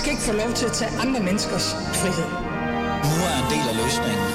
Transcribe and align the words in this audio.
skal 0.00 0.12
ikke 0.12 0.22
få 0.22 0.32
lov 0.32 0.52
til 0.54 0.66
at 0.66 0.72
tage 0.72 0.90
andre 1.04 1.20
menneskers 1.28 1.66
frihed. 2.00 2.28
Nu 3.10 3.16
er 3.30 3.36
en 3.42 3.48
del 3.54 3.64
af 3.72 3.76
løsningen. 3.82 4.28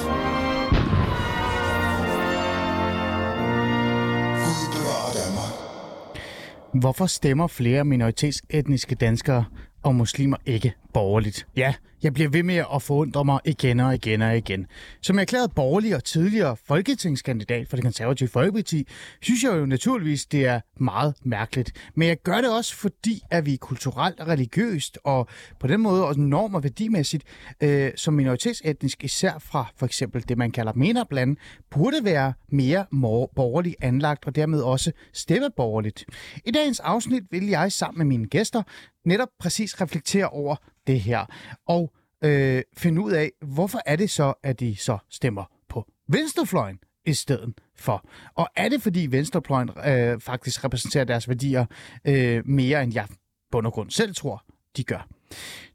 Hvorfor 6.80 7.06
stemmer 7.06 7.46
flere 7.46 7.84
minoritetsetniske 7.84 8.94
danskere 8.94 9.44
og 9.82 9.94
muslimer 9.94 10.36
ikke 10.46 10.74
borgerligt? 10.96 11.46
Ja, 11.56 11.74
jeg 12.02 12.14
bliver 12.14 12.30
ved 12.30 12.42
med 12.42 12.64
at 12.74 12.82
forundre 12.82 13.24
mig 13.24 13.40
igen 13.44 13.80
og 13.80 13.94
igen 13.94 14.22
og 14.22 14.36
igen. 14.36 14.66
Som 15.02 15.18
erklæret 15.18 15.52
borgerlig 15.54 15.96
og 15.96 16.04
tidligere 16.04 16.56
folketingskandidat 16.66 17.68
for 17.68 17.76
det 17.76 17.84
konservative 17.84 18.28
Folkeparti, 18.28 18.86
synes 19.22 19.42
jeg 19.42 19.52
jo 19.52 19.66
naturligvis, 19.66 20.26
det 20.26 20.46
er 20.46 20.60
meget 20.80 21.14
mærkeligt. 21.24 21.72
Men 21.94 22.08
jeg 22.08 22.16
gør 22.22 22.40
det 22.40 22.56
også, 22.56 22.76
fordi 22.76 23.22
at 23.30 23.46
vi 23.46 23.56
kulturelt 23.56 24.20
og 24.20 24.28
religiøst 24.28 24.98
og 25.04 25.28
på 25.60 25.66
den 25.66 25.80
måde 25.80 26.06
også 26.06 26.20
norm- 26.20 26.54
og 26.54 26.62
værdimæssigt 26.62 27.24
øh, 27.60 27.92
som 27.96 28.14
minoritetsetnisk, 28.14 29.04
især 29.04 29.38
fra 29.38 29.66
for 29.76 29.86
eksempel 29.86 30.28
det, 30.28 30.38
man 30.38 30.50
kalder 30.50 30.72
menerblande, 30.72 31.36
burde 31.70 32.04
være 32.04 32.32
mere 32.52 32.86
borgerligt 33.34 33.76
anlagt 33.80 34.26
og 34.26 34.36
dermed 34.36 34.60
også 34.60 34.92
stemmeborgerligt. 35.12 36.04
I 36.44 36.50
dagens 36.50 36.80
afsnit 36.80 37.22
vil 37.30 37.46
jeg 37.46 37.72
sammen 37.72 37.98
med 37.98 38.06
mine 38.06 38.26
gæster 38.26 38.62
netop 39.06 39.28
præcis 39.40 39.80
reflektere 39.80 40.28
over 40.28 40.56
det 40.86 41.00
her, 41.00 41.26
og 41.66 41.92
øh, 42.24 42.62
finde 42.76 43.02
ud 43.02 43.12
af, 43.12 43.30
hvorfor 43.40 43.80
er 43.86 43.96
det 43.96 44.10
så, 44.10 44.34
at 44.42 44.60
de 44.60 44.76
så 44.76 44.98
stemmer 45.10 45.44
på 45.68 45.86
venstrefløjen 46.08 46.78
i 47.06 47.14
stedet 47.14 47.54
for. 47.76 48.08
Og 48.34 48.48
er 48.56 48.68
det, 48.68 48.82
fordi 48.82 49.06
venstrefløjen 49.10 49.70
øh, 49.86 50.20
faktisk 50.20 50.64
repræsenterer 50.64 51.04
deres 51.04 51.28
værdier 51.28 51.66
øh, 52.04 52.42
mere, 52.48 52.82
end 52.82 52.94
jeg 52.94 53.06
bund 53.50 53.66
og 53.66 53.72
grund 53.72 53.90
selv 53.90 54.14
tror, 54.14 54.44
de 54.76 54.84
gør? 54.84 55.08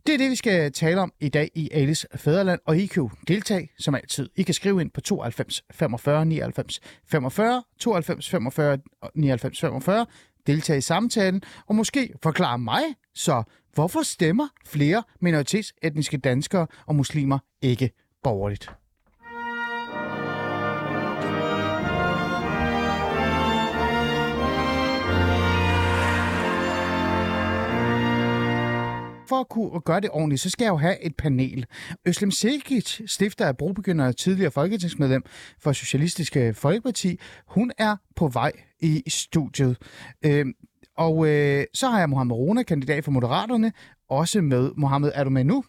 Det 0.08 0.13
er 0.13 0.17
det, 0.17 0.30
vi 0.30 0.36
skal 0.36 0.71
tale 0.71 1.02
om 1.02 1.14
i 1.19 1.30
dag 1.30 1.52
i 1.55 1.69
Alice 1.71 2.08
Fæderland, 2.16 2.59
og 2.66 2.77
I 2.77 2.86
kan 2.86 3.03
jo 3.03 3.09
deltage 3.27 3.69
som 3.80 3.95
altid. 3.95 4.30
I 4.36 4.43
kan 4.43 4.53
skrive 4.53 4.81
ind 4.81 4.91
på 4.91 5.02
92 5.02 5.64
45 5.71 6.25
99 6.25 6.80
45, 7.05 7.64
92 7.80 8.30
45 8.30 8.77
99 9.16 9.59
45, 9.59 10.05
deltage 10.47 10.77
i 10.77 10.81
samtalen, 10.81 11.41
og 11.67 11.75
måske 11.75 12.14
forklare 12.23 12.59
mig 12.59 12.81
så, 13.14 13.43
hvorfor 13.73 14.03
stemmer 14.03 14.47
flere 14.66 15.03
minoritetsetniske 15.19 16.17
danskere 16.17 16.67
og 16.86 16.95
muslimer 16.95 17.39
ikke 17.61 17.91
borgerligt? 18.23 18.72
for 29.31 29.39
at 29.39 29.49
kunne 29.49 29.81
gøre 29.81 29.99
det 29.99 30.09
ordentligt, 30.09 30.42
så 30.42 30.49
skal 30.49 30.66
jeg 30.66 30.72
jo 30.72 30.77
have 30.77 31.03
et 31.03 31.16
panel. 31.16 31.66
Øslem 32.05 32.31
Sekic, 32.31 33.02
stifter 33.05 33.45
af 33.45 33.58
Brobegynder 33.58 34.08
og 34.08 34.17
tidligere 34.17 34.52
folketingsmedlem 34.52 35.23
for 35.59 35.72
Socialistiske 35.72 36.53
Folkeparti, 36.53 37.19
hun 37.47 37.72
er 37.77 37.95
på 38.16 38.27
vej 38.27 38.52
i 38.80 39.03
studiet. 39.08 39.77
Øh, 40.25 40.45
og 40.97 41.28
øh, 41.28 41.66
så 41.73 41.88
har 41.88 42.00
jeg 42.00 42.09
Mohammed 42.09 42.36
Rona, 42.36 42.64
kandidat 42.64 43.03
for 43.03 43.11
Moderaterne, 43.11 43.72
også 44.09 44.42
med. 44.42 44.72
Mohammed, 44.78 45.11
er 45.16 45.23
du 45.23 45.30
med 45.30 45.44
nu? 45.44 45.64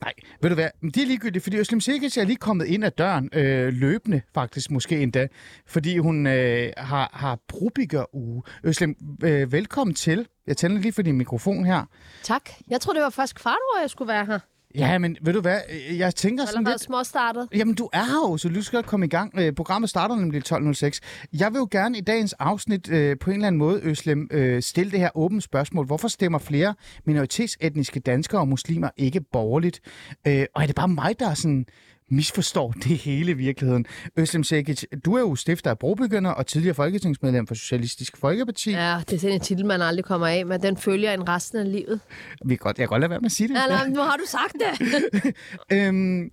Nej, 0.00 0.12
ved 0.42 0.50
du 0.50 0.54
hvad, 0.54 0.68
det 0.82 0.96
er 0.96 1.06
ligegyldigt, 1.06 1.42
fordi 1.42 1.56
Øslem 1.56 1.80
Sikkes 1.80 2.16
er 2.16 2.24
lige 2.24 2.36
kommet 2.36 2.66
ind 2.66 2.84
ad 2.84 2.90
døren, 2.90 3.30
øh, 3.32 3.72
løbende 3.72 4.22
faktisk 4.34 4.70
måske 4.70 5.02
endda, 5.02 5.28
fordi 5.66 5.98
hun 5.98 6.26
øh, 6.26 6.72
har, 6.76 7.10
har 7.12 7.38
brobygger-uge. 7.48 8.42
Øslem, 8.64 8.96
øh, 9.24 9.52
velkommen 9.52 9.94
til. 9.94 10.28
Jeg 10.46 10.56
tænder 10.56 10.80
lige 10.80 10.92
for 10.92 11.02
din 11.02 11.18
mikrofon 11.18 11.64
her. 11.64 11.84
Tak. 12.22 12.50
Jeg 12.70 12.80
tror 12.80 12.92
det 12.92 13.02
var 13.02 13.10
først 13.10 13.34
kvart 13.34 13.58
hvor 13.72 13.80
jeg 13.80 13.90
skulle 13.90 14.08
være 14.08 14.26
her. 14.26 14.38
Ja, 14.74 14.98
men 14.98 15.16
ved 15.22 15.32
du 15.32 15.40
hvad, 15.40 15.60
jeg 15.98 16.14
tænker 16.14 16.46
sådan 16.46 16.64
lidt... 16.64 16.80
små 16.80 17.04
startet. 17.04 17.48
Jamen, 17.54 17.74
du 17.74 17.88
er 17.92 18.04
her 18.04 18.30
jo, 18.30 18.36
så 18.36 18.48
du 18.48 18.62
skal 18.62 18.82
komme 18.82 19.06
i 19.06 19.08
gang. 19.08 19.32
Øh, 19.38 19.52
programmet 19.52 19.90
starter 19.90 20.16
nemlig 20.16 20.42
12.06. 20.52 20.98
Jeg 21.38 21.52
vil 21.52 21.58
jo 21.58 21.68
gerne 21.70 21.98
i 21.98 22.00
dagens 22.00 22.32
afsnit 22.32 22.90
øh, 22.90 23.18
på 23.18 23.30
en 23.30 23.34
eller 23.34 23.46
anden 23.46 23.58
måde, 23.58 23.80
Øslem, 23.82 24.28
øh, 24.30 24.62
stille 24.62 24.92
det 24.92 25.00
her 25.00 25.10
åbent 25.14 25.42
spørgsmål. 25.42 25.86
Hvorfor 25.86 26.08
stemmer 26.08 26.38
flere 26.38 26.74
minoritetsetniske 27.04 28.00
danskere 28.00 28.40
og 28.40 28.48
muslimer 28.48 28.90
ikke 28.96 29.20
borgerligt? 29.32 29.80
Øh, 30.26 30.46
og 30.54 30.62
er 30.62 30.66
det 30.66 30.74
bare 30.74 30.88
mig, 30.88 31.18
der 31.18 31.30
er 31.30 31.34
sådan 31.34 31.66
misforstår 32.10 32.72
det 32.72 32.96
hele 32.96 33.34
virkeligheden. 33.34 33.86
Øslem 34.16 34.44
Sekic, 34.44 34.84
du 35.04 35.14
er 35.14 35.20
jo 35.20 35.34
stifter 35.34 35.70
af 35.70 35.78
Brobegynder 35.78 36.30
og 36.30 36.46
tidligere 36.46 36.74
folketingsmedlem 36.74 37.46
for 37.46 37.54
Socialistisk 37.54 38.16
Folkeparti. 38.16 38.70
Ja, 38.70 39.00
det 39.08 39.16
er 39.16 39.20
sådan 39.20 39.34
en 39.34 39.40
titel, 39.40 39.66
man 39.66 39.82
aldrig 39.82 40.04
kommer 40.04 40.26
af 40.26 40.46
med. 40.46 40.58
Den 40.58 40.76
følger 40.76 41.12
en 41.12 41.28
resten 41.28 41.58
af 41.58 41.72
livet. 41.72 42.00
Vi 42.44 42.56
kan 42.56 42.58
godt, 42.58 42.78
jeg 42.78 42.88
kan 42.88 42.88
godt 42.88 43.00
lade 43.00 43.10
være 43.10 43.20
med 43.20 43.26
at 43.26 43.32
sige 43.32 43.48
det. 43.48 43.54
Ja, 43.54 43.66
nej, 43.66 43.88
nu 43.88 44.00
har 44.00 44.16
du 44.16 44.24
sagt 44.26 44.52
det. 44.52 45.34
øhm, 45.76 46.30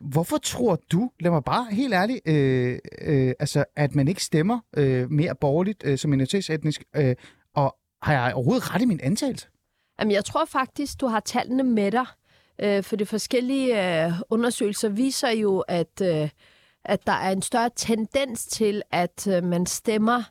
hvorfor 0.00 0.36
tror 0.36 0.78
du, 0.92 1.10
lad 1.20 1.30
mig 1.30 1.44
bare 1.44 1.66
helt 1.70 1.94
ærligt, 1.94 2.20
øh, 2.28 2.78
øh, 3.02 3.34
altså, 3.40 3.64
at 3.76 3.94
man 3.94 4.08
ikke 4.08 4.24
stemmer 4.24 4.58
øh, 4.76 5.10
mere 5.10 5.34
borgerligt 5.40 5.82
øh, 5.86 5.98
som 5.98 6.10
minoritetsetnisk, 6.10 6.84
øh, 6.96 7.14
og 7.54 7.76
har 8.02 8.12
jeg 8.12 8.34
overhovedet 8.34 8.74
ret 8.74 8.82
i 8.82 8.84
min 8.84 9.00
antagelse? 9.02 9.48
Jamen, 10.00 10.12
jeg 10.12 10.24
tror 10.24 10.44
faktisk, 10.44 11.00
du 11.00 11.06
har 11.06 11.20
tallene 11.20 11.62
med 11.62 11.90
dig. 11.90 12.06
Øh, 12.58 12.82
for 12.82 12.96
de 12.96 13.06
forskellige 13.06 14.04
øh, 14.04 14.12
undersøgelser 14.30 14.88
viser 14.88 15.30
jo, 15.30 15.58
at, 15.60 16.00
øh, 16.02 16.28
at 16.84 17.06
der 17.06 17.12
er 17.12 17.30
en 17.30 17.42
større 17.42 17.70
tendens 17.76 18.46
til, 18.46 18.82
at 18.90 19.26
øh, 19.30 19.44
man 19.44 19.66
stemmer 19.66 20.22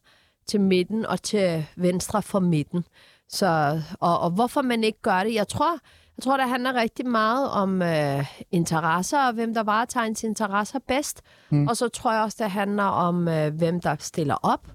til 0.47 0.61
midten 0.61 1.05
og 1.05 1.21
til 1.21 1.65
venstre 1.75 2.21
for 2.21 2.39
midten. 2.39 2.85
Så, 3.29 3.81
og, 3.99 4.19
og 4.19 4.31
hvorfor 4.31 4.61
man 4.61 4.83
ikke 4.83 5.01
gør 5.01 5.23
det? 5.23 5.33
Jeg 5.33 5.47
tror, 5.47 5.79
jeg 6.17 6.23
tror, 6.23 6.37
det 6.37 6.49
handler 6.49 6.73
rigtig 6.73 7.07
meget 7.07 7.49
om 7.49 7.81
øh, 7.81 8.25
interesser, 8.51 9.27
og 9.27 9.33
hvem 9.33 9.53
der 9.53 9.63
varetager 9.63 10.05
ens 10.05 10.23
interesser 10.23 10.79
bedst. 10.87 11.21
Mm. 11.49 11.67
Og 11.67 11.77
så 11.77 11.87
tror 11.87 12.13
jeg 12.13 12.21
også, 12.21 12.37
det 12.43 12.51
handler 12.51 12.83
om, 12.83 13.27
øh, 13.27 13.53
hvem 13.53 13.81
der 13.81 13.95
stiller 13.99 14.35
op. 14.43 14.67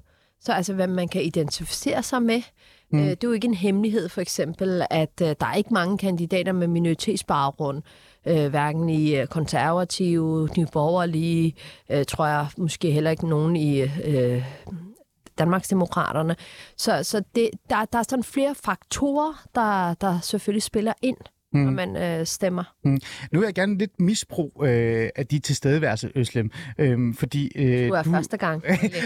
Så 0.46 0.52
altså, 0.52 0.74
hvem 0.74 0.90
man 0.90 1.08
kan 1.08 1.22
identificere 1.22 2.02
sig 2.02 2.22
med. 2.22 2.42
Mm. 2.90 2.98
Øh, 2.98 3.04
det 3.04 3.24
er 3.24 3.28
jo 3.28 3.32
ikke 3.32 3.48
en 3.48 3.54
hemmelighed, 3.54 4.08
for 4.08 4.20
eksempel, 4.20 4.86
at 4.90 5.20
øh, 5.22 5.28
der 5.40 5.46
er 5.46 5.54
ikke 5.54 5.74
mange 5.74 5.98
kandidater 5.98 6.52
med 6.52 6.66
minoritetsbaggrund, 6.66 7.82
øh, 8.26 8.48
hverken 8.48 8.88
i 8.88 9.14
øh, 9.14 9.26
konservative, 9.26 10.48
nyborgerlige, 10.56 11.54
øh, 11.90 12.04
tror 12.04 12.26
jeg 12.26 12.46
måske 12.56 12.90
heller 12.90 13.10
ikke 13.10 13.28
nogen 13.28 13.56
i 13.56 13.80
øh, 13.80 14.44
Danmarksdemokraterne. 15.38 16.36
Så, 16.76 17.02
så 17.02 17.22
det, 17.34 17.50
der, 17.70 17.84
der 17.84 17.98
er 17.98 18.04
sådan 18.08 18.24
flere 18.24 18.54
faktorer, 18.54 19.46
der, 19.54 19.94
der 19.94 20.20
selvfølgelig 20.20 20.62
spiller 20.62 20.92
ind 21.02 21.16
mm. 21.52 21.60
når 21.60 21.70
man 21.70 21.96
øh, 21.96 22.26
stemmer. 22.26 22.74
Mm. 22.84 22.98
Nu 23.32 23.38
vil 23.38 23.46
jeg 23.46 23.54
gerne 23.54 23.78
lidt 23.78 24.00
misbrug 24.00 24.62
øh, 24.64 25.08
af 25.16 25.26
de 25.26 25.38
tilstedeværelse, 25.38 26.12
Øslem. 26.14 26.50
Øh, 26.78 27.14
fordi, 27.14 27.52
øh, 27.56 27.88
du 27.88 27.94
er 27.94 28.02
du... 28.02 28.10
første 28.10 28.36
gang. 28.36 28.62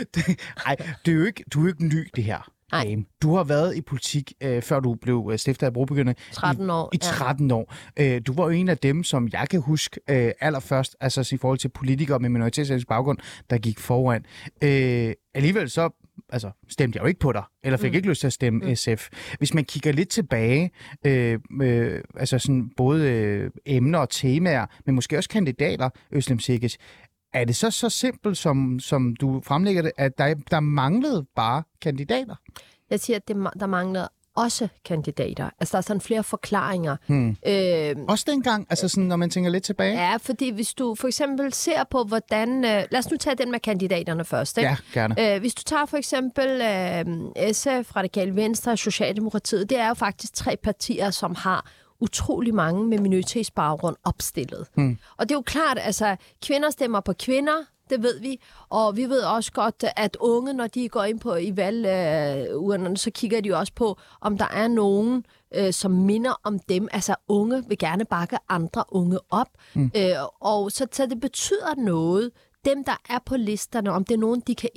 Nej, 0.67 0.77
du 1.07 1.11
er 1.11 1.15
jo 1.15 1.25
ikke, 1.25 1.45
du 1.55 1.59
er 1.59 1.63
jo 1.63 1.69
ikke 1.69 1.87
ny, 1.87 2.09
det 2.17 2.25
her. 2.25 2.53
Nej. 2.73 2.97
Du 3.23 3.35
har 3.35 3.45
været 3.45 3.77
i 3.77 3.81
politik, 3.81 4.33
øh, 4.41 4.63
før 4.63 4.81
du 4.81 4.95
blev 4.95 5.29
øh, 5.33 5.39
stifter 5.39 5.67
af 5.67 5.73
Brobegynder. 5.73 6.13
13 6.33 6.71
år. 6.71 6.91
I, 6.93 6.97
i 6.97 6.99
13 6.99 7.49
ja. 7.49 7.55
år. 7.55 7.75
Øh, 7.97 8.21
du 8.27 8.33
var 8.33 8.45
jo 8.45 8.51
en 8.51 8.69
af 8.69 8.79
dem, 8.79 9.05
som 9.05 9.29
jeg 9.33 9.49
kan 9.49 9.61
huske 9.61 10.01
øh, 10.11 10.33
allerførst, 10.41 10.97
altså 11.01 11.31
i 11.35 11.37
forhold 11.37 11.59
til 11.59 11.69
politikere 11.69 12.19
med 12.19 12.29
minoritetsetnisk 12.29 12.89
baggrund, 12.89 13.19
der 13.51 13.59
gik 13.59 13.79
foran. 13.79 14.25
Øh, 14.63 15.13
alligevel 15.35 15.71
så 15.71 15.91
altså, 16.33 16.51
stemte 16.69 16.97
jeg 16.97 17.03
jo 17.03 17.09
ikke 17.09 17.21
på 17.21 17.33
dig, 17.33 17.43
eller 17.65 17.77
fik 17.77 17.91
mm. 17.91 17.97
ikke 17.97 18.09
lyst 18.09 18.21
til 18.21 18.27
at 18.27 18.33
stemme 18.33 18.69
mm. 18.69 18.75
SF. 18.75 19.09
Hvis 19.39 19.55
man 19.55 19.65
kigger 19.65 19.93
lidt 19.93 20.09
tilbage, 20.09 20.71
øh, 21.07 21.39
øh, 21.63 22.01
altså 22.17 22.39
sådan 22.39 22.71
både 22.77 23.11
øh, 23.11 23.51
emner 23.67 23.99
og 23.99 24.11
temaer, 24.11 24.67
men 24.87 24.95
måske 24.95 25.19
også 25.19 25.29
kandidater, 25.29 25.91
Øslem 26.13 26.39
Sikkes, 26.39 26.79
er 27.33 27.45
det 27.45 27.57
så 27.57 27.71
så 27.71 27.89
simpelt, 27.89 28.39
som, 28.39 28.81
som 28.81 29.17
du 29.17 29.41
fremlægger 29.45 29.83
det, 29.83 29.93
at 29.97 30.19
der, 30.19 30.35
der 30.51 30.61
manglede 30.61 31.27
bare 31.37 31.63
kandidater? 31.81 32.35
Jeg 32.91 33.01
siger, 33.01 33.17
at 33.17 33.29
det, 33.29 33.37
der 33.61 33.67
manglede 33.67 34.09
også 34.37 34.69
kandidater. 34.85 35.51
Altså, 35.61 35.73
der 35.73 35.79
er 35.79 35.83
sådan 35.83 36.01
flere 36.01 36.23
forklaringer. 36.23 36.97
Hmm. 37.07 37.37
Øh, 37.47 37.97
også 38.09 38.25
dengang, 38.29 38.67
altså 38.71 38.89
sådan, 38.89 39.05
når 39.05 39.17
man 39.17 39.31
tænker 39.31 39.51
lidt 39.51 39.65
tilbage? 39.65 39.93
Ja, 39.93 40.17
fordi 40.17 40.51
hvis 40.51 40.75
du 40.75 40.95
for 40.95 41.09
eksempel 41.09 41.53
ser 41.53 41.85
på, 41.91 42.05
hvordan... 42.05 42.65
Øh, 42.65 42.85
lad 42.91 42.99
os 42.99 43.11
nu 43.11 43.17
tage 43.17 43.37
den 43.37 43.51
med 43.51 43.61
kandidaterne 43.61 44.25
først. 44.25 44.59
Ikke? 44.59 44.69
Ja, 44.71 44.77
gerne. 44.93 45.35
Øh, 45.35 45.41
hvis 45.41 45.55
du 45.55 45.63
tager 45.63 45.87
for 45.87 45.97
eksempel 45.97 46.47
øh, 46.47 47.53
SF, 47.53 47.97
Radikale 47.97 48.37
Venstre 48.37 48.73
og 48.73 48.79
Socialdemokratiet, 48.79 49.71
det 49.71 49.79
er 49.79 49.89
jo 49.89 49.95
faktisk 49.95 50.35
tre 50.35 50.57
partier, 50.63 51.11
som 51.11 51.35
har 51.35 51.67
utrolig 52.01 52.55
mange 52.55 52.87
med 52.87 52.99
minoritetsbaggrund 52.99 53.97
opstillet. 54.05 54.67
Hmm. 54.75 54.99
Og 55.17 55.29
det 55.29 55.35
er 55.35 55.39
jo 55.39 55.43
klart, 55.43 55.79
altså 55.81 56.17
kvinder 56.43 56.71
stemmer 56.71 57.01
på 57.01 57.13
kvinder, 57.13 57.65
det 57.91 58.03
ved 58.03 58.21
vi. 58.21 58.41
Og 58.69 58.97
vi 58.97 59.05
ved 59.05 59.23
også 59.23 59.53
godt, 59.53 59.85
at 59.97 60.17
unge, 60.21 60.53
når 60.53 60.67
de 60.67 60.89
går 60.89 61.05
ind 61.05 61.21
på 61.21 61.35
i 61.35 61.57
valgugerne, 61.57 62.97
så 62.97 63.11
kigger 63.11 63.41
de 63.41 63.57
også 63.57 63.73
på, 63.73 63.99
om 64.21 64.39
der 64.39 64.49
er 64.53 64.69
nogen, 64.69 65.25
øh, 65.55 65.73
som 65.73 65.91
minder 65.91 66.41
om 66.45 66.59
dem. 66.59 66.89
Altså 66.93 67.15
unge 67.29 67.65
vil 67.69 67.79
gerne 67.79 68.05
bakke 68.05 68.37
andre 68.49 68.85
unge 68.89 69.19
op. 69.31 69.49
Mm. 69.75 69.91
Øh, 69.97 70.13
og 70.41 70.73
så, 70.73 70.87
så 70.93 71.07
det 71.07 71.21
betyder 71.21 71.75
noget, 71.77 72.31
dem, 72.65 72.85
der 72.85 72.97
er 73.09 73.19
på 73.27 73.37
listerne, 73.37 73.93
om 73.93 74.05
det 74.05 74.15
er 74.15 74.19
nogen, 74.19 74.43
de 74.47 74.55
kan 74.55 74.71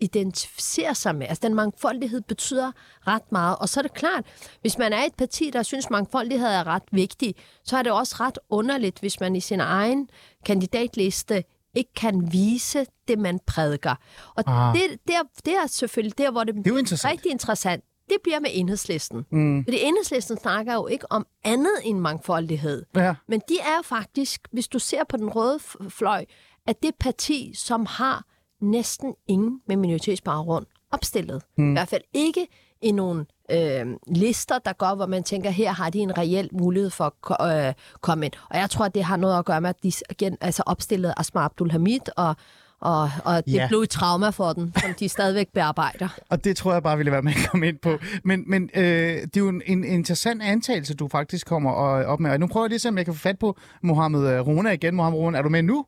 identificere 0.00 0.94
sig 0.94 1.14
med. 1.14 1.26
Altså 1.28 1.42
den 1.42 1.54
mangfoldighed 1.54 2.20
betyder 2.20 2.72
ret 3.06 3.32
meget. 3.32 3.56
Og 3.60 3.68
så 3.68 3.80
er 3.80 3.82
det 3.82 3.94
klart, 3.94 4.24
hvis 4.60 4.78
man 4.78 4.92
er 4.92 5.02
et 5.04 5.14
parti, 5.14 5.50
der 5.50 5.62
synes, 5.62 5.90
mangfoldighed 5.90 6.46
er 6.46 6.66
ret 6.66 6.82
vigtig, 6.92 7.34
så 7.64 7.76
er 7.76 7.82
det 7.82 7.92
også 7.92 8.16
ret 8.20 8.38
underligt, 8.50 9.00
hvis 9.00 9.20
man 9.20 9.36
i 9.36 9.40
sin 9.40 9.60
egen 9.60 10.08
kandidatliste 10.46 11.44
ikke 11.74 11.94
kan 11.96 12.32
vise 12.32 12.86
det, 13.08 13.18
man 13.18 13.40
prædiker. 13.46 13.94
Og 14.34 14.44
ah. 14.46 14.74
det, 14.74 14.82
det, 15.06 15.14
er, 15.14 15.22
det 15.44 15.54
er 15.54 15.66
selvfølgelig 15.66 16.18
der, 16.18 16.30
hvor 16.30 16.44
det, 16.44 16.54
det 16.54 16.66
er 16.66 16.78
interessant. 16.78 17.12
rigtig 17.12 17.32
interessant. 17.32 17.84
Det 18.08 18.16
bliver 18.22 18.40
med 18.40 18.50
enhedslisten. 18.52 19.26
Mm. 19.30 19.64
Fordi 19.64 19.82
enhedslisten 19.82 20.38
snakker 20.38 20.74
jo 20.74 20.86
ikke 20.86 21.12
om 21.12 21.26
andet 21.44 21.76
end 21.84 21.98
mangfoldighed. 21.98 22.84
Ja. 22.96 23.14
Men 23.28 23.40
de 23.48 23.58
er 23.58 23.76
jo 23.76 23.82
faktisk, 23.82 24.40
hvis 24.52 24.68
du 24.68 24.78
ser 24.78 25.04
på 25.08 25.16
den 25.16 25.28
røde 25.28 25.58
fløj, 25.88 26.24
at 26.66 26.82
det 26.82 26.94
parti, 27.00 27.52
som 27.54 27.86
har 27.86 28.24
næsten 28.60 29.14
ingen 29.28 29.60
med 29.68 29.76
minoritetsbaggrund 29.76 30.66
opstillet. 30.90 31.42
Mm. 31.58 31.70
I 31.70 31.72
hvert 31.72 31.88
fald 31.88 32.02
ikke 32.12 32.46
i 32.82 32.92
nogle 32.92 33.26
øh, 33.50 33.86
lister, 34.06 34.58
der 34.58 34.72
går, 34.72 34.94
hvor 34.94 35.06
man 35.06 35.22
tænker, 35.22 35.50
her 35.50 35.72
har 35.72 35.90
de 35.90 35.98
en 35.98 36.18
reel 36.18 36.48
mulighed 36.52 36.90
for 36.90 37.32
at 37.42 37.68
øh, 37.68 37.74
komme 38.00 38.26
ind. 38.26 38.32
Og 38.50 38.58
jeg 38.58 38.70
tror, 38.70 38.84
at 38.84 38.94
det 38.94 39.04
har 39.04 39.16
noget 39.16 39.38
at 39.38 39.44
gøre 39.44 39.60
med, 39.60 39.70
at 39.70 39.82
de 39.82 39.92
igen, 40.10 40.36
altså 40.40 40.62
opstillede 40.66 41.14
Asma 41.16 41.40
Abdul 41.40 41.70
Hamid 41.70 42.00
og 42.16 42.36
og, 42.80 43.10
og 43.24 43.46
det 43.46 43.52
ja. 43.52 43.68
blev 43.68 43.78
et 43.78 43.90
trauma 43.90 44.30
for 44.30 44.52
den, 44.52 44.72
som 44.80 44.94
de 44.98 45.08
stadigvæk 45.08 45.48
bearbejder. 45.54 46.08
Og 46.30 46.44
det 46.44 46.56
tror 46.56 46.72
jeg 46.72 46.82
bare 46.82 46.96
ville 46.96 47.12
være 47.12 47.22
med 47.22 47.32
at 47.32 47.50
komme 47.50 47.68
ind 47.68 47.78
på. 47.78 47.98
Men, 48.24 48.44
men 48.46 48.70
øh, 48.74 48.82
det 48.82 49.36
er 49.36 49.40
jo 49.40 49.48
en, 49.48 49.62
en 49.66 49.84
interessant 49.84 50.42
antagelse, 50.42 50.94
du 50.94 51.08
faktisk 51.08 51.46
kommer 51.46 51.70
op 52.04 52.20
med. 52.20 52.30
Og 52.30 52.40
nu 52.40 52.46
prøver 52.46 52.64
jeg 52.64 52.68
lige 52.68 52.76
at 52.76 52.80
se, 52.80 52.88
om 52.88 52.98
jeg 52.98 53.04
kan 53.04 53.14
få 53.14 53.20
fat 53.20 53.38
på 53.38 53.56
Mohammed 53.82 54.28
øh, 54.28 54.46
Rona 54.46 54.70
igen. 54.70 54.94
Mohammed 54.94 55.20
Rona, 55.20 55.38
er 55.38 55.42
du 55.42 55.48
med 55.48 55.62
nu? 55.62 55.86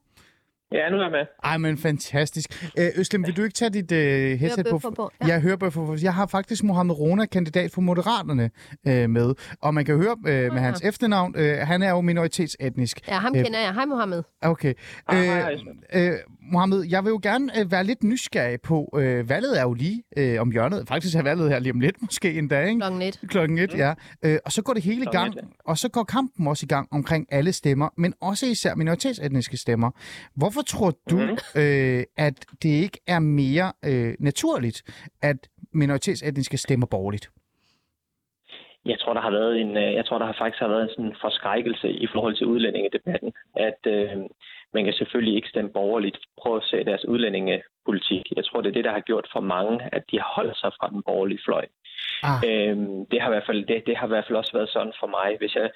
Ja, 0.73 0.91
nu 0.91 0.97
er 0.97 1.03
jeg 1.03 1.11
med. 1.11 1.27
Ej, 1.45 1.59
men 1.59 1.79
fantastisk. 1.79 2.71
Øh, 2.79 2.87
Øslem, 2.97 3.27
vil 3.27 3.37
du 3.37 3.43
ikke 3.43 3.55
tage 3.55 3.71
dit 3.71 3.93
uh, 3.93 4.41
headset 4.41 4.67
på? 4.71 4.79
på? 4.79 5.11
Ja. 5.21 5.27
Jeg 5.27 5.41
hører 5.41 5.57
på. 5.57 5.97
Jeg 6.03 6.15
har 6.15 6.27
faktisk 6.27 6.65
Mohammed 6.65 6.99
Rona, 6.99 7.27
kandidat 7.27 7.71
for 7.71 7.81
Moderaterne, 7.81 8.51
uh, 8.87 9.11
med. 9.11 9.35
Og 9.63 9.75
man 9.75 9.85
kan 9.85 9.97
høre 9.97 10.17
uh, 10.19 10.25
med 10.25 10.43
ja. 10.53 10.59
hans 10.59 10.83
efternavn. 10.85 11.35
Uh, 11.39 11.43
han 11.43 11.83
er 11.83 11.91
jo 11.91 12.01
minoritetsetnisk. 12.01 13.09
Ja, 13.09 13.15
ham 13.15 13.33
kender 13.33 13.61
jeg. 13.61 13.75
Hej, 13.75 13.85
Mohammed. 13.85 14.23
Okay. 14.43 14.75
Uh, 15.13 15.19
uh, 15.19 16.03
Mohammed, 16.53 16.85
jeg 16.91 17.05
vil 17.05 17.11
jo 17.11 17.21
gerne 17.23 17.53
uh, 17.61 17.73
være 17.73 17.85
lidt 17.85 18.03
nysgerrig 18.03 18.61
på, 18.61 18.89
uh, 18.93 19.31
valget 19.31 19.61
er 19.61 19.63
jo 19.63 19.75
lige 19.75 20.03
uh, 20.21 20.41
om 20.41 20.51
hjørnet. 20.51 20.89
Faktisk 20.89 21.17
er 21.17 21.23
valget 21.23 21.51
her 21.51 21.59
lige 21.59 21.73
om 21.73 21.81
lidt, 21.81 22.03
måske 22.07 22.39
endda, 22.39 22.65
ikke? 22.65 22.81
Klokken 22.81 23.03
et. 23.03 23.21
Klokken 23.29 23.59
et, 23.59 23.73
mm. 23.73 23.79
ja. 23.79 23.91
Uh, 24.27 24.37
og 24.45 24.53
så 24.53 24.63
går 24.63 24.73
det 24.73 24.83
hele 24.83 25.03
i 25.03 25.13
gang. 25.19 25.35
Og 25.65 25.79
så 25.79 25.89
går 25.91 26.05
kampen 26.05 26.47
også 26.47 26.67
i 26.67 26.73
gang 26.75 26.89
omkring 26.93 27.27
alle 27.33 27.53
stemmer, 27.53 27.89
men 27.97 28.15
også 28.23 28.47
især 28.47 28.75
minoritetsetniske 28.75 29.57
stemmer. 29.57 29.91
Hvorfor 30.37 30.63
tror 30.63 30.91
du, 31.11 31.17
mm. 31.17 31.33
uh, 31.33 32.03
at 32.27 32.37
det 32.63 32.73
ikke 32.85 32.99
er 33.07 33.19
mere 33.19 33.73
uh, 33.89 34.13
naturligt, 34.19 34.83
at 35.23 35.49
minoritetsetniske 35.73 36.57
stemmer 36.57 36.87
borgerligt? 36.87 37.31
Jeg 38.85 38.99
tror, 38.99 39.15
der 39.15 39.21
har 39.21 39.31
været 39.31 39.61
en, 39.61 39.77
jeg 39.77 40.05
tror, 40.07 40.19
der 40.19 40.27
har 40.27 40.37
faktisk 40.39 40.61
har 40.61 40.69
været 40.69 40.83
en 40.83 40.95
sådan 40.97 41.15
forskrækkelse 41.21 41.89
i 41.91 42.07
forhold 42.13 42.37
til 42.37 42.47
udlændingedebatten, 42.47 43.33
at 43.57 43.81
øh, 43.87 44.11
man 44.75 44.85
kan 44.85 44.93
selvfølgelig 44.93 45.37
ikke 45.37 45.49
stemme 45.49 45.71
borgerligt 45.71 46.19
prøve 46.41 46.57
at 46.57 46.69
se 46.71 46.85
deres 46.85 47.05
udlændingepolitik. 47.05 48.23
Jeg 48.37 48.45
tror, 48.45 48.61
det 48.61 48.69
er 48.69 48.79
det, 48.79 48.85
der 48.85 48.93
har 48.93 49.01
gjort 49.01 49.29
for 49.33 49.41
mange, 49.41 49.95
at 49.95 50.03
de 50.11 50.17
har 50.21 50.33
holdt 50.37 50.57
sig 50.59 50.71
fra 50.79 50.89
den 50.89 51.03
borgerlige 51.03 51.45
fløj. 51.45 51.67
Ah. 52.23 52.39
Øhm, 52.49 53.07
det, 53.11 53.21
har 53.21 53.29
i 53.29 53.35
hvert 53.35 53.47
fald, 53.47 53.67
det, 53.67 53.87
det 53.87 53.97
har 53.97 54.07
i 54.07 54.09
hvert 54.15 54.27
fald 54.27 54.39
også 54.39 54.53
været 54.53 54.69
sådan 54.69 54.93
for 55.01 55.07
mig. 55.07 55.29
Hvis 55.39 55.55
jeg, 55.55 55.71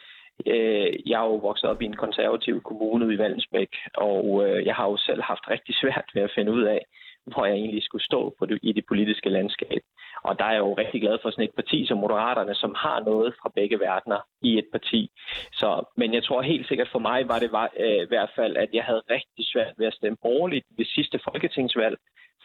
øh, 0.46 0.92
jeg 1.10 1.18
er 1.22 1.26
jo 1.26 1.36
vokset 1.48 1.70
op 1.70 1.82
i 1.82 1.84
en 1.84 1.96
konservativ 2.04 2.62
kommune 2.62 3.14
i 3.14 3.18
Vallensbæk, 3.18 3.72
og 3.94 4.24
øh, 4.44 4.66
jeg 4.66 4.74
har 4.74 4.86
jo 4.90 4.96
selv 4.96 5.22
haft 5.22 5.50
rigtig 5.50 5.74
svært 5.82 6.08
ved 6.14 6.22
at 6.22 6.34
finde 6.36 6.52
ud 6.52 6.62
af, 6.62 6.80
hvor 7.26 7.46
jeg 7.46 7.54
egentlig 7.54 7.82
skulle 7.84 8.04
stå 8.04 8.34
på 8.38 8.46
det, 8.46 8.58
i 8.62 8.72
det 8.72 8.84
politiske 8.88 9.28
landskab. 9.28 9.82
Og 10.24 10.38
der 10.38 10.44
er 10.44 10.52
jeg 10.52 10.58
jo 10.58 10.74
rigtig 10.74 11.00
glad 11.00 11.18
for 11.22 11.30
sådan 11.30 11.44
et 11.44 11.54
parti 11.54 11.86
som 11.86 11.98
Moderaterne, 11.98 12.54
som 12.54 12.74
har 12.84 13.00
noget 13.00 13.34
fra 13.42 13.50
begge 13.54 13.80
verdener 13.80 14.20
i 14.42 14.58
et 14.58 14.68
parti. 14.72 15.10
Så, 15.52 15.84
men 15.96 16.14
jeg 16.14 16.24
tror 16.24 16.42
helt 16.42 16.68
sikkert 16.68 16.88
for 16.92 16.98
mig 16.98 17.28
var 17.28 17.38
det 17.38 17.52
var, 17.52 17.68
øh, 17.84 18.02
i 18.06 18.10
hvert 18.12 18.30
fald, 18.36 18.56
at 18.56 18.68
jeg 18.72 18.84
havde 18.84 19.02
rigtig 19.10 19.44
svært 19.52 19.74
ved 19.78 19.86
at 19.86 19.94
stemme 19.94 20.18
borgerligt 20.22 20.66
ved 20.78 20.84
sidste 20.84 21.20
folketingsvalg, 21.24 21.96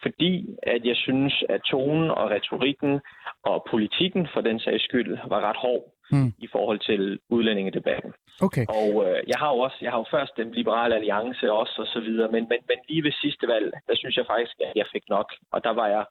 fordi 0.02 0.46
at 0.62 0.84
jeg 0.84 0.96
synes, 0.96 1.44
at 1.48 1.60
tonen 1.60 2.10
og 2.10 2.30
retorikken 2.30 3.00
og 3.44 3.66
politikken 3.70 4.28
for 4.32 4.40
den 4.40 4.60
sags 4.60 4.84
skyld 4.84 5.18
var 5.28 5.40
ret 5.40 5.56
hård 5.56 5.84
mm. 6.12 6.32
i 6.38 6.48
forhold 6.52 6.78
til 6.78 7.18
udlændingedebatten. 7.28 8.12
Okay. 8.40 8.64
Og 8.78 8.90
øh, 9.06 9.18
jeg 9.26 9.38
har 9.38 9.50
jo 9.54 9.58
også, 9.58 9.78
jeg 9.80 9.90
har 9.90 9.98
jo 9.98 10.06
først 10.10 10.32
den 10.36 10.52
liberale 10.52 10.94
alliance 10.94 11.52
også 11.52 11.74
og 11.78 11.86
så 11.86 12.00
videre, 12.00 12.28
men, 12.34 12.42
men, 12.50 12.60
men 12.70 12.78
lige 12.88 13.04
ved 13.04 13.12
sidste 13.12 13.48
valg, 13.48 13.72
der 13.88 13.96
synes 13.96 14.16
jeg 14.16 14.26
faktisk, 14.26 14.56
at 14.66 14.72
jeg 14.74 14.86
fik 14.92 15.02
nok, 15.08 15.28
og 15.52 15.64
der 15.64 15.70
var 15.70 15.86
jeg 15.86 16.04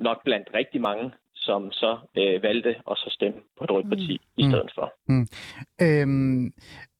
nok 0.00 0.18
blandt 0.24 0.48
rigtig 0.54 0.80
mange, 0.80 1.10
som 1.34 1.72
så 1.72 1.98
øh, 2.18 2.42
valgte 2.42 2.70
at 2.90 2.96
så 2.96 3.08
stemme 3.10 3.38
på 3.58 3.64
et 3.64 3.70
rødt 3.70 3.88
parti 3.88 4.20
mm. 4.22 4.40
i 4.40 4.42
stedet 4.50 4.70
for. 4.74 4.92
Mm. 5.08 5.26
Øhm, 5.82 6.52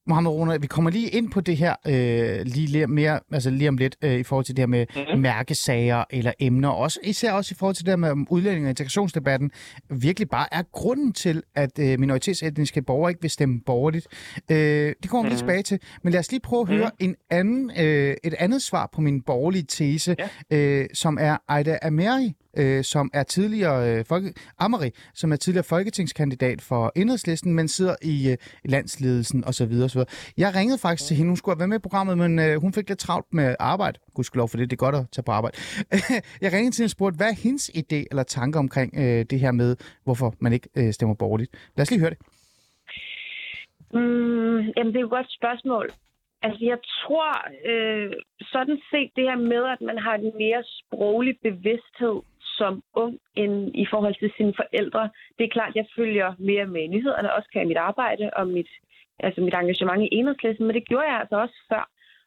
Mohammed 0.07 0.31
Rona, 0.31 0.57
vi 0.57 0.67
kommer 0.67 0.91
lige 0.91 1.09
ind 1.09 1.31
på 1.31 1.41
det 1.41 1.57
her 1.57 1.75
øh, 1.87 2.47
lige, 2.47 2.87
mere, 2.87 3.21
altså 3.33 3.51
lige 3.51 3.69
om 3.69 3.77
lidt 3.77 3.97
øh, 4.05 4.13
i 4.13 4.23
forhold 4.23 4.45
til 4.45 4.57
det 4.57 4.63
her 4.63 4.67
med 4.67 4.87
mm-hmm. 4.97 5.21
mærkesager 5.21 6.05
eller 6.11 6.33
emner, 6.41 6.69
også 6.69 7.01
især 7.05 7.33
også 7.33 7.53
i 7.53 7.59
forhold 7.59 7.75
til 7.75 7.87
det 7.87 7.93
her 7.93 7.97
med 7.97 8.27
udlænding- 8.31 8.65
og 8.67 8.71
integrationsdebatten, 8.71 9.51
virkelig 9.91 10.29
bare 10.29 10.47
er 10.53 10.63
grunden 10.73 11.13
til, 11.13 11.43
at 11.55 11.79
øh, 11.79 11.99
minoritetsetniske 12.01 12.83
borgere 12.83 13.11
ikke 13.11 13.21
vil 13.21 13.31
stemme 13.31 13.61
borgerligt. 13.67 14.07
Øh, 14.51 14.57
det 14.57 15.11
kommer 15.11 15.23
vi 15.23 15.27
mm-hmm. 15.27 15.29
lige 15.29 15.39
tilbage 15.39 15.63
til, 15.63 15.79
men 16.03 16.13
lad 16.13 16.21
os 16.21 16.31
lige 16.31 16.41
prøve 16.41 16.63
at 16.63 16.69
høre 16.69 16.91
mm-hmm. 17.01 17.09
en 17.09 17.17
anden, 17.31 17.71
øh, 17.71 18.17
et 18.25 18.35
andet 18.39 18.63
svar 18.63 18.89
på 18.93 19.01
min 19.01 19.23
borgerlige 19.23 19.65
tese, 19.69 20.17
ja. 20.51 20.57
øh, 20.57 20.87
som 20.95 21.19
er 21.21 21.37
Aida 21.49 21.79
Ameri, 21.83 22.33
øh, 22.57 22.85
som 22.85 23.11
er 23.15 23.23
tidligere 23.23 23.99
øh, 23.99 24.05
folke, 24.05 24.35
Amari, 24.59 24.91
som 25.15 25.33
er 25.33 25.37
tidligere 25.37 25.65
folketingskandidat 25.65 26.63
for 26.63 26.93
Enhedslisten, 26.97 27.55
men 27.55 27.69
sidder 27.69 27.95
i 28.03 28.31
øh, 28.31 28.37
landsledelsen 28.65 29.45
osv. 29.45 29.73
osv. 29.85 30.01
Jeg 30.39 30.55
ringede 30.55 30.79
faktisk 30.79 31.09
til 31.09 31.17
hende, 31.17 31.31
hun 31.31 31.37
skulle 31.37 31.55
have 31.55 31.59
været 31.59 31.69
med 31.69 31.79
i 31.79 31.87
programmet, 31.87 32.19
men 32.19 32.39
øh, 32.39 32.61
hun 32.61 32.73
fik 32.73 32.89
lidt 32.89 32.99
travlt 32.99 33.27
med 33.33 33.57
arbejde. 33.61 33.99
Gudskelov 34.15 34.49
for 34.49 34.57
det, 34.57 34.71
det 34.71 34.77
er 34.77 34.87
godt 34.87 34.95
at 34.95 35.07
tage 35.13 35.25
på 35.25 35.33
arbejde. 35.33 35.57
jeg 36.43 36.53
ringede 36.53 36.71
til 36.71 36.83
hende 36.83 36.87
og 36.87 36.91
spurgte, 36.91 37.17
hvad 37.17 37.29
er 37.29 37.43
hendes 37.43 37.71
idé 37.71 38.05
eller 38.11 38.23
tanker 38.23 38.59
omkring 38.61 38.95
øh, 38.97 39.25
det 39.31 39.41
her 39.41 39.53
med, 39.53 39.77
hvorfor 40.05 40.35
man 40.39 40.53
ikke 40.53 40.69
øh, 40.77 40.93
stemmer 40.93 41.15
borgerligt. 41.15 41.51
Lad 41.77 41.83
os 41.83 41.91
lige 41.91 42.01
høre 42.01 42.11
det. 42.11 42.19
Mm, 43.95 44.59
jamen, 44.77 44.91
det 44.93 44.97
er 44.97 45.01
jo 45.01 45.07
et 45.07 45.19
godt 45.19 45.33
spørgsmål. 45.39 45.91
Altså, 46.43 46.65
jeg 46.73 46.79
tror 47.03 47.31
øh, 47.71 48.13
sådan 48.55 48.79
set 48.91 49.11
det 49.17 49.25
her 49.31 49.37
med, 49.37 49.63
at 49.75 49.81
man 49.81 49.99
har 49.99 50.15
en 50.15 50.33
mere 50.45 50.63
sproglig 50.79 51.35
bevidsthed 51.43 52.17
som 52.61 52.83
ung 53.03 53.13
end 53.43 53.55
i 53.83 53.87
forhold 53.93 54.15
til 54.19 54.31
sine 54.37 54.55
forældre. 54.61 55.03
Det 55.37 55.45
er 55.45 55.55
klart, 55.57 55.77
jeg 55.77 55.87
følger 55.97 56.29
mere 56.39 56.67
med 56.75 56.89
nyhederne, 56.89 57.35
også 57.37 57.49
kan 57.53 57.69
mit 57.69 57.83
arbejde 57.89 58.31
og 58.39 58.45
mit, 58.57 58.71
altså 59.19 59.41
mit 59.41 59.55
engagement 59.55 60.03
i 60.03 60.15
enhedslisten, 60.19 60.67
men 60.67 60.75
det 60.77 60.89
gjorde 60.89 61.11
jeg 61.11 61.21
altså 61.21 61.37
også 61.45 61.59
før. 61.71 61.85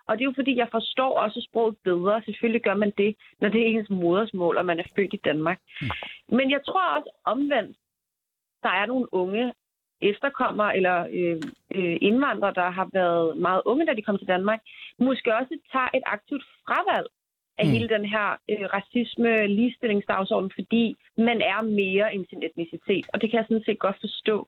Og 0.08 0.12
det 0.14 0.22
er 0.24 0.30
jo 0.32 0.40
fordi, 0.40 0.54
jeg 0.58 0.68
forstår 0.72 1.12
også 1.26 1.48
sproget 1.50 1.76
bedre. 1.84 2.22
Selvfølgelig 2.26 2.64
gør 2.64 2.74
man 2.84 2.92
det, 2.98 3.16
når 3.42 3.50
det 3.50 3.62
er 3.62 3.66
ens 3.66 3.90
modersmål, 3.90 4.58
og 4.58 4.66
man 4.66 4.80
er 4.80 4.92
født 4.96 5.14
i 5.14 5.22
Danmark. 5.30 5.60
Mm. 5.82 5.88
Men 6.38 6.52
jeg 6.52 6.62
tror 6.66 6.96
også 6.98 7.10
omvendt, 7.26 7.78
der 8.64 8.70
er 8.70 8.86
nogle 8.86 9.14
unge 9.14 9.54
efterkommere 10.02 10.78
eller 10.78 10.98
øh, 11.18 11.38
øh, 11.78 11.98
indvandrere, 12.02 12.54
der 12.54 12.70
har 12.70 12.90
været 12.94 13.38
meget 13.38 13.62
unge, 13.66 13.86
da 13.86 13.94
de 13.94 14.02
kom 14.02 14.18
til 14.18 14.28
Danmark, 14.28 14.60
måske 15.00 15.36
også 15.36 15.54
tager 15.72 15.90
et 15.94 16.04
aktivt 16.06 16.44
fravalg 16.66 17.08
af 17.58 17.66
mm. 17.66 17.72
hele 17.72 17.90
den 17.90 18.06
her 18.06 18.28
øh, 18.52 18.66
racisme, 18.78 19.48
ligestillingsdagsorden, 19.48 20.52
fordi 20.56 20.96
man 21.18 21.42
er 21.42 21.62
mere 21.62 22.14
end 22.14 22.26
sin 22.30 22.44
etnicitet. 22.44 23.06
Og 23.14 23.22
det 23.22 23.30
kan 23.30 23.38
jeg 23.38 23.46
sådan 23.50 23.66
set 23.66 23.80
godt 23.80 23.98
forstå, 24.00 24.48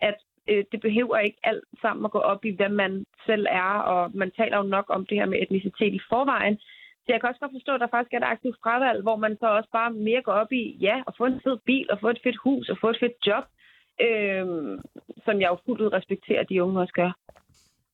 at 0.00 0.18
øh, 0.48 0.64
det 0.72 0.80
behøver 0.80 1.18
ikke 1.18 1.38
alt 1.42 1.64
sammen 1.80 2.04
at 2.04 2.10
gå 2.10 2.18
op 2.18 2.44
i, 2.44 2.50
hvem 2.50 2.70
man 2.70 3.04
selv 3.26 3.46
er, 3.50 3.72
og 3.92 4.10
man 4.14 4.30
taler 4.30 4.56
jo 4.56 4.62
nok 4.62 4.86
om 4.88 5.06
det 5.06 5.18
her 5.18 5.26
med 5.26 5.38
etnicitet 5.42 5.94
i 5.94 6.00
forvejen. 6.08 6.56
Så 7.04 7.08
jeg 7.12 7.20
kan 7.20 7.28
også 7.28 7.40
godt 7.40 7.56
forstå, 7.58 7.72
at 7.74 7.80
der 7.80 7.94
faktisk 7.94 8.12
er 8.12 8.18
et 8.18 8.32
aktivt 8.34 8.56
fravalg, 8.62 9.02
hvor 9.02 9.16
man 9.16 9.36
så 9.40 9.46
også 9.46 9.70
bare 9.72 9.90
mere 9.90 10.22
går 10.22 10.32
op 10.32 10.52
i, 10.52 10.76
ja, 10.80 11.02
at 11.06 11.14
få 11.18 11.24
en 11.24 11.40
fed 11.44 11.58
bil, 11.66 11.86
og 11.90 12.00
få 12.00 12.08
et 12.08 12.20
fedt 12.22 12.36
hus, 12.44 12.68
og 12.68 12.78
få 12.80 12.88
et 12.90 13.00
fedt 13.00 13.26
job, 13.26 13.44
øh, 14.06 14.46
som 15.24 15.40
jeg 15.40 15.48
jo 15.50 15.56
fuldt 15.66 15.80
ud 15.80 15.92
respekterer, 15.92 16.40
at 16.40 16.48
de 16.48 16.62
unge 16.62 16.80
også 16.80 16.92
gør. 16.92 17.12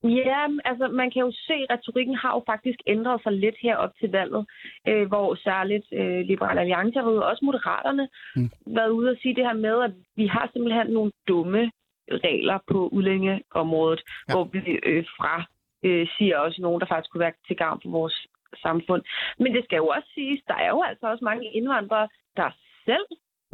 Ja, 0.03 0.47
altså 0.65 0.87
man 0.87 1.11
kan 1.11 1.21
jo 1.21 1.31
se, 1.31 1.53
at 1.69 1.77
retorikken 1.77 2.15
har 2.15 2.31
jo 2.35 2.43
faktisk 2.45 2.79
ændret 2.87 3.23
sig 3.23 3.31
lidt 3.31 3.55
herop 3.61 3.93
til 3.99 4.11
valget, 4.11 4.45
øh, 4.87 5.07
hvor 5.07 5.35
særligt 5.35 5.85
øh, 5.93 6.19
Liberal 6.19 6.57
Alliance 6.57 6.99
og 6.99 7.23
også 7.31 7.45
Moderaterne 7.45 8.09
mm. 8.35 8.49
været 8.65 8.89
ude 8.89 9.09
og 9.09 9.17
sige 9.21 9.35
det 9.35 9.45
her 9.45 9.53
med, 9.53 9.83
at 9.83 9.93
vi 10.15 10.27
har 10.27 10.49
simpelthen 10.53 10.87
nogle 10.87 11.11
dumme 11.27 11.71
regler 12.11 12.59
på 12.71 12.87
udlændingeområdet, 12.87 14.01
ja. 14.27 14.33
hvor 14.33 14.43
vi 14.43 14.59
øh, 14.83 15.05
fra 15.17 15.43
øh, 15.85 16.07
siger 16.17 16.37
også 16.37 16.61
nogen, 16.61 16.81
der 16.81 16.87
faktisk 16.87 17.11
kunne 17.11 17.25
være 17.25 17.33
til 17.47 17.57
gavn 17.57 17.79
for 17.83 17.89
vores 17.89 18.27
samfund. 18.61 19.03
Men 19.39 19.55
det 19.55 19.63
skal 19.63 19.77
jo 19.77 19.87
også 19.87 20.09
siges, 20.13 20.41
der 20.47 20.55
er 20.55 20.69
jo 20.69 20.81
altså 20.81 21.05
også 21.07 21.23
mange 21.25 21.51
indvandrere, 21.51 22.07
der 22.37 22.49
selv 22.85 23.07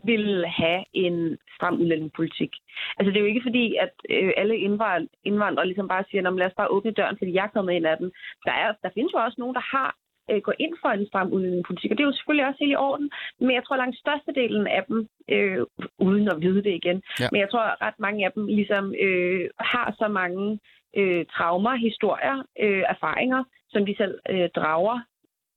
vil 0.03 0.45
have 0.47 0.83
en 0.93 1.37
stram 1.55 1.75
udlændingepolitik. 1.81 2.51
Altså 2.97 3.09
det 3.11 3.17
er 3.17 3.21
jo 3.25 3.31
ikke 3.33 3.47
fordi, 3.47 3.75
at 3.75 3.93
øh, 4.09 4.31
alle 4.37 4.57
indvandrere, 4.57 5.07
indvandrere 5.23 5.65
ligesom 5.67 5.87
bare 5.87 6.03
siger, 6.09 6.21
lad 6.29 6.47
os 6.47 6.53
bare 6.57 6.67
åbne 6.75 6.91
døren, 6.91 7.17
fordi 7.17 7.33
jeg 7.33 7.43
er 7.45 7.55
kommet 7.55 7.73
ind 7.73 7.85
af 7.87 7.97
den. 7.97 8.11
Der, 8.45 8.51
er, 8.51 8.73
der 8.83 8.89
findes 8.93 9.13
jo 9.13 9.19
også 9.19 9.35
nogen, 9.39 9.55
der 9.55 9.65
har 9.77 9.95
øh, 10.31 10.41
går 10.41 10.53
ind 10.59 10.73
for 10.81 10.89
en 10.89 11.07
stram 11.07 11.31
udlændingepolitik, 11.33 11.91
og 11.91 11.97
det 11.97 12.03
er 12.03 12.07
jo 12.07 12.17
selvfølgelig 12.17 12.47
også 12.47 12.57
helt 12.61 12.71
i 12.71 12.83
orden. 12.89 13.11
Men 13.39 13.51
jeg 13.51 13.63
tror, 13.63 13.75
langt 13.77 13.97
størstedelen 13.97 14.67
af 14.67 14.83
dem, 14.87 15.07
øh, 15.29 15.59
uden 15.99 16.27
at 16.27 16.41
vide 16.41 16.63
det 16.63 16.73
igen, 16.81 17.01
Ja. 17.19 17.27
men 17.31 17.41
jeg 17.41 17.49
tror, 17.49 17.59
at 17.59 17.81
ret 17.81 17.99
mange 17.99 18.25
af 18.25 18.31
dem 18.31 18.45
ligesom 18.45 18.93
øh, 19.01 19.49
har 19.59 19.95
så 19.97 20.07
mange 20.07 20.59
øh, 20.97 21.25
traumer, 21.25 21.75
historier, 21.75 22.37
øh, 22.59 22.83
erfaringer, 22.89 23.43
som 23.69 23.85
de 23.85 23.95
selv 23.97 24.19
øh, 24.29 24.49
drager 24.55 24.99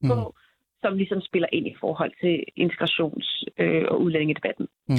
Mm. 0.03 0.09
på, 0.09 0.35
som 0.81 0.97
ligesom 0.97 1.21
spiller 1.21 1.47
ind 1.51 1.67
i 1.67 1.75
forhold 1.79 2.11
til 2.21 2.43
integrations- 2.63 3.43
øh, 3.57 3.85
og 3.91 4.01
udlændingedebatten. 4.01 4.67
Mm. 4.87 4.95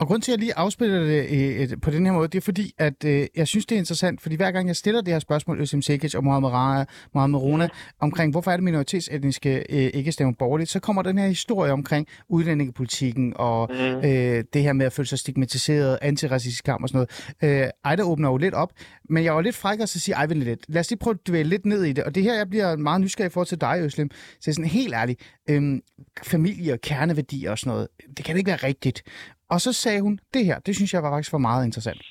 Og 0.00 0.06
grund 0.06 0.22
til, 0.22 0.32
at 0.32 0.36
jeg 0.36 0.40
lige 0.40 0.58
afspiller 0.58 1.00
det 1.00 1.26
øh, 1.30 1.62
øh, 1.72 1.80
på 1.82 1.90
den 1.90 2.06
her 2.06 2.12
måde, 2.12 2.28
det 2.28 2.38
er 2.38 2.42
fordi, 2.42 2.72
at 2.78 3.04
øh, 3.04 3.26
jeg 3.36 3.46
synes, 3.48 3.66
det 3.66 3.74
er 3.74 3.78
interessant, 3.78 4.20
fordi 4.20 4.36
hver 4.36 4.50
gang 4.50 4.68
jeg 4.68 4.76
stiller 4.76 5.00
det 5.00 5.12
her 5.12 5.18
spørgsmål, 5.18 5.60
Øsim 5.60 5.82
Sekic 5.82 6.14
og 6.14 6.24
Mohamed 6.24 6.48
Rana, 6.48 6.84
Mohamed 7.14 7.38
Rona, 7.38 7.68
omkring 8.00 8.30
hvorfor 8.30 8.50
er 8.50 8.56
det 8.56 8.64
minoritetsetniske 8.64 9.56
øh, 9.70 9.90
ikke 9.94 10.12
stemmer 10.12 10.34
borgerligt, 10.38 10.70
så 10.70 10.80
kommer 10.80 11.02
den 11.02 11.18
her 11.18 11.28
historie 11.28 11.72
omkring 11.72 12.06
udlændingepolitikken 12.28 13.32
og 13.36 13.70
Mm. 13.70 13.76
øh, 13.76 14.44
det 14.52 14.62
her 14.62 14.72
med 14.72 14.86
at 14.86 14.92
føle 14.92 15.08
sig 15.08 15.18
stigmatiseret, 15.18 15.98
antiracistisk 16.02 16.64
kamp 16.64 16.82
og 16.82 16.88
sådan 16.88 17.06
noget. 17.42 17.62
Øh, 17.64 17.70
Ejda 17.84 18.02
åbner 18.02 18.28
jo 18.28 18.36
lidt 18.36 18.54
op, 18.54 18.72
men 19.10 19.24
jeg 19.24 19.34
var 19.34 19.40
lidt 19.40 19.56
fræk 19.56 19.80
og 19.80 19.88
så 19.88 20.00
sige, 20.00 20.14
ej, 20.14 20.26
vent 20.26 20.42
lidt. 20.42 20.60
Lad 20.68 20.80
os 20.80 20.90
lige 20.90 20.98
prøve 20.98 21.14
at 21.14 21.28
dvæle 21.28 21.48
lidt 21.48 21.66
ned 21.66 21.84
i 21.84 21.92
det. 21.92 22.04
Og 22.04 22.14
det 22.14 22.22
her, 22.22 22.34
jeg 22.34 22.48
bliver 22.50 22.76
meget 22.76 23.00
nysgerrig 23.00 23.32
forhold 23.32 23.46
til 23.46 23.60
dig, 23.60 23.78
Øslem. 23.80 24.10
Så 24.40 24.52
sådan 24.52 24.64
helt 24.70 24.94
ærligt, 24.94 25.20
øhm, 25.50 25.80
familie 26.22 26.72
og 26.72 26.80
kerneværdier 26.80 27.50
og 27.50 27.58
sådan 27.58 27.70
noget, 27.72 27.88
det 28.16 28.24
kan 28.24 28.36
ikke 28.36 28.48
være 28.48 28.56
rigtigt. 28.56 29.02
Og 29.50 29.60
så 29.60 29.72
sagde 29.72 30.00
hun, 30.00 30.18
det 30.34 30.44
her, 30.44 30.58
det 30.58 30.76
synes 30.76 30.94
jeg 30.94 31.02
var 31.02 31.10
faktisk 31.10 31.30
for 31.30 31.38
meget 31.38 31.64
interessant. 31.66 32.02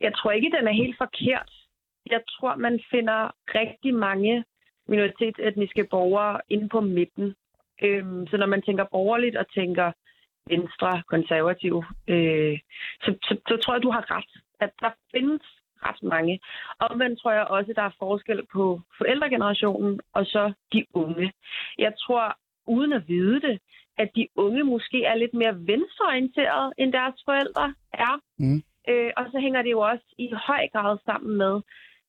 Jeg 0.00 0.12
tror 0.14 0.30
ikke, 0.30 0.50
den 0.58 0.68
er 0.68 0.72
helt 0.72 0.96
forkert. 0.98 1.50
Jeg 2.10 2.20
tror, 2.28 2.56
man 2.56 2.80
finder 2.90 3.30
rigtig 3.54 3.94
mange 3.94 4.44
minoritetsetniske 4.88 5.84
borgere 5.84 6.40
inde 6.48 6.68
på 6.68 6.80
midten. 6.80 7.34
Øhm, 7.82 8.26
så 8.26 8.36
når 8.36 8.46
man 8.46 8.62
tænker 8.62 8.84
borgerligt 8.84 9.36
og 9.36 9.46
tænker 9.54 9.92
venstre, 10.46 11.02
konservativ, 11.08 11.84
øh, 12.08 12.58
så, 13.02 13.14
så, 13.22 13.36
så 13.48 13.56
tror 13.56 13.74
jeg, 13.74 13.82
du 13.82 13.90
har 13.90 14.10
ret. 14.16 14.32
At 14.60 14.70
der 14.80 14.90
findes 15.10 15.42
ret 15.86 16.02
mange. 16.02 16.40
Omvendt 16.78 17.20
tror 17.20 17.32
jeg 17.32 17.44
også, 17.44 17.72
der 17.76 17.82
er 17.82 17.98
forskel 17.98 18.46
på 18.52 18.80
forældregenerationen 18.98 20.00
og 20.12 20.26
så 20.26 20.52
de 20.72 20.86
unge. 20.94 21.32
Jeg 21.78 21.92
tror, 22.06 22.36
uden 22.66 22.92
at 22.92 23.08
vide 23.08 23.40
det, 23.40 23.60
at 24.02 24.08
de 24.16 24.24
unge 24.36 24.64
måske 24.64 24.98
er 25.04 25.14
lidt 25.14 25.34
mere 25.34 25.54
venstreorienterede, 25.70 26.72
end 26.78 26.92
deres 26.92 27.14
forældre 27.28 27.74
er. 28.06 28.14
Mm. 28.38 28.62
Øh, 28.90 29.10
og 29.16 29.24
så 29.32 29.38
hænger 29.44 29.62
det 29.62 29.70
jo 29.70 29.80
også 29.80 30.04
i 30.18 30.26
høj 30.46 30.62
grad 30.74 30.98
sammen 31.08 31.36
med, 31.42 31.54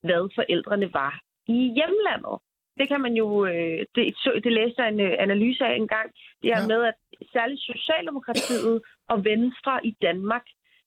hvad 0.08 0.24
forældrene 0.36 0.94
var 0.94 1.14
i 1.48 1.60
hjemlandet. 1.78 2.38
Det 2.80 2.88
kan 2.88 3.02
man 3.02 3.14
jo, 3.14 3.46
øh, 3.46 3.80
det, 3.96 4.16
så- 4.24 4.42
det 4.44 4.52
læste 4.54 4.82
jeg 4.82 4.90
en 4.94 5.00
øh, 5.00 5.14
analyse 5.20 5.66
af 5.66 5.76
engang, 5.76 6.08
det 6.42 6.50
her 6.56 6.62
Ja. 6.62 6.68
med, 6.68 6.84
at 6.92 6.94
særligt 7.34 7.62
Socialdemokratiet 7.62 8.82
og 9.10 9.26
Venstre 9.26 9.86
i 9.86 9.92
Danmark 10.02 10.46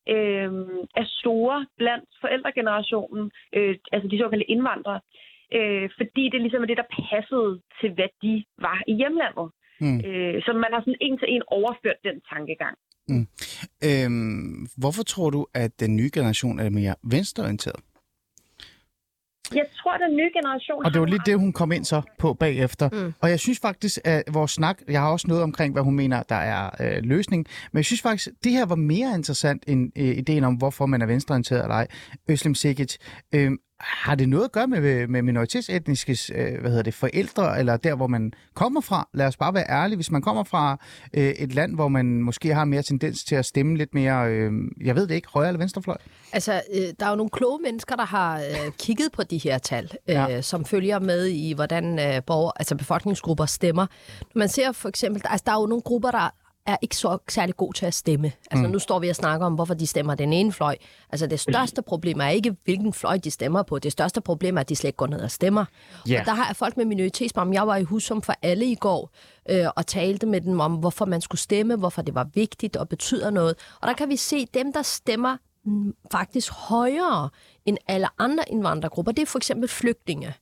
øh, 0.08 0.50
er 1.00 1.04
store 1.20 1.66
blandt 1.78 2.08
forældregenerationen, 2.20 3.30
øh, 3.56 3.76
altså 3.92 4.08
de 4.08 4.18
såkaldte 4.18 4.50
indvandrere, 4.50 5.00
øh, 5.54 5.90
fordi 5.96 6.28
det 6.32 6.40
ligesom 6.40 6.62
er 6.62 6.66
det, 6.66 6.76
der 6.76 6.94
passede 7.10 7.60
til, 7.80 7.90
hvad 7.94 8.08
de 8.22 8.44
var 8.58 8.82
i 8.86 8.94
hjemlandet. 8.94 9.48
Mm. 9.80 9.98
Øh, 10.08 10.34
så 10.44 10.50
man 10.64 10.70
har 10.74 10.80
sådan 10.80 11.00
en 11.00 11.18
til 11.18 11.28
en 11.34 11.42
overført 11.46 12.00
den 12.08 12.16
tankegang. 12.32 12.76
Øhm, 13.84 14.66
hvorfor 14.76 15.02
tror 15.02 15.30
du, 15.30 15.46
at 15.54 15.80
den 15.80 15.96
nye 15.96 16.10
generation 16.14 16.58
er 16.58 16.70
mere 16.70 16.94
venstreorienteret? 17.02 17.80
Jeg 19.54 19.66
tror, 19.78 19.96
den 19.96 20.16
nye 20.16 20.30
generation... 20.34 20.84
Og 20.84 20.92
det 20.92 21.00
var 21.00 21.06
lige 21.06 21.20
det, 21.26 21.38
hun 21.38 21.52
kom 21.52 21.72
ind 21.72 21.84
så 21.84 22.02
på 22.18 22.34
bagefter. 22.34 22.88
Mm. 22.92 22.98
Mm. 22.98 23.12
Og 23.20 23.30
jeg 23.30 23.40
synes 23.40 23.60
faktisk, 23.60 23.98
at 24.04 24.22
vores 24.32 24.50
snak, 24.50 24.78
jeg 24.88 25.00
har 25.00 25.12
også 25.12 25.28
noget 25.28 25.42
omkring, 25.42 25.72
hvad 25.72 25.82
hun 25.82 25.94
mener, 25.94 26.22
der 26.22 26.34
er 26.34 26.70
øh, 26.80 27.02
løsning, 27.02 27.46
men 27.72 27.76
jeg 27.76 27.84
synes 27.84 28.02
faktisk, 28.02 28.28
det 28.44 28.52
her 28.52 28.66
var 28.66 28.74
mere 28.74 29.14
interessant 29.14 29.64
end 29.68 29.92
øh, 29.98 30.04
ideen 30.04 30.44
om, 30.44 30.54
hvorfor 30.54 30.86
man 30.86 31.02
er 31.02 31.06
venstreorienteret 31.06 31.62
eller 31.62 31.74
ej. 31.74 31.86
Øslem 32.28 32.54
Sikic, 32.54 32.96
øh, 33.34 33.52
har 33.80 34.14
det 34.14 34.28
noget 34.28 34.44
at 34.44 34.52
gøre 34.52 34.66
med, 34.66 35.06
med 35.06 35.22
minoritetsetniske 35.22 36.18
øh, 36.34 36.60
hvad 36.60 36.70
hedder 36.70 36.82
det, 36.82 36.94
forældre, 36.94 37.58
eller 37.58 37.76
der, 37.76 37.94
hvor 37.94 38.06
man 38.06 38.32
kommer 38.54 38.80
fra? 38.80 39.08
Lad 39.14 39.26
os 39.26 39.36
bare 39.36 39.54
være 39.54 39.64
ærlige. 39.70 39.96
Hvis 39.96 40.10
man 40.10 40.22
kommer 40.22 40.44
fra 40.44 40.78
øh, 41.14 41.28
et 41.30 41.54
land, 41.54 41.74
hvor 41.74 41.88
man 41.88 42.06
måske 42.22 42.54
har 42.54 42.64
mere 42.64 42.82
tendens 42.82 43.24
til 43.24 43.34
at 43.34 43.44
stemme 43.46 43.76
lidt 43.76 43.94
mere, 43.94 44.30
øh, 44.30 44.52
jeg 44.84 44.94
ved 44.96 45.06
det 45.06 45.14
ikke, 45.14 45.28
højre 45.34 45.48
eller 45.48 45.58
venstrefløj? 45.58 45.96
Altså, 46.32 46.62
øh, 46.74 46.82
der 47.00 47.06
er 47.06 47.10
jo 47.10 47.16
nogle 47.16 47.30
kloge 47.30 47.58
mennesker, 47.62 47.96
der 47.96 48.04
har 48.06 48.38
øh, 48.38 48.72
kigget 48.78 49.12
på 49.12 49.22
de 49.22 49.38
her 49.38 49.58
tal, 49.58 49.84
øh, 50.08 50.14
Ja. 50.14 50.42
som 50.42 50.64
følger 50.64 50.98
med 50.98 51.26
i, 51.26 51.52
hvordan 51.52 51.98
øh, 51.98 52.22
borger, 52.26 52.50
altså 52.56 52.76
befolkningsgrupper 52.76 53.46
stemmer. 53.46 53.86
Når 54.34 54.38
man 54.38 54.48
ser 54.48 54.72
for 54.72 54.88
eksempel, 54.88 55.22
altså, 55.24 55.42
der 55.46 55.52
er 55.52 55.60
jo 55.60 55.66
nogle 55.66 55.82
grupper, 55.82 56.10
der 56.10 56.30
er 56.66 56.76
ikke 56.82 56.96
så 56.96 57.18
særlig 57.28 57.56
god 57.56 57.72
til 57.72 57.86
at 57.86 57.94
stemme. 57.94 58.32
Altså, 58.50 58.66
mm. 58.66 58.72
nu 58.72 58.78
står 58.78 58.98
vi 58.98 59.08
og 59.08 59.16
snakker 59.16 59.46
om, 59.46 59.54
hvorfor 59.54 59.74
de 59.74 59.86
stemmer 59.86 60.14
den 60.14 60.32
ene 60.32 60.52
fløj. 60.52 60.76
Altså, 61.10 61.26
det 61.26 61.40
største 61.40 61.82
problem 61.82 62.20
er 62.20 62.28
ikke, 62.28 62.56
hvilken 62.64 62.92
fløj 62.92 63.16
de 63.16 63.30
stemmer 63.30 63.62
på. 63.62 63.78
Det 63.78 63.92
største 63.92 64.20
problem 64.20 64.56
er, 64.56 64.60
at 64.60 64.68
de 64.68 64.76
slet 64.76 64.88
ikke 64.88 64.96
går 64.96 65.06
ned 65.06 65.20
og 65.20 65.30
stemmer. 65.30 65.64
Ja. 66.08 66.20
Og 66.20 66.26
der 66.26 66.34
har 66.34 66.46
jeg 66.46 66.56
folk 66.56 66.76
med 66.76 66.84
minoritetsbaggrund. 66.84 67.54
Jeg 67.54 67.66
var 67.66 67.76
i 67.76 67.82
Husum 67.82 68.22
for 68.22 68.34
alle 68.42 68.66
i 68.66 68.74
går 68.74 69.10
øh, 69.50 69.66
og 69.76 69.86
talte 69.86 70.26
med 70.26 70.40
dem 70.40 70.60
om, 70.60 70.72
hvorfor 70.72 71.04
man 71.04 71.20
skulle 71.20 71.40
stemme, 71.40 71.76
hvorfor 71.76 72.02
det 72.02 72.14
var 72.14 72.28
vigtigt 72.34 72.76
og 72.76 72.88
betyder 72.88 73.30
noget. 73.30 73.54
Og 73.80 73.88
der 73.88 73.94
kan 73.94 74.08
vi 74.08 74.16
se, 74.16 74.46
dem, 74.54 74.72
der 74.72 74.82
stemmer 74.82 75.36
mm, 75.64 75.94
faktisk 76.12 76.52
højere 76.52 77.28
end 77.66 77.78
alle 77.88 78.08
andre 78.18 78.44
indvandrergrupper, 78.48 79.12
det 79.12 79.22
er 79.22 79.26
for 79.26 79.38
eksempel 79.38 79.68
flygtninge. 79.68 80.34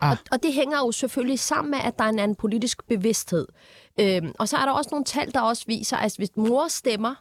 Ah. 0.00 0.10
Og, 0.10 0.18
og 0.32 0.42
det 0.42 0.52
hænger 0.52 0.78
jo 0.78 0.92
selvfølgelig 0.92 1.38
sammen 1.38 1.70
med, 1.70 1.78
at 1.84 1.98
der 1.98 2.04
er 2.04 2.08
en 2.08 2.18
anden 2.18 2.34
politisk 2.34 2.86
bevidsthed. 2.88 3.46
Øhm, 4.00 4.32
og 4.38 4.48
så 4.48 4.56
er 4.56 4.64
der 4.64 4.72
også 4.72 4.88
nogle 4.92 5.04
tal, 5.04 5.32
der 5.32 5.40
også 5.40 5.64
viser, 5.66 5.96
at 5.96 6.14
hvis 6.16 6.30
mor 6.36 6.68
stemmer, 6.68 7.14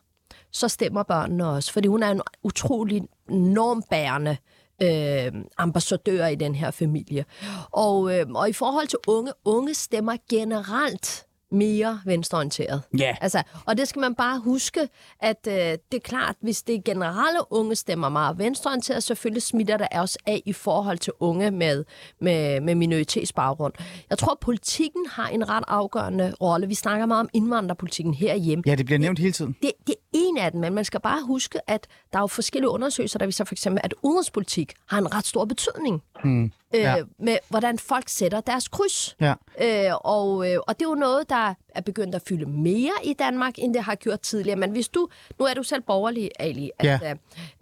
så 0.52 0.68
stemmer 0.68 1.04
børnene 1.04 1.48
også. 1.48 1.74
Fordi 1.74 1.88
hun 1.88 2.04
er 2.04 2.12
en 2.12 2.22
utrolig 2.44 3.04
normbærende 3.30 4.38
øh, 4.82 5.32
ambassadør 5.58 6.28
i 6.28 6.36
den 6.36 6.56
her 6.56 6.72
familie. 6.72 7.26
Og, 7.72 8.20
øh, 8.20 8.26
og 8.36 8.50
i 8.50 8.54
forhold 8.54 8.88
til 8.88 9.00
unge, 9.08 9.32
unge 9.46 9.74
stemmer 9.74 10.18
generelt 10.30 11.25
mere 11.52 12.00
venstreorienteret. 12.06 12.82
Ja. 13.00 13.16
Altså, 13.22 13.44
og 13.66 13.78
det 13.78 13.88
skal 13.88 14.00
man 14.00 14.16
bare 14.16 14.40
huske, 14.40 14.90
at 15.20 15.48
øh, 15.48 15.54
det 15.54 15.80
er 15.92 16.00
klart, 16.00 16.36
hvis 16.42 16.64
det 16.64 16.84
generelle 16.84 17.40
unge 17.50 17.76
stemmer 17.76 18.10
meget 18.10 18.38
venstreorienteret, 18.38 19.04
selvfølgelig 19.04 19.42
smitter 19.44 19.78
det 19.78 19.88
også 19.92 20.18
af 20.26 20.42
i 20.46 20.54
forhold 20.54 20.98
til 20.98 21.14
unge 21.20 21.52
med, 21.52 21.84
med, 22.22 22.62
med 22.62 22.76
minoritetsbaggrund. 22.76 23.74
Jeg 24.10 24.18
tror, 24.18 24.38
politikken 24.42 25.06
har 25.10 25.28
en 25.28 25.50
ret 25.50 25.64
afgørende 25.68 26.34
rolle. 26.42 26.68
Vi 26.68 26.76
snakker 26.76 27.06
meget 27.06 27.20
om 27.20 27.30
indvandrerpolitikken 27.34 28.14
herhjemme. 28.14 28.64
Ja, 28.68 28.76
det 28.76 28.86
bliver 28.86 29.00
nævnt 29.00 29.20
hele 29.20 29.32
tiden. 29.32 29.56
Det, 29.62 29.72
det 29.88 29.96
er 29.96 30.08
en 30.14 30.38
af 30.38 30.52
dem, 30.52 30.62
men 30.62 30.74
man 30.74 30.86
skal 30.86 31.02
bare 31.02 31.22
huske, 31.26 31.60
at 31.70 31.88
der 32.14 32.18
er 32.18 32.24
jo 32.24 32.28
forskellige 32.28 32.70
undersøgelser, 32.70 33.20
der 33.20 33.26
viser 33.26 33.44
for 33.44 33.54
eksempel, 33.54 33.82
at 33.84 33.94
udenrigspolitik 34.04 34.74
har 34.86 34.98
en 34.98 35.16
ret 35.16 35.26
stor 35.26 35.46
betydning. 35.46 36.02
Hmm. 36.24 36.52
Øh, 36.76 36.82
Ja. 36.82 36.96
med 37.20 37.38
hvordan 37.50 37.80
folk 37.80 38.10
sætter 38.10 38.42
deres 38.42 38.68
kryds. 38.68 39.16
Ja. 39.22 39.34
Øh, 39.62 39.96
og, 40.04 40.52
øh, 40.52 40.60
og 40.68 40.80
det 40.80 40.86
er 40.86 40.90
jo 40.90 40.96
noget, 40.96 41.30
der 41.30 41.54
er 41.76 41.82
begyndt 41.82 42.16
at 42.16 42.22
fylde 42.28 42.46
mere 42.46 42.92
i 43.04 43.14
Danmark, 43.14 43.54
end 43.58 43.74
det 43.74 43.84
har 43.84 43.96
gjort 43.96 44.20
tidligere. 44.22 44.60
Men 44.60 44.72
hvis 44.72 44.88
du, 44.88 45.08
nu 45.40 45.46
er 45.46 45.54
du 45.54 45.64
selv 45.64 45.82
borgerlig, 45.82 46.30
Ali, 46.40 46.72
at, 46.80 46.86
Ja. 46.86 47.00
øh, 47.10 47.16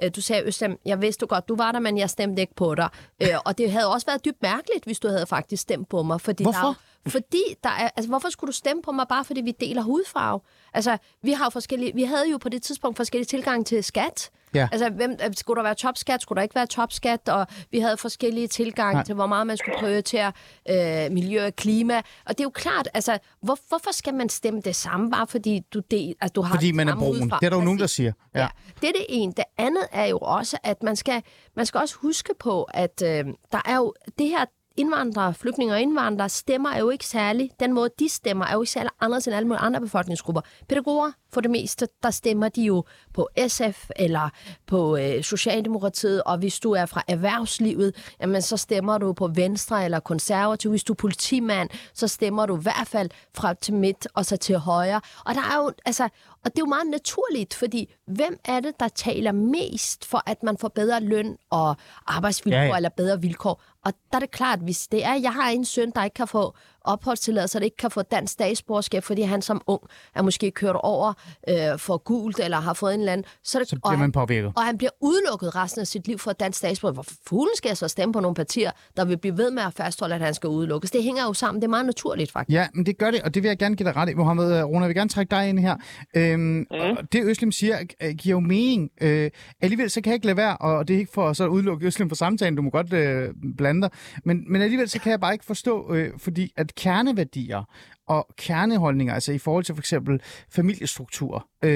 øh, 0.03 0.11
du 0.15 0.21
sagde, 0.21 0.43
Øslem, 0.47 0.79
jeg 0.85 1.01
vidste 1.01 1.25
godt, 1.27 1.47
du 1.47 1.55
var 1.55 1.71
der, 1.71 1.79
men 1.79 1.97
jeg 1.97 2.09
stemte 2.09 2.41
ikke 2.41 2.55
på 2.55 2.75
dig. 2.75 2.89
Øh, 3.21 3.27
og 3.45 3.57
det 3.57 3.71
havde 3.71 3.87
også 3.93 4.05
været 4.07 4.25
dybt 4.25 4.41
mærkeligt, 4.41 4.85
hvis 4.85 4.99
du 4.99 5.07
havde 5.07 5.25
faktisk 5.25 5.61
stemt 5.61 5.89
på 5.89 6.03
mig. 6.03 6.21
Fordi 6.21 6.43
Hvorfor? 6.43 6.59
Der, 6.59 6.69
er 7.05 7.09
fordi 7.09 7.43
der 7.63 7.69
er, 7.69 7.89
altså, 7.95 8.09
hvorfor 8.09 8.29
skulle 8.29 8.47
du 8.47 8.55
stemme 8.55 8.81
på 8.83 8.91
mig, 8.91 9.05
bare 9.07 9.25
fordi 9.25 9.41
vi 9.41 9.51
deler 9.51 9.81
hudfarve? 9.81 10.39
Altså, 10.73 10.97
vi 11.21 11.31
har 11.31 11.45
jo 11.45 11.49
forskellige, 11.49 11.95
vi 11.95 12.03
havde 12.03 12.31
jo 12.31 12.37
på 12.37 12.49
det 12.49 12.63
tidspunkt 12.63 12.97
forskellige 12.97 13.25
tilgang 13.25 13.65
til 13.65 13.83
skat. 13.83 14.29
Ja. 14.55 14.67
Altså, 14.71 14.89
hvem, 14.89 15.11
øh, 15.11 15.33
skulle 15.37 15.57
der 15.57 15.63
være 15.63 15.75
topskat, 15.75 16.21
skulle 16.21 16.37
der 16.37 16.43
ikke 16.43 16.55
være 16.55 16.65
topskat, 16.67 17.29
og 17.29 17.47
vi 17.71 17.79
havde 17.79 17.97
forskellige 17.97 18.47
tilgange 18.47 18.93
Nej. 18.93 19.03
til, 19.03 19.15
hvor 19.15 19.27
meget 19.27 19.47
man 19.47 19.57
skulle 19.57 19.77
prioritere 19.79 20.31
øh, 20.69 21.11
miljø 21.11 21.45
og 21.45 21.55
klima. 21.55 21.97
Og 21.97 22.29
det 22.29 22.39
er 22.39 22.43
jo 22.43 22.49
klart, 22.49 22.89
altså, 22.93 23.17
hvor, 23.41 23.57
hvorfor 23.67 23.91
skal 24.03 24.13
man 24.13 24.29
stemme 24.29 24.61
det 24.61 24.75
samme, 24.75 25.11
bare 25.11 25.27
fordi 25.27 25.59
du, 25.73 25.79
del, 25.91 26.15
altså, 26.21 26.33
du 26.33 26.41
har 26.41 26.55
Fordi 26.55 26.71
man 26.71 26.87
er 26.89 26.95
brun. 26.95 27.29
Det 27.29 27.45
er 27.45 27.49
der 27.49 27.57
jo 27.57 27.63
nogen, 27.63 27.79
der 27.79 27.87
siger. 27.87 28.11
Ja. 28.35 28.41
Ja. 28.41 28.47
Det 28.81 28.89
er 28.89 28.93
det 28.93 29.05
ene. 29.09 29.33
Det 29.37 29.43
andet 29.57 29.87
er 29.91 30.05
jo 30.05 30.17
også, 30.17 30.57
at 30.63 30.83
man 30.83 30.95
skal, 30.95 31.23
man 31.55 31.65
skal 31.65 31.79
også 31.79 31.95
huske 31.95 32.33
på, 32.39 32.63
at 32.63 33.01
øh, 33.05 33.25
der 33.51 33.61
er 33.65 33.75
jo 33.75 33.93
det 34.17 34.27
her 34.27 34.45
indvandrere, 34.77 35.33
flygtninge 35.33 35.73
og 35.73 35.81
indvandrere 35.81 36.29
stemmer 36.29 36.69
er 36.69 36.79
jo 36.79 36.89
ikke 36.89 37.05
særlig, 37.05 37.49
den 37.59 37.73
måde 37.73 37.89
de 37.99 38.09
stemmer 38.09 38.45
er 38.45 38.53
jo 38.53 38.61
ikke 38.61 38.71
særlig 38.71 38.91
anderledes 39.01 39.27
end 39.27 39.35
alle 39.35 39.47
mulige 39.47 39.61
andre 39.61 39.81
befolkningsgrupper. 39.81 40.41
Pædagoger, 40.69 41.11
for 41.33 41.41
det 41.41 41.51
meste, 41.51 41.87
der 42.03 42.11
stemmer 42.11 42.49
de 42.49 42.61
jo 42.61 42.83
på 43.13 43.29
SF 43.47 43.89
eller 43.95 44.29
på 44.67 44.97
øh, 44.97 45.23
Socialdemokratiet, 45.23 46.23
og 46.23 46.37
hvis 46.37 46.59
du 46.59 46.71
er 46.71 46.85
fra 46.85 47.03
erhvervslivet, 47.07 47.95
jamen 48.21 48.41
så 48.41 48.57
stemmer 48.57 48.97
du 48.97 49.13
på 49.13 49.27
Venstre 49.27 49.85
eller 49.85 49.99
Konservativ. 49.99 50.71
Hvis 50.71 50.83
du 50.83 50.93
er 50.93 50.97
politimand, 50.97 51.69
så 51.93 52.07
stemmer 52.07 52.45
du 52.45 52.57
i 52.57 52.61
hvert 52.61 52.87
fald 52.87 53.09
fra 53.33 53.53
til 53.53 53.73
midt 53.73 54.07
og 54.13 54.25
så 54.25 54.37
til 54.37 54.57
højre. 54.57 55.01
Og 55.25 55.35
der 55.35 55.41
er 55.41 55.57
jo, 55.57 55.71
altså, 55.85 56.03
og 56.45 56.51
det 56.51 56.57
er 56.57 56.61
jo 56.61 56.65
meget 56.65 56.87
naturligt, 56.87 57.53
fordi 57.53 57.93
hvem 58.07 58.39
er 58.45 58.59
det, 58.59 58.79
der 58.79 58.87
taler 58.87 59.31
mest 59.31 60.05
for, 60.05 60.23
at 60.25 60.43
man 60.43 60.57
får 60.57 60.67
bedre 60.67 60.99
løn 60.99 61.37
og 61.49 61.75
arbejdsvilkår 62.07 62.59
Ja, 62.59 62.65
ja, 62.65 62.75
eller 62.75 62.89
bedre 62.89 63.21
vilkår? 63.21 63.61
Og 63.85 63.93
der 64.11 64.17
er 64.17 64.19
det 64.19 64.31
klart, 64.31 64.59
hvis 64.59 64.87
det 64.87 65.05
er, 65.05 65.13
jeg 65.13 65.33
har 65.33 65.49
en 65.49 65.65
søn, 65.65 65.91
der 65.95 66.03
ikke 66.03 66.13
kan 66.13 66.27
få 66.27 66.55
opholdstilladelse, 66.83 67.59
der 67.59 67.65
ikke 67.65 67.77
kan 67.77 67.91
få 67.91 68.01
dansk 68.01 68.33
statsborgerskab, 68.33 69.03
fordi 69.03 69.21
han 69.21 69.41
som 69.41 69.61
ung 69.67 69.81
er 70.15 70.21
måske 70.21 70.51
kørt 70.51 70.75
over 70.75 71.13
øh, 71.49 71.79
for 71.79 71.97
gult, 71.97 72.39
eller 72.39 72.57
har 72.59 72.73
fået 72.73 72.93
en 72.93 72.99
eller 72.99 73.13
anden, 73.13 73.25
så, 73.43 73.57
er 73.57 73.61
det, 73.61 73.69
Så 73.69 73.75
og, 73.75 73.81
bliver 73.81 73.91
man 73.91 73.99
han, 73.99 74.11
påvirket. 74.11 74.51
og 74.55 74.63
han 74.63 74.77
bliver 74.77 74.91
udelukket 75.01 75.55
resten 75.55 75.81
af 75.81 75.87
sit 75.87 76.07
liv 76.07 76.19
fra 76.19 76.33
dansk 76.33 76.57
statsborgerskab. 76.57 76.95
Hvor 76.95 77.05
fuglen 77.27 77.55
skal 77.55 77.69
jeg 77.69 77.77
så 77.77 77.87
stemme 77.87 78.13
på 78.13 78.19
nogle 78.19 78.35
partier, 78.35 78.71
der 78.97 79.05
vil 79.05 79.17
blive 79.17 79.37
ved 79.37 79.51
med 79.51 79.63
at 79.63 79.73
fastholde, 79.73 80.15
at 80.15 80.21
han 80.21 80.33
skal 80.33 80.49
udelukkes? 80.49 80.91
Det 80.91 81.03
hænger 81.03 81.23
jo 81.23 81.33
sammen. 81.33 81.61
Det 81.61 81.67
er 81.67 81.69
meget 81.69 81.85
naturligt, 81.85 82.31
faktisk. 82.31 82.55
Ja, 82.55 82.67
men 82.73 82.85
det 82.85 82.97
gør 82.97 83.11
det, 83.11 83.21
og 83.21 83.33
det 83.33 83.43
vil 83.43 83.47
jeg 83.49 83.57
gerne 83.57 83.75
give 83.75 83.87
dig 83.87 83.95
ret 83.95 84.09
i. 84.09 84.13
Mohammed 84.13 84.57
øh, 84.57 84.63
Rona, 84.65 84.79
jeg 84.79 84.87
vil 84.87 84.95
gerne 84.95 85.09
trække 85.09 85.31
dig 85.31 85.49
ind 85.49 85.59
her. 85.59 85.75
Øhm, 86.15 86.39
mm. 86.41 86.67
Det 87.11 87.23
Øslim 87.23 87.51
siger, 87.51 87.79
øh, 88.01 88.09
giver 88.15 88.35
jo 88.35 88.39
mening. 88.39 88.89
Øh, 89.01 89.31
alligevel 89.61 89.89
så 89.89 90.01
kan 90.01 90.09
jeg 90.09 90.15
ikke 90.15 90.25
lade 90.25 90.37
være, 90.37 90.57
og 90.57 90.87
det 90.87 90.93
er 90.93 90.97
ikke 90.99 91.11
for 91.13 91.29
at 91.29 91.37
så 91.37 91.47
udelukke 91.47 91.85
Øslim 91.87 92.09
fra 92.09 92.15
samtalen, 92.15 92.55
du 92.55 92.61
må 92.61 92.69
godt 92.69 92.93
øh, 92.93 93.29
blande 93.57 93.81
dig, 93.81 93.89
men, 94.25 94.51
men 94.51 94.61
alligevel 94.61 94.89
så 94.89 94.99
kan 94.99 95.11
jeg 95.11 95.19
bare 95.19 95.33
ikke 95.33 95.45
forstå, 95.45 95.93
øh, 95.93 96.11
fordi 96.17 96.53
at 96.57 96.72
kerneværdier 96.77 97.63
og 98.07 98.27
kerneholdninger, 98.37 99.13
altså 99.13 99.33
i 99.33 99.37
forhold 99.37 99.63
til 99.63 99.75
for 99.75 99.81
eksempel 99.81 100.21
familiestruktur, 100.49 101.47
øh, 101.63 101.71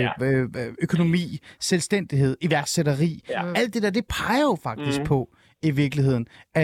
Ja. 0.00 0.10
øh, 0.22 0.48
øh, 0.56 0.74
økonomi, 0.82 1.38
selvstændighed, 1.60 2.36
iværksætteri, 2.40 3.22
Ja. 3.30 3.52
alt 3.56 3.74
det 3.74 3.82
der, 3.82 3.90
det 3.90 4.04
peger 4.08 4.40
jo 4.42 4.56
faktisk 4.62 4.98
Mhm. 4.98 5.02
mm. 5.02 5.06
på 5.06 5.28
i 5.62 5.70
virkeligheden, 5.70 6.26
øh, 6.56 6.62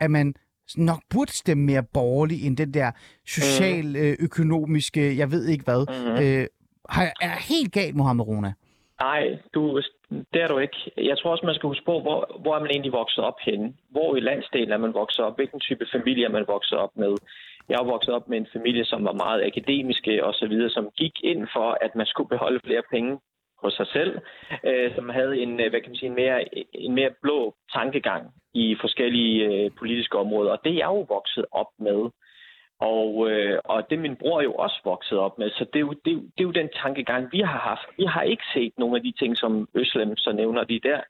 at 0.00 0.10
man 0.10 0.34
nok 0.76 1.02
burde 1.10 1.32
stemme 1.32 1.64
mere 1.64 1.82
borgerlig 1.82 2.46
end 2.46 2.56
den 2.56 2.74
der 2.74 2.90
social, 3.26 3.96
øh, 3.96 4.16
økonomiske, 4.20 5.16
jeg 5.16 5.30
ved 5.30 5.46
ikke 5.46 5.64
hvad. 5.64 5.86
Mhm. 5.88 6.24
Øh, 6.24 6.46
er 7.20 7.36
helt 7.48 7.72
galt, 7.72 7.96
Mohammed 7.96 8.26
Rona? 8.26 8.52
Nej, 9.00 9.22
du, 9.54 9.80
det 10.10 10.42
er 10.42 10.46
du 10.48 10.58
ikke. 10.58 10.92
Jeg 10.96 11.18
tror 11.18 11.30
også, 11.30 11.46
man 11.46 11.54
skal 11.54 11.68
huske 11.68 11.84
på, 11.84 12.00
hvor, 12.00 12.38
hvor 12.42 12.54
er 12.54 12.60
man 12.60 12.70
egentlig 12.70 12.92
vokset 12.92 13.24
op 13.24 13.38
henne? 13.40 13.74
Hvor 13.90 14.16
i 14.16 14.20
landsdelen 14.20 14.72
er 14.72 14.76
man 14.76 14.94
vokset 14.94 15.24
op? 15.24 15.36
Hvilken 15.36 15.60
type 15.60 15.86
familie 15.92 16.24
er 16.24 16.30
man 16.38 16.44
vokset 16.46 16.78
op 16.78 16.96
med? 16.96 17.16
Jeg 17.68 17.76
er 17.80 17.84
vokset 17.84 18.14
op 18.14 18.28
med 18.28 18.38
en 18.38 18.48
familie, 18.52 18.84
som 18.84 19.04
var 19.04 19.12
meget 19.12 19.46
akademiske 19.46 20.24
og 20.24 20.34
så 20.34 20.46
videre, 20.46 20.70
som 20.70 20.90
gik 20.96 21.12
ind 21.24 21.48
for, 21.52 21.78
at 21.80 21.94
man 21.94 22.06
skulle 22.06 22.28
beholde 22.28 22.60
flere 22.64 22.82
penge 22.90 23.18
hos 23.62 23.72
sig 23.72 23.86
selv, 23.86 24.18
øh, 24.64 24.94
som 24.94 25.08
havde 25.08 25.38
en, 25.38 25.60
øh, 25.60 25.70
hvad 25.70 25.80
kan 25.80 25.90
man 25.90 25.96
sige, 25.96 26.08
en 26.08 26.20
mere, 26.22 26.38
en 26.74 26.94
mere 26.94 27.10
blå 27.22 27.54
tankegang 27.72 28.22
i 28.54 28.76
forskellige 28.80 29.44
øh, 29.44 29.70
politiske 29.78 30.18
områder. 30.18 30.50
Og 30.50 30.60
det 30.64 30.72
er 30.72 30.76
jeg 30.76 30.86
jo 30.96 31.06
vokset 31.16 31.44
op 31.52 31.70
med. 31.78 32.00
Og, 32.80 33.30
øh, 33.30 33.58
og 33.64 33.90
det 33.90 33.96
er 33.96 34.00
min 34.00 34.16
bror 34.16 34.40
jo 34.42 34.52
også 34.54 34.80
vokset 34.84 35.18
op 35.18 35.38
med. 35.38 35.50
Så 35.50 35.64
det 35.64 35.76
er, 35.76 35.80
jo, 35.80 35.92
det, 36.04 36.10
er 36.10 36.14
jo, 36.14 36.20
det 36.20 36.40
er 36.40 36.44
jo 36.44 36.50
den 36.50 36.68
tankegang, 36.82 37.32
vi 37.32 37.40
har 37.40 37.58
haft. 37.58 37.86
Vi 37.96 38.04
har 38.04 38.22
ikke 38.22 38.42
set 38.54 38.72
nogle 38.78 38.96
af 38.96 39.02
de 39.02 39.12
ting, 39.12 39.36
som 39.36 39.68
Øslem 39.74 40.16
så 40.16 40.32
nævner 40.32 40.64
de 40.64 40.80
der. 40.80 41.00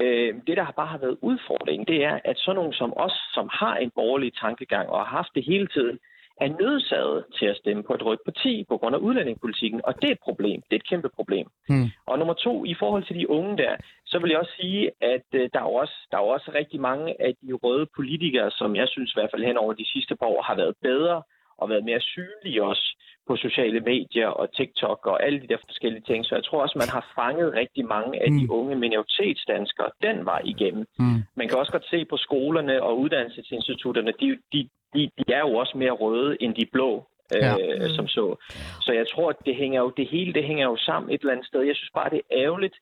Øh, 0.00 0.34
det, 0.46 0.56
der 0.56 0.62
har 0.62 0.72
bare 0.72 0.86
har 0.86 0.98
været 0.98 1.18
udfordringen, 1.20 1.86
det 1.86 2.04
er, 2.04 2.18
at 2.24 2.38
sådan 2.38 2.56
nogen 2.56 2.72
som 2.72 2.92
os, 2.96 3.12
som 3.34 3.48
har 3.52 3.76
en 3.76 3.90
borgerlig 3.90 4.32
tankegang 4.34 4.88
og 4.88 4.98
har 4.98 5.16
haft 5.16 5.34
det 5.34 5.44
hele 5.44 5.66
tiden, 5.66 5.98
er 6.40 6.48
nødsaget 6.60 7.24
til 7.38 7.46
at 7.46 7.56
stemme 7.56 7.82
på 7.82 7.94
et 7.94 8.04
rødt 8.06 8.20
parti 8.24 8.64
på 8.68 8.76
grund 8.78 8.94
af 8.94 8.98
udlændingepolitikken. 8.98 9.80
Og 9.84 9.94
det 10.02 10.08
er 10.08 10.12
et 10.12 10.26
problem. 10.28 10.62
Det 10.62 10.72
er 10.72 10.80
et 10.82 10.88
kæmpe 10.88 11.08
problem. 11.08 11.46
Hmm. 11.68 11.88
Og 12.06 12.18
nummer 12.18 12.34
to, 12.34 12.64
i 12.64 12.74
forhold 12.78 13.04
til 13.04 13.16
de 13.20 13.30
unge 13.30 13.56
der, 13.56 13.76
så 14.06 14.18
vil 14.18 14.30
jeg 14.30 14.38
også 14.38 14.52
sige, 14.60 14.90
at 15.00 15.26
øh, 15.34 15.48
der, 15.52 15.60
er 15.60 15.70
også, 15.82 15.96
der 16.10 16.16
er 16.16 16.22
også 16.36 16.50
rigtig 16.54 16.80
mange 16.80 17.22
af 17.22 17.34
de 17.42 17.52
røde 17.52 17.86
politikere, 17.96 18.50
som 18.50 18.76
jeg 18.76 18.88
synes 18.88 19.10
i 19.10 19.16
hvert 19.16 19.30
fald 19.32 19.44
hen 19.44 19.56
over 19.56 19.72
de 19.72 19.90
sidste 19.92 20.16
par 20.16 20.26
år 20.26 20.42
har 20.42 20.54
været 20.54 20.74
bedre 20.82 21.22
og 21.58 21.68
været 21.70 21.84
mere 21.84 22.00
synlige 22.00 22.64
også 22.64 22.86
på 23.28 23.36
sociale 23.36 23.80
medier 23.80 24.28
og 24.28 24.56
TikTok 24.56 25.06
og 25.06 25.22
alle 25.26 25.40
de 25.40 25.48
der 25.48 25.56
forskellige 25.66 26.02
ting. 26.06 26.26
Så 26.26 26.34
jeg 26.34 26.44
tror 26.44 26.62
også, 26.62 26.78
man 26.78 26.88
har 26.96 27.04
fanget 27.14 27.54
rigtig 27.54 27.84
mange 27.86 28.22
af 28.22 28.30
de 28.30 28.44
Mm. 28.44 28.50
unge 28.58 28.76
minoritetsdanskere 28.76 29.90
den 30.02 30.24
vej 30.24 30.42
igennem. 30.44 30.84
Mm. 30.98 31.20
Man 31.36 31.48
kan 31.48 31.58
også 31.58 31.72
godt 31.72 31.90
se 31.90 32.04
på 32.04 32.16
skolerne 32.16 32.82
og 32.82 32.98
uddannelsesinstitutterne, 32.98 34.12
de, 34.20 34.38
de, 34.52 34.68
de, 34.94 35.10
de 35.18 35.32
er 35.32 35.38
jo 35.40 35.54
også 35.54 35.78
mere 35.78 35.90
røde 35.90 36.36
end 36.42 36.54
de 36.54 36.66
blå. 36.72 37.06
Ja. 37.34 37.54
Øh, 37.58 37.90
som 37.96 38.08
så. 38.08 38.36
Så 38.80 38.92
jeg 38.92 39.06
tror, 39.14 39.30
at 39.30 39.36
det 39.46 39.56
hænger 39.56 39.80
jo, 39.80 39.90
det 39.96 40.06
hele 40.08 40.32
det 40.34 40.44
hænger 40.44 40.64
jo 40.64 40.76
sammen 40.76 41.10
et 41.14 41.20
eller 41.20 41.32
andet 41.32 41.46
sted. 41.46 41.60
Jeg 41.62 41.76
synes 41.76 41.90
bare, 41.94 42.10
det 42.10 42.16
er 42.18 42.36
ærgerligt, 42.44 42.74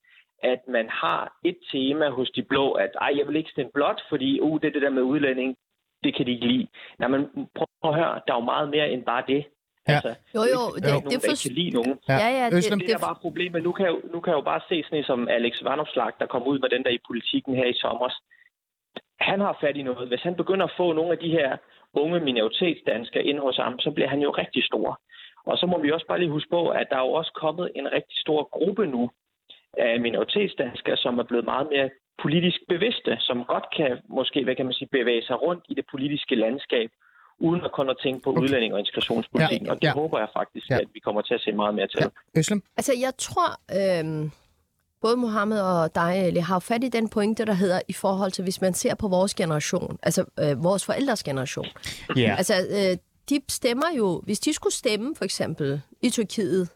at 0.42 0.58
man 0.68 0.88
har 0.88 1.36
et 1.44 1.56
tema 1.72 2.08
hos 2.08 2.30
de 2.30 2.42
blå, 2.42 2.72
at 2.72 2.90
ej, 3.00 3.12
jeg 3.18 3.28
vil 3.28 3.36
ikke 3.36 3.50
stemme 3.50 3.70
blot, 3.74 4.00
fordi 4.08 4.40
uh, 4.40 4.60
det 4.60 4.66
er 4.68 4.72
det 4.72 4.82
der 4.82 4.90
med 4.90 5.02
udlænding, 5.02 5.56
det 6.04 6.14
kan 6.16 6.26
de 6.26 6.32
ikke 6.32 6.46
lide. 6.46 6.66
Nej, 6.98 7.08
men 7.08 7.20
prøv 7.54 7.66
at 7.84 7.94
høre, 7.94 8.20
der 8.26 8.32
er 8.32 8.36
jo 8.36 8.40
meget 8.44 8.68
mere 8.68 8.90
end 8.90 9.04
bare 9.04 9.24
det. 9.28 9.44
Ja. 9.88 9.92
Altså, 9.94 10.08
Jo, 10.34 10.40
jo, 10.54 10.60
er 10.60 10.70
det- 10.70 10.76
ikke 10.76 10.88
nogen, 10.88 11.10
det 11.10 11.20
for- 11.24 11.30
ikke 11.32 11.42
kan 11.48 11.52
lide 11.60 11.70
nogen. 11.78 11.98
Ja. 12.08 12.16
Ja, 12.24 12.28
ja, 12.38 12.44
det, 12.50 12.56
Øslem, 12.56 12.78
Det 12.78 12.90
er 12.92 13.06
bare 13.08 13.18
problemet. 13.26 13.62
Nu 13.62 13.72
kan, 13.72 13.86
jeg, 13.86 13.92
jo- 13.94 14.08
nu 14.12 14.20
kan 14.20 14.30
jeg 14.30 14.36
jo 14.36 14.46
bare 14.52 14.60
se 14.68 14.82
sådan 14.82 14.98
en 14.98 15.04
som 15.04 15.28
Alex 15.28 15.54
Vanopslag, 15.64 16.10
der 16.20 16.26
kom 16.26 16.42
ud 16.50 16.58
med 16.58 16.68
den 16.68 16.82
der 16.84 16.90
i 16.90 16.98
politikken 17.08 17.54
her 17.56 17.66
i 17.66 17.72
sommer. 17.84 18.08
Han 19.20 19.40
har 19.40 19.58
fat 19.60 19.76
i 19.76 19.82
noget. 19.82 20.08
Hvis 20.08 20.22
han 20.22 20.34
begynder 20.34 20.66
at 20.66 20.72
få 20.76 20.92
nogle 20.92 21.12
af 21.12 21.18
de 21.18 21.30
her 21.30 21.56
unge 21.94 22.20
minoritetsdanskere 22.20 23.24
ind 23.24 23.38
hos 23.38 23.56
ham, 23.56 23.78
så 23.78 23.90
bliver 23.90 24.08
han 24.08 24.20
jo 24.20 24.30
rigtig 24.30 24.64
stor. 24.64 25.00
Og 25.46 25.58
så 25.58 25.66
må 25.66 25.78
vi 25.78 25.90
også 25.92 26.06
bare 26.06 26.18
lige 26.18 26.30
huske 26.30 26.50
på, 26.50 26.68
at 26.68 26.86
der 26.90 26.96
er 26.96 27.06
jo 27.08 27.12
også 27.12 27.32
kommet 27.34 27.70
en 27.74 27.92
rigtig 27.92 28.18
stor 28.24 28.48
gruppe 28.56 28.86
nu 28.86 29.10
af 29.78 30.00
minoritetsdanskere, 30.00 30.96
som 30.96 31.18
er 31.18 31.22
blevet 31.22 31.44
meget 31.44 31.66
mere 31.72 31.90
politisk 32.22 32.58
bevidste, 32.68 33.16
som 33.20 33.44
godt 33.44 33.66
kan 33.76 33.90
måske, 34.08 34.44
hvad 34.44 34.56
kan 34.56 34.64
man 34.66 34.74
sige, 34.74 34.88
bevæge 34.92 35.22
sig 35.22 35.42
rundt 35.42 35.64
i 35.68 35.74
det 35.74 35.84
politiske 35.90 36.34
landskab, 36.34 36.90
uden 37.38 37.60
at 37.64 37.72
kun 37.72 37.90
at 37.90 37.96
tænke 38.02 38.20
på 38.24 38.30
Okay. 38.30 38.40
udlænding 38.42 38.72
og 38.74 38.78
integrationspolitikken. 38.78 39.66
Ja, 39.66 39.72
Og 39.72 39.82
det 39.82 39.88
ja. 39.88 39.92
håber 39.92 40.18
jeg 40.18 40.28
faktisk, 40.32 40.70
Ja. 40.70 40.76
at 40.80 40.88
vi 40.94 41.00
kommer 41.00 41.22
til 41.22 41.34
at 41.34 41.40
se 41.40 41.52
meget 41.52 41.74
mere 41.74 41.86
til. 41.86 42.00
Ja. 42.00 42.38
Øslem? 42.40 42.62
Altså, 42.76 42.92
jeg 43.00 43.12
tror, 43.26 43.48
øhm, 43.80 44.30
både 45.04 45.16
Mohammed 45.16 45.60
og 45.60 45.94
dig, 45.94 46.14
Ali, 46.14 46.40
har 46.40 46.58
fat 46.58 46.84
i 46.84 46.88
den 46.88 47.08
pointe, 47.08 47.44
der 47.44 47.52
hedder, 47.52 47.80
i 47.88 47.92
forhold 47.92 48.32
til, 48.32 48.44
hvis 48.44 48.60
man 48.60 48.74
ser 48.74 48.94
på 48.94 49.08
vores 49.08 49.34
generation, 49.34 49.98
altså 50.02 50.24
øh, 50.40 50.64
vores 50.64 50.84
forældres 50.84 51.22
generation. 51.22 51.66
Ja. 52.16 52.34
Altså, 52.38 52.66
øh, 52.70 52.96
de 53.30 53.40
stemmer 53.48 53.86
jo, 53.96 54.22
hvis 54.24 54.40
de 54.40 54.52
skulle 54.52 54.74
stemme, 54.74 55.16
for 55.16 55.24
eksempel, 55.24 55.80
i 56.02 56.10
Tyrkiet, 56.10 56.68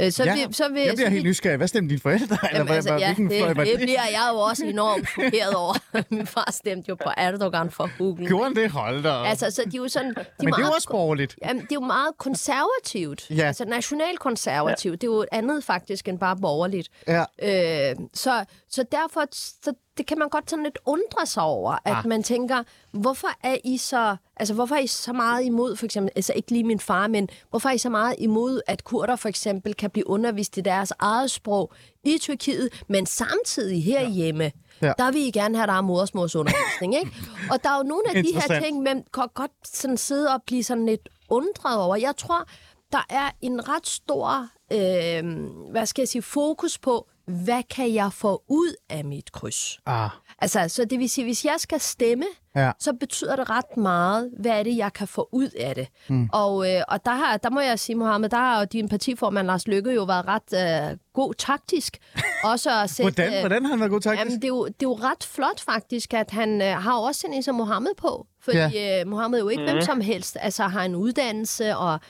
øh, 0.00 0.12
så, 0.12 0.24
Ja, 0.24 0.34
vil, 0.46 0.54
så 0.54 0.68
vil... 0.68 0.82
Jeg 0.82 0.94
bliver 0.94 1.08
så 1.08 1.12
helt 1.12 1.24
nysgerrig. 1.24 1.56
Hvad 1.56 1.68
stemte 1.68 1.88
dine 1.88 2.00
forældre? 2.00 2.36
Eller 2.42 2.48
Jamen, 2.52 2.66
hvad, 2.66 2.76
altså, 2.76 2.94
ja, 2.94 3.14
hvilken 3.14 3.38
fløj 3.38 3.52
var 3.54 3.64
det, 3.64 3.72
det 3.72 3.80
bliver 3.80 4.02
jeg 4.10 4.28
jo 4.32 4.38
også 4.38 4.64
enormt 4.66 5.08
chokeret 5.08 5.54
over. 5.54 5.74
Min 6.14 6.26
far 6.26 6.50
stemte 6.52 6.88
jo 6.88 6.94
på 6.94 7.10
Erdogan 7.16 7.70
for 7.70 7.90
Google. 7.98 8.26
Gjorde 8.26 8.44
han 8.44 8.54
det? 8.56 8.70
Hold 8.70 9.02
da. 9.02 9.08
Altså, 9.24 9.50
så 9.50 9.62
de 9.64 9.76
er 9.76 9.80
jo 9.82 9.88
sådan... 9.88 10.08
De 10.08 10.14
Men 10.14 10.24
det 10.24 10.42
er 10.44 10.46
jo 10.46 10.56
meget- 10.62 10.74
også 10.74 10.88
borgerligt. 10.90 11.36
Jamen, 11.44 11.62
det 11.62 11.70
er 11.72 11.74
jo 11.74 11.80
meget 11.80 12.08
konservativt. 12.18 13.30
Ja. 13.30 13.46
Altså 13.46 13.64
nationalkonservativt. 13.64 14.92
Ja. 14.92 14.96
Det 14.96 15.02
er 15.02 15.16
jo 15.16 15.24
andet 15.32 15.64
faktisk 15.64 16.08
end 16.08 16.18
bare 16.18 16.36
borgerligt. 16.36 16.88
Ja. 17.08 17.24
Øh, 17.90 17.96
så, 18.14 18.44
så 18.70 18.84
derfor 18.92 19.24
så 19.64 19.72
det 19.98 20.06
kan 20.06 20.18
man 20.18 20.28
godt 20.28 20.50
sådan 20.50 20.62
lidt 20.64 20.78
undre 20.86 21.26
sig 21.26 21.42
over, 21.42 21.72
at 21.72 21.96
Ah. 21.96 22.06
man 22.08 22.22
tænker, 22.22 22.62
hvorfor 22.92 23.28
er 23.44 23.56
I 23.64 23.76
så, 23.78 24.16
altså 24.36 24.54
hvorfor 24.54 24.74
er 24.74 24.78
I 24.80 24.86
så 24.86 25.12
meget 25.12 25.44
imod, 25.44 25.76
for 25.76 25.84
eksempel, 25.84 26.12
altså 26.16 26.32
ikke 26.36 26.50
lige 26.50 26.64
min 26.64 26.80
far, 26.80 27.06
men 27.06 27.28
hvorfor 27.50 27.68
er 27.68 27.72
I 27.72 27.78
så 27.78 27.88
meget 27.90 28.14
imod, 28.18 28.60
at 28.66 28.84
kurder 28.84 29.16
for 29.16 29.28
eksempel 29.28 29.74
kan 29.74 29.90
blive 29.90 30.08
undervist 30.10 30.56
i 30.56 30.60
deres 30.60 30.92
eget 30.98 31.30
sprog 31.30 31.72
i 32.04 32.18
Tyrkiet, 32.20 32.82
men 32.88 33.06
samtidig 33.06 33.84
herhjemme, 33.84 34.44
Ja. 34.82 34.86
ja. 34.86 34.92
der 34.98 35.12
vil 35.12 35.26
I 35.26 35.30
gerne 35.30 35.56
have, 35.56 35.66
der 35.66 35.72
er 35.72 35.80
modersmålsundervisning, 35.80 36.94
ikke? 36.94 37.10
Og 37.50 37.64
der 37.64 37.70
er 37.70 37.76
jo 37.76 37.82
nogle 37.82 38.02
af 38.16 38.22
de 38.22 38.32
her 38.34 38.60
ting, 38.62 38.82
man 38.82 39.04
kan 39.14 39.28
godt 39.34 39.52
sådan 39.64 39.96
sidde 39.96 40.28
og 40.34 40.42
blive 40.46 40.64
sådan 40.64 40.86
lidt 40.86 41.08
undret 41.30 41.78
over. 41.78 41.96
Jeg 41.96 42.16
tror, 42.16 42.44
der 42.92 43.06
er 43.10 43.30
en 43.42 43.68
ret 43.68 43.86
stor, 43.86 44.48
øh, 44.72 45.24
hvad 45.70 45.86
skal 45.86 46.02
jeg 46.02 46.08
sige, 46.08 46.22
fokus 46.22 46.78
på, 46.78 47.08
hvad 47.30 47.62
kan 47.62 47.94
jeg 47.94 48.12
få 48.12 48.42
ud 48.48 48.74
af 48.88 49.04
mit 49.04 49.32
kryds? 49.32 49.78
Ah, 49.86 50.10
Altså, 50.38 50.68
så 50.68 50.84
det 50.84 50.98
vil 50.98 51.10
sige, 51.10 51.24
hvis 51.24 51.44
jeg 51.44 51.54
skal 51.58 51.80
stemme, 51.80 52.24
Ja. 52.56 52.72
så 52.78 52.92
betyder 52.92 53.36
det 53.36 53.50
ret 53.50 53.76
meget, 53.76 54.30
hvad 54.38 54.52
er 54.52 54.62
det, 54.62 54.76
jeg 54.76 54.92
kan 54.92 55.08
få 55.08 55.28
ud 55.32 55.48
af 55.58 55.74
det. 55.74 55.88
Mm. 56.08 56.28
Og, 56.32 56.74
øh, 56.74 56.82
og 56.88 57.04
der, 57.04 57.10
har, 57.10 57.36
der 57.36 57.50
må 57.50 57.60
jeg 57.60 57.78
sige, 57.78 57.96
Mohammed, 57.96 58.28
der 58.28 58.36
har 58.36 58.58
jo 58.58 58.64
din 58.72 58.88
partiformand 58.88 59.46
Lars 59.46 59.68
Lykke 59.68 59.92
jo 59.92 60.04
været 60.04 60.24
ret 60.28 60.90
øh, 60.92 60.96
god 61.12 61.34
taktisk. 61.34 61.98
Også 62.44 62.70
at 62.82 62.90
sætte, 62.90 63.12
hvordan, 63.12 63.34
øh, 63.34 63.40
hvordan 63.40 63.64
har 63.64 63.70
han 63.70 63.80
været 63.80 63.90
god 63.90 64.00
taktisk? 64.00 64.24
Jamen, 64.24 64.36
det 64.36 64.44
er, 64.44 64.48
jo, 64.48 64.66
det 64.66 64.72
er 64.72 64.74
jo 64.82 64.94
ret 64.94 65.24
flot 65.24 65.60
faktisk, 65.60 66.14
at 66.14 66.30
han 66.30 66.62
øh, 66.62 66.68
har 66.76 66.98
også 66.98 67.26
en 67.32 67.42
som 67.42 67.54
Mohammed 67.54 67.94
på. 67.96 68.26
Fordi 68.40 68.58
ja. 68.58 69.00
øh, 69.00 69.06
Mohammed 69.06 69.38
er 69.38 69.42
jo 69.42 69.48
ikke 69.48 69.62
mm. 69.62 69.70
hvem 69.70 69.82
som 69.82 70.00
helst. 70.00 70.36
Altså 70.40 70.62
har 70.62 70.84
en 70.84 70.94
uddannelse 70.94 71.76
og 71.76 72.00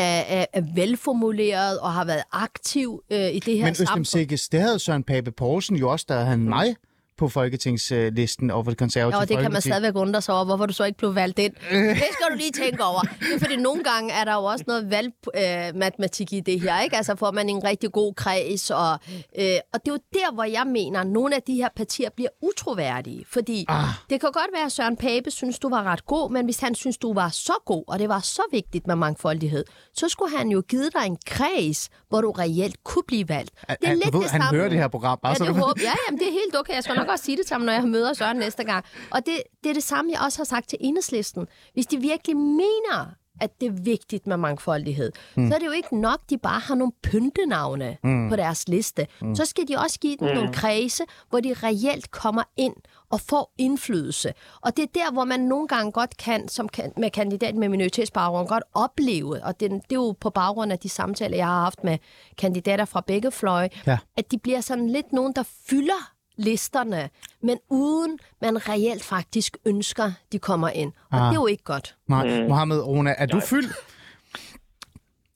er, 0.00 0.40
er, 0.40 0.46
er 0.52 0.62
velformuleret 0.74 1.78
og 1.80 1.92
har 1.92 2.04
været 2.04 2.22
aktiv 2.32 3.02
øh, 3.10 3.34
i 3.34 3.38
det 3.38 3.58
her 3.58 3.64
Men 3.64 3.74
samfund. 3.74 4.04
Sikkes, 4.04 4.48
det 4.48 4.60
havde 4.60 4.78
Søren 4.78 5.02
Pape 5.02 5.32
Poulsen 5.32 5.76
jo 5.76 5.90
også, 5.90 6.06
da 6.08 6.14
han 6.14 6.38
mig 6.38 6.76
på 7.18 7.28
folketingslisten 7.28 8.50
og 8.50 8.64
for 8.64 8.70
det 8.70 8.78
konservative 8.78 9.16
Ja, 9.16 9.22
og 9.22 9.28
det 9.28 9.38
kan 9.38 9.52
man 9.52 9.62
stadigvæk 9.62 9.96
undre 9.96 10.22
sig 10.22 10.34
over, 10.34 10.44
hvorfor 10.44 10.66
du 10.66 10.72
så 10.72 10.84
ikke 10.84 10.98
blev 10.98 11.14
valgt 11.14 11.38
ind. 11.38 11.52
Det 11.70 11.96
skal 12.12 12.26
du 12.30 12.36
lige 12.36 12.50
tænke 12.52 12.84
over. 12.84 13.00
Det 13.00 13.34
er 13.34 13.38
fordi, 13.38 13.56
nogle 13.56 13.82
gange 13.84 14.12
er 14.12 14.24
der 14.24 14.34
jo 14.34 14.44
også 14.44 14.64
noget 14.66 14.90
valgmatematik 14.90 16.32
i 16.32 16.40
det 16.40 16.60
her, 16.60 16.80
ikke? 16.80 16.96
Altså 16.96 17.16
får 17.16 17.30
man 17.30 17.48
en 17.48 17.64
rigtig 17.64 17.92
god 17.92 18.14
kreds, 18.14 18.70
og, 18.70 18.92
øh, 19.38 19.46
og 19.74 19.80
det 19.84 19.88
er 19.88 19.92
jo 19.92 19.98
der, 20.14 20.34
hvor 20.34 20.44
jeg 20.44 20.66
mener, 20.66 21.00
at 21.00 21.06
nogle 21.06 21.34
af 21.36 21.42
de 21.42 21.54
her 21.54 21.68
partier 21.76 22.08
bliver 22.16 22.28
utroværdige. 22.42 23.24
Fordi 23.28 23.64
Ah. 23.68 23.84
det 24.10 24.20
kan 24.20 24.30
godt 24.32 24.48
være, 24.54 24.64
at 24.66 24.72
Søren 24.72 24.96
Pape 24.96 25.30
synes, 25.30 25.58
du 25.58 25.68
var 25.68 25.82
ret 25.82 26.06
god, 26.06 26.30
men 26.32 26.44
hvis 26.44 26.60
han 26.60 26.74
synes, 26.74 26.98
du 26.98 27.14
var 27.14 27.28
så 27.28 27.52
god, 27.66 27.84
og 27.88 27.98
det 27.98 28.08
var 28.08 28.20
så 28.20 28.42
vigtigt 28.52 28.86
med 28.86 28.96
mangfoldighed, 28.96 29.64
så 29.94 30.08
skulle 30.08 30.36
han 30.36 30.48
jo 30.48 30.62
give 30.68 30.82
dig 31.00 31.06
en 31.06 31.16
kreds, 31.26 31.88
hvor 32.08 32.20
du 32.20 32.30
reelt 32.30 32.84
kunne 32.84 33.02
blive 33.06 33.28
valgt. 33.28 33.50
Det 33.68 33.76
er 33.82 33.86
Han- 33.88 33.96
lidt 33.96 34.12
du 34.12 34.18
ved, 34.18 34.22
det 34.24 34.30
han 34.32 34.40
samme. 34.42 34.58
hører 34.58 34.68
det 34.68 34.78
her 34.78 34.88
program, 34.88 35.18
bare 35.22 35.30
Ja, 35.32 35.36
så 35.38 35.44
det 35.44 35.54
håber 35.54 35.72
Ja, 35.82 35.92
jamen, 36.08 36.18
det 36.20 36.28
er 36.28 36.32
helt 36.32 36.56
okay. 36.58 36.74
Jeg 36.74 36.82
skal 36.84 36.96
nok 36.96 37.05
også 37.12 37.24
sige 37.24 37.36
det 37.36 37.46
til 37.46 37.54
ham, 37.54 37.60
når 37.62 37.72
jeg 37.72 37.84
møder 37.84 38.12
Søren 38.14 38.36
næste 38.36 38.64
gang. 38.64 38.84
Og 39.10 39.26
det, 39.26 39.42
det 39.64 39.70
er 39.70 39.74
det 39.74 39.82
samme, 39.82 40.12
jeg 40.12 40.20
også 40.24 40.38
har 40.38 40.44
sagt 40.44 40.68
til 40.68 40.78
enhedslisten. 40.80 41.46
Hvis 41.74 41.86
de 41.86 41.96
virkelig 42.00 42.36
mener, 42.36 43.14
at 43.40 43.60
det 43.60 43.66
er 43.66 43.72
vigtigt 43.72 44.26
med 44.26 44.36
mangfoldighed, 44.36 45.12
mm. 45.36 45.48
så 45.48 45.54
er 45.54 45.58
det 45.58 45.66
jo 45.66 45.70
ikke 45.70 46.00
nok, 46.00 46.20
de 46.30 46.38
bare 46.38 46.60
har 46.60 46.74
nogle 46.74 46.92
pyntenavne 47.02 47.96
mm. 48.02 48.28
på 48.30 48.36
deres 48.36 48.68
liste. 48.68 49.06
Mm. 49.22 49.34
Så 49.34 49.44
skal 49.44 49.68
de 49.68 49.76
også 49.76 50.00
give 50.00 50.16
dem 50.20 50.28
mm. 50.28 50.34
nogle 50.34 50.52
kredse, 50.52 51.04
hvor 51.30 51.40
de 51.40 51.54
reelt 51.62 52.10
kommer 52.10 52.42
ind 52.56 52.74
og 53.10 53.20
får 53.20 53.54
indflydelse. 53.58 54.32
Og 54.60 54.76
det 54.76 54.82
er 54.82 54.86
der, 54.94 55.12
hvor 55.12 55.24
man 55.24 55.40
nogle 55.40 55.68
gange 55.68 55.92
godt 55.92 56.16
kan, 56.16 56.48
som 56.48 56.68
kan, 56.68 56.92
med 56.96 57.10
kandidat 57.10 57.54
med 57.54 57.68
minoritetsbaggrund, 57.68 58.48
godt 58.48 58.64
opleve, 58.74 59.44
og 59.44 59.60
det, 59.60 59.70
det 59.70 59.78
er 59.90 59.94
jo 59.94 60.14
på 60.20 60.30
baggrund 60.30 60.72
af 60.72 60.78
de 60.78 60.88
samtaler, 60.88 61.36
jeg 61.36 61.46
har 61.46 61.60
haft 61.60 61.84
med 61.84 61.98
kandidater 62.38 62.84
fra 62.84 63.00
begge 63.06 63.30
fløje, 63.30 63.68
Ja. 63.86 63.98
at 64.16 64.30
de 64.30 64.38
bliver 64.38 64.60
sådan 64.60 64.90
lidt 64.90 65.12
nogen, 65.12 65.32
der 65.32 65.42
fylder 65.70 66.12
listerne, 66.36 67.10
men 67.40 67.58
uden 67.68 68.18
man 68.40 68.68
reelt 68.68 69.04
faktisk 69.04 69.56
ønsker, 69.64 70.12
de 70.32 70.38
kommer 70.38 70.68
ind. 70.68 70.92
Og 71.10 71.18
Ah. 71.18 71.22
det 71.22 71.30
er 71.30 71.40
jo 71.40 71.46
ikke 71.46 71.64
godt. 71.64 71.96
Nej, 72.06 72.42
Mohammed 72.48 72.80
Rona, 72.80 73.14
er 73.18 73.26
du 73.26 73.40
fyldt? 73.40 73.72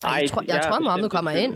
Jeg 0.05 0.29
tror- 0.31 0.43
jeg 0.47 0.57
er 0.57 0.71
tror, 0.71 0.79
Mohammed 0.81 1.09
kommer 1.11 1.31
ind. 1.31 1.53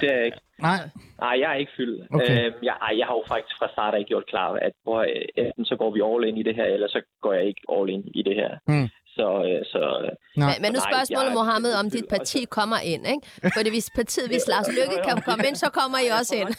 Det 0.00 0.10
er 0.10 0.16
jeg 0.16 0.24
ikke. 0.24 0.38
Nej. 0.58 0.88
Nej, 1.24 1.34
jeg 1.42 1.48
er 1.54 1.58
ikke 1.62 1.72
fyldt. 1.76 2.00
Okay. 2.14 2.46
Øhm, 2.46 2.54
jeg, 2.68 2.74
ej, 2.86 2.92
jeg 3.00 3.06
har 3.06 3.14
jo 3.20 3.24
faktisk 3.34 3.56
fra 3.60 3.68
start 3.74 3.94
af 3.94 4.04
gjort 4.10 4.26
klar, 4.32 4.48
at 4.66 4.72
hvor, 4.82 5.00
øh, 5.00 5.44
enten 5.46 5.64
så 5.70 5.74
går 5.76 5.90
vi 5.96 6.00
all 6.08 6.22
in 6.28 6.36
i 6.42 6.42
det 6.48 6.54
her, 6.60 6.64
eller 6.76 6.88
så 6.88 7.00
går 7.22 7.32
jeg 7.32 7.44
ikke 7.50 7.62
all 7.74 7.88
in 7.94 8.02
i 8.20 8.22
det 8.28 8.34
her. 8.40 8.50
Mm. 8.68 8.88
Så, 9.18 9.28
øh, 9.48 9.60
så 9.72 9.80
Nej. 10.42 10.46
Men, 10.50 10.56
men 10.62 10.70
nu 10.76 10.80
Nej, 10.80 10.90
spørgsmålet, 10.92 11.30
er 11.32 11.36
Mohammed, 11.40 11.72
om 11.82 11.86
dit 11.96 12.06
parti 12.14 12.40
kommer 12.58 12.78
ind, 12.92 13.02
ikke? 13.14 13.24
Fordi 13.56 13.68
hvis 13.76 13.88
partiet, 14.00 14.28
hvis 14.34 14.44
Lars 14.52 14.68
Lykke 14.78 14.96
kan 15.08 15.16
komme 15.28 15.42
ind, 15.48 15.56
så 15.64 15.68
kommer 15.78 15.98
I 16.06 16.08
også 16.20 16.32
ind. 16.40 16.50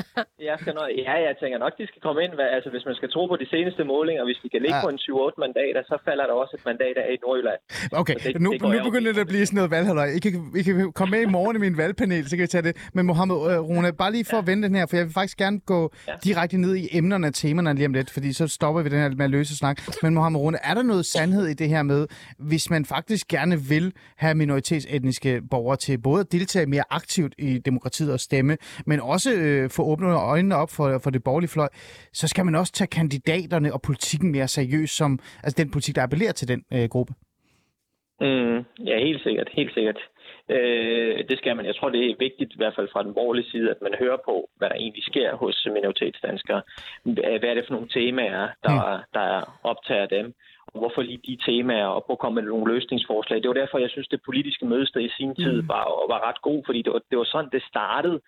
jeg 0.50 0.56
skal 0.62 0.72
nok, 0.80 0.88
ja, 1.06 1.14
jeg 1.28 1.34
tænker 1.42 1.58
nok, 1.64 1.72
de 1.80 1.84
skal 1.90 2.00
komme 2.06 2.20
ind. 2.24 2.32
Hvad, 2.38 2.48
altså, 2.56 2.68
hvis 2.74 2.84
man 2.88 2.94
skal 3.00 3.08
tro 3.14 3.22
på 3.32 3.36
de 3.42 3.48
seneste 3.54 3.82
målinger, 3.94 4.22
hvis 4.28 4.40
vi 4.44 4.48
kan 4.54 4.60
ligge 4.64 4.76
Ja. 4.78 4.84
på 4.84 4.88
en 4.94 4.98
7-8 5.06 5.44
mandater, 5.44 5.80
så 5.90 5.96
falder 6.06 6.24
der 6.30 6.34
også 6.42 6.52
et 6.58 6.64
mandat 6.70 6.96
af 7.02 7.06
i 7.14 7.18
Nordjylland. 7.24 7.60
Okay, 8.00 8.16
Så 8.24 8.28
det- 8.32 8.40
nu, 8.46 8.50
det 8.52 8.62
nu 8.74 8.78
begynder 8.88 9.12
det 9.16 9.22
at 9.26 9.30
blive 9.32 9.46
sådan 9.46 9.56
noget 9.60 9.70
valghalløj. 9.76 10.08
I 10.18 10.20
kan, 10.24 10.32
I 10.60 10.62
kan 10.66 10.74
komme 10.98 11.10
med 11.16 11.22
i 11.28 11.30
morgen 11.36 11.54
i 11.58 11.60
min 11.66 11.76
valgpanel, 11.82 12.22
så 12.28 12.32
kan 12.36 12.42
vi 12.46 12.52
tage 12.56 12.66
det. 12.68 12.74
Men 12.96 13.02
Mohammed 13.10 13.38
øh, 13.50 13.58
Rona, 13.70 13.88
bare 14.02 14.05
lige 14.10 14.24
for 14.24 14.36
ja. 14.36 14.40
at 14.40 14.46
vende 14.46 14.68
den 14.68 14.74
her, 14.74 14.86
for 14.86 14.96
jeg 14.96 15.06
vil 15.06 15.12
faktisk 15.12 15.38
gerne 15.38 15.60
gå 15.60 15.92
ja. 16.08 16.12
Direkte 16.24 16.58
ned 16.58 16.76
i 16.76 16.88
emnerne 16.92 17.26
og 17.26 17.34
temaerne 17.34 17.74
lige 17.74 17.86
om 17.86 17.92
lidt, 17.92 18.10
fordi 18.10 18.32
så 18.32 18.48
stopper 18.48 18.82
vi 18.82 18.88
den 18.88 18.98
her 18.98 19.08
med 19.08 19.24
at 19.24 19.30
løse 19.30 19.56
snak. 19.56 19.80
Men 20.02 20.14
Mohammed 20.14 20.40
Rona, 20.40 20.58
er 20.64 20.74
der 20.74 20.82
noget 20.82 21.06
sandhed 21.06 21.46
i 21.46 21.54
det 21.54 21.68
her 21.68 21.82
med, 21.82 22.06
hvis 22.38 22.70
man 22.70 22.84
faktisk 22.84 23.28
gerne 23.28 23.56
vil 23.68 23.92
have 24.16 24.34
minoritetsetniske 24.34 25.42
borgere 25.50 25.76
til 25.76 25.98
både 25.98 26.20
at 26.20 26.32
deltage 26.32 26.66
mere 26.66 26.84
aktivt 26.90 27.34
i 27.38 27.58
demokratiet 27.58 28.12
og 28.12 28.20
stemme, 28.20 28.56
men 28.86 29.00
også 29.00 29.32
øh, 29.32 29.70
få 29.70 29.82
åbnet 29.82 30.14
øjnene 30.14 30.56
op 30.56 30.70
for, 30.70 30.98
for 30.98 31.10
det 31.10 31.24
borgerlige 31.24 31.50
fløj, 31.50 31.68
så 32.12 32.28
skal 32.28 32.44
man 32.44 32.54
også 32.54 32.72
tage 32.72 32.88
kandidaterne 32.88 33.72
og 33.72 33.82
politikken 33.82 34.32
mere 34.32 34.48
seriøst, 34.48 34.96
som 34.96 35.18
altså 35.44 35.62
den 35.62 35.70
politik, 35.70 35.94
der 35.96 36.02
appellerer 36.02 36.32
til 36.32 36.48
den 36.48 36.62
øh, 36.72 36.84
gruppe. 36.84 37.14
Mm, 38.20 38.58
ja, 38.88 38.98
helt 39.06 39.22
sikkert. 39.22 39.48
Helt 39.52 39.74
sikkert. 39.74 39.98
Øh, 40.48 41.24
det 41.28 41.38
skal 41.38 41.56
man. 41.56 41.66
Jeg 41.66 41.76
tror, 41.76 41.88
det 41.88 42.10
er 42.10 42.14
vigtigt, 42.18 42.52
i 42.52 42.56
hvert 42.56 42.74
fald 42.74 42.88
fra 42.92 43.02
den 43.02 43.14
borgerlige 43.14 43.50
side, 43.50 43.70
at 43.70 43.82
man 43.82 43.94
hører 43.98 44.16
på, 44.24 44.48
hvad 44.56 44.68
der 44.68 44.74
egentlig 44.74 45.04
sker 45.04 45.36
hos 45.36 45.66
minoritetsdanskere. 45.72 46.62
Hvad 47.04 47.50
er 47.50 47.54
det 47.54 47.66
for 47.66 47.74
nogle 47.74 47.88
temaer, 47.88 48.48
der, 48.62 49.00
der 49.14 49.58
optager 49.62 50.06
dem? 50.06 50.34
Og 50.66 50.78
hvorfor 50.80 51.02
lige 51.02 51.26
de 51.26 51.36
temaer, 51.50 51.86
og 51.86 52.04
prøve 52.04 52.14
at 52.14 52.18
komme 52.18 52.40
med 52.40 52.50
nogle 52.50 52.74
løsningsforslag. 52.74 53.42
Det 53.42 53.48
var 53.48 53.60
derfor, 53.62 53.78
jeg 53.78 53.90
synes, 53.90 54.08
det 54.08 54.20
politiske 54.24 54.66
mødested 54.66 55.00
i 55.02 55.16
sin 55.18 55.34
tid 55.34 55.62
var, 55.62 55.84
var 56.12 56.28
ret 56.28 56.42
god, 56.42 56.62
fordi 56.66 56.82
det 56.82 56.92
var, 56.92 57.02
det 57.10 57.18
var 57.18 57.24
sådan, 57.24 57.50
det 57.52 57.62
startede. 57.62 58.20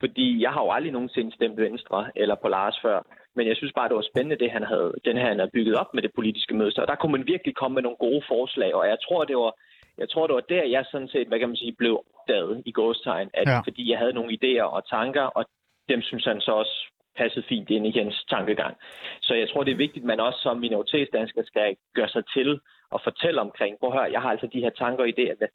Fordi 0.00 0.42
jeg 0.42 0.50
har 0.50 0.62
jo 0.64 0.70
aldrig 0.70 0.92
nogensinde 0.92 1.34
stemt 1.34 1.60
Venstre 1.60 2.10
eller 2.16 2.34
på 2.42 2.48
Lars 2.48 2.78
før. 2.82 2.98
Men 3.36 3.48
jeg 3.48 3.56
synes 3.56 3.72
bare, 3.72 3.88
det 3.88 3.96
var 3.96 4.10
spændende, 4.10 4.42
det 4.44 4.50
han 4.50 4.62
havde, 4.62 4.92
den 5.04 5.16
her, 5.16 5.28
han 5.28 5.38
havde 5.38 5.50
bygget 5.54 5.76
op 5.76 5.94
med 5.94 6.02
det 6.02 6.12
politiske 6.14 6.54
mødested. 6.54 6.82
Og 6.82 6.88
der 6.88 6.94
kunne 6.94 7.12
man 7.12 7.26
virkelig 7.26 7.54
komme 7.54 7.74
med 7.74 7.82
nogle 7.82 7.96
gode 8.06 8.22
forslag. 8.28 8.74
Og 8.74 8.86
jeg 8.88 8.98
tror, 9.06 9.24
det 9.24 9.36
var, 9.36 9.52
jeg 9.98 10.08
tror, 10.10 10.26
det 10.26 10.34
var 10.34 10.46
der, 10.54 10.64
jeg 10.64 10.84
sådan 10.90 11.08
set, 11.08 11.28
hvad 11.28 11.38
kan 11.38 11.48
man 11.48 11.56
sige, 11.56 11.72
blev 11.72 12.02
opdaget 12.18 12.62
i 12.66 12.72
gåstegn. 12.72 13.30
At, 13.34 13.48
Ja. 13.48 13.58
Fordi 13.60 13.90
jeg 13.90 13.98
havde 13.98 14.12
nogle 14.12 14.38
idéer 14.38 14.62
og 14.62 14.88
tanker, 14.88 15.22
og 15.22 15.44
dem 15.88 16.02
synes 16.02 16.24
han 16.24 16.40
så 16.40 16.52
også 16.52 16.76
passede 17.16 17.44
fint 17.48 17.70
ind 17.70 17.86
i 17.86 17.98
hans 17.98 18.24
tankegang. 18.30 18.76
Så 19.20 19.34
jeg 19.34 19.48
tror, 19.48 19.64
det 19.64 19.72
er 19.72 19.76
vigtigt, 19.84 20.02
at 20.02 20.06
man 20.06 20.20
også 20.20 20.38
som 20.42 20.56
minoritetsdansker 20.56 21.42
skal 21.44 21.76
gøre 21.94 22.08
sig 22.08 22.24
til 22.36 22.60
og 22.90 23.00
fortælle 23.04 23.40
omkring, 23.40 23.76
hvor 23.78 23.90
hør, 23.92 24.04
jeg 24.04 24.20
har 24.20 24.30
altså 24.30 24.46
de 24.46 24.60
her 24.60 24.70
tanker 24.70 25.02
og 25.04 25.08
idéer. 25.08 25.36
Hvad, 25.38 25.48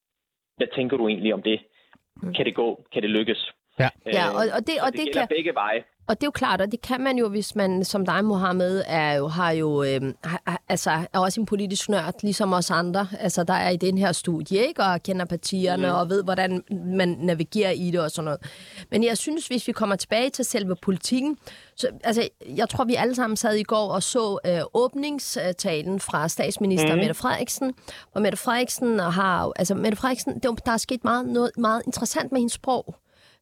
hvad 0.57 0.67
tænker 0.75 0.97
du 0.97 1.07
egentlig 1.07 1.33
om 1.33 1.41
det? 1.41 1.59
Kan 2.35 2.45
det 2.45 2.55
gå? 2.55 2.85
Kan 2.91 3.01
det 3.01 3.09
lykkes? 3.09 3.51
Ja. 3.79 3.89
Ja, 4.13 4.29
og, 4.29 4.45
og 4.53 4.67
det, 4.67 4.75
og 4.81 4.91
det, 4.91 4.93
det 4.93 5.05
gælder 5.05 5.19
kan... 5.19 5.27
begge 5.29 5.51
veje. 5.53 5.83
Og 6.07 6.15
det 6.15 6.23
er 6.23 6.27
jo 6.27 6.31
klart, 6.31 6.61
og 6.61 6.71
det 6.71 6.81
kan 6.81 7.01
man 7.01 7.17
jo, 7.17 7.29
hvis 7.29 7.55
man 7.55 7.83
som 7.83 8.05
dig, 8.05 8.25
Mohammed, 8.25 8.83
er 8.87 9.13
jo, 9.13 9.27
har 9.27 9.51
jo, 9.51 9.83
øh, 9.83 10.01
har, 10.23 10.61
altså, 10.69 10.91
er 11.13 11.19
også 11.19 11.39
en 11.39 11.45
politisk 11.45 11.89
nørd, 11.89 12.13
ligesom 12.23 12.53
os 12.53 12.71
andre. 12.71 13.07
Altså, 13.19 13.43
der 13.43 13.53
er 13.53 13.69
i 13.69 13.77
den 13.77 13.97
her 13.97 14.11
studie, 14.11 14.67
ikke? 14.67 14.83
Og 14.83 15.03
kender 15.03 15.25
partierne 15.25 15.87
mm. 15.87 15.93
og 15.93 16.09
ved, 16.09 16.23
hvordan 16.23 16.63
man 16.85 17.09
navigerer 17.19 17.71
i 17.71 17.91
det 17.91 17.99
og 17.99 18.11
sådan 18.11 18.25
noget. 18.25 18.39
Men 18.91 19.03
jeg 19.03 19.17
synes, 19.17 19.47
hvis 19.47 19.67
vi 19.67 19.71
kommer 19.71 19.95
tilbage 19.95 20.29
til 20.29 20.45
selve 20.45 20.75
politikken, 20.75 21.37
så, 21.75 21.87
altså, 22.03 22.29
jeg 22.55 22.69
tror, 22.69 22.83
vi 22.85 22.95
alle 22.95 23.15
sammen 23.15 23.37
sad 23.37 23.55
i 23.55 23.63
går 23.63 23.91
og 23.91 24.03
så 24.03 24.39
øh, 24.45 24.61
åbningstalen 24.73 25.99
fra 25.99 26.27
statsminister 26.27 26.95
mm. 26.95 26.99
Mette 26.99 27.13
Frederiksen. 27.13 27.73
Og 28.13 28.21
Mette 28.21 28.37
Frederiksen 28.37 28.99
har 28.99 29.43
jo- 29.43 29.53
altså 29.55 29.75
Mette 29.75 29.97
Frederiksen, 29.97 30.35
det, 30.35 30.45
er 30.45 30.51
der 30.51 30.71
er 30.71 30.77
sket 30.77 31.03
meget, 31.03 31.25
noget 31.25 31.51
meget 31.57 31.81
interessant 31.85 32.31
med 32.31 32.39
hendes 32.39 32.53
sprog. 32.53 32.95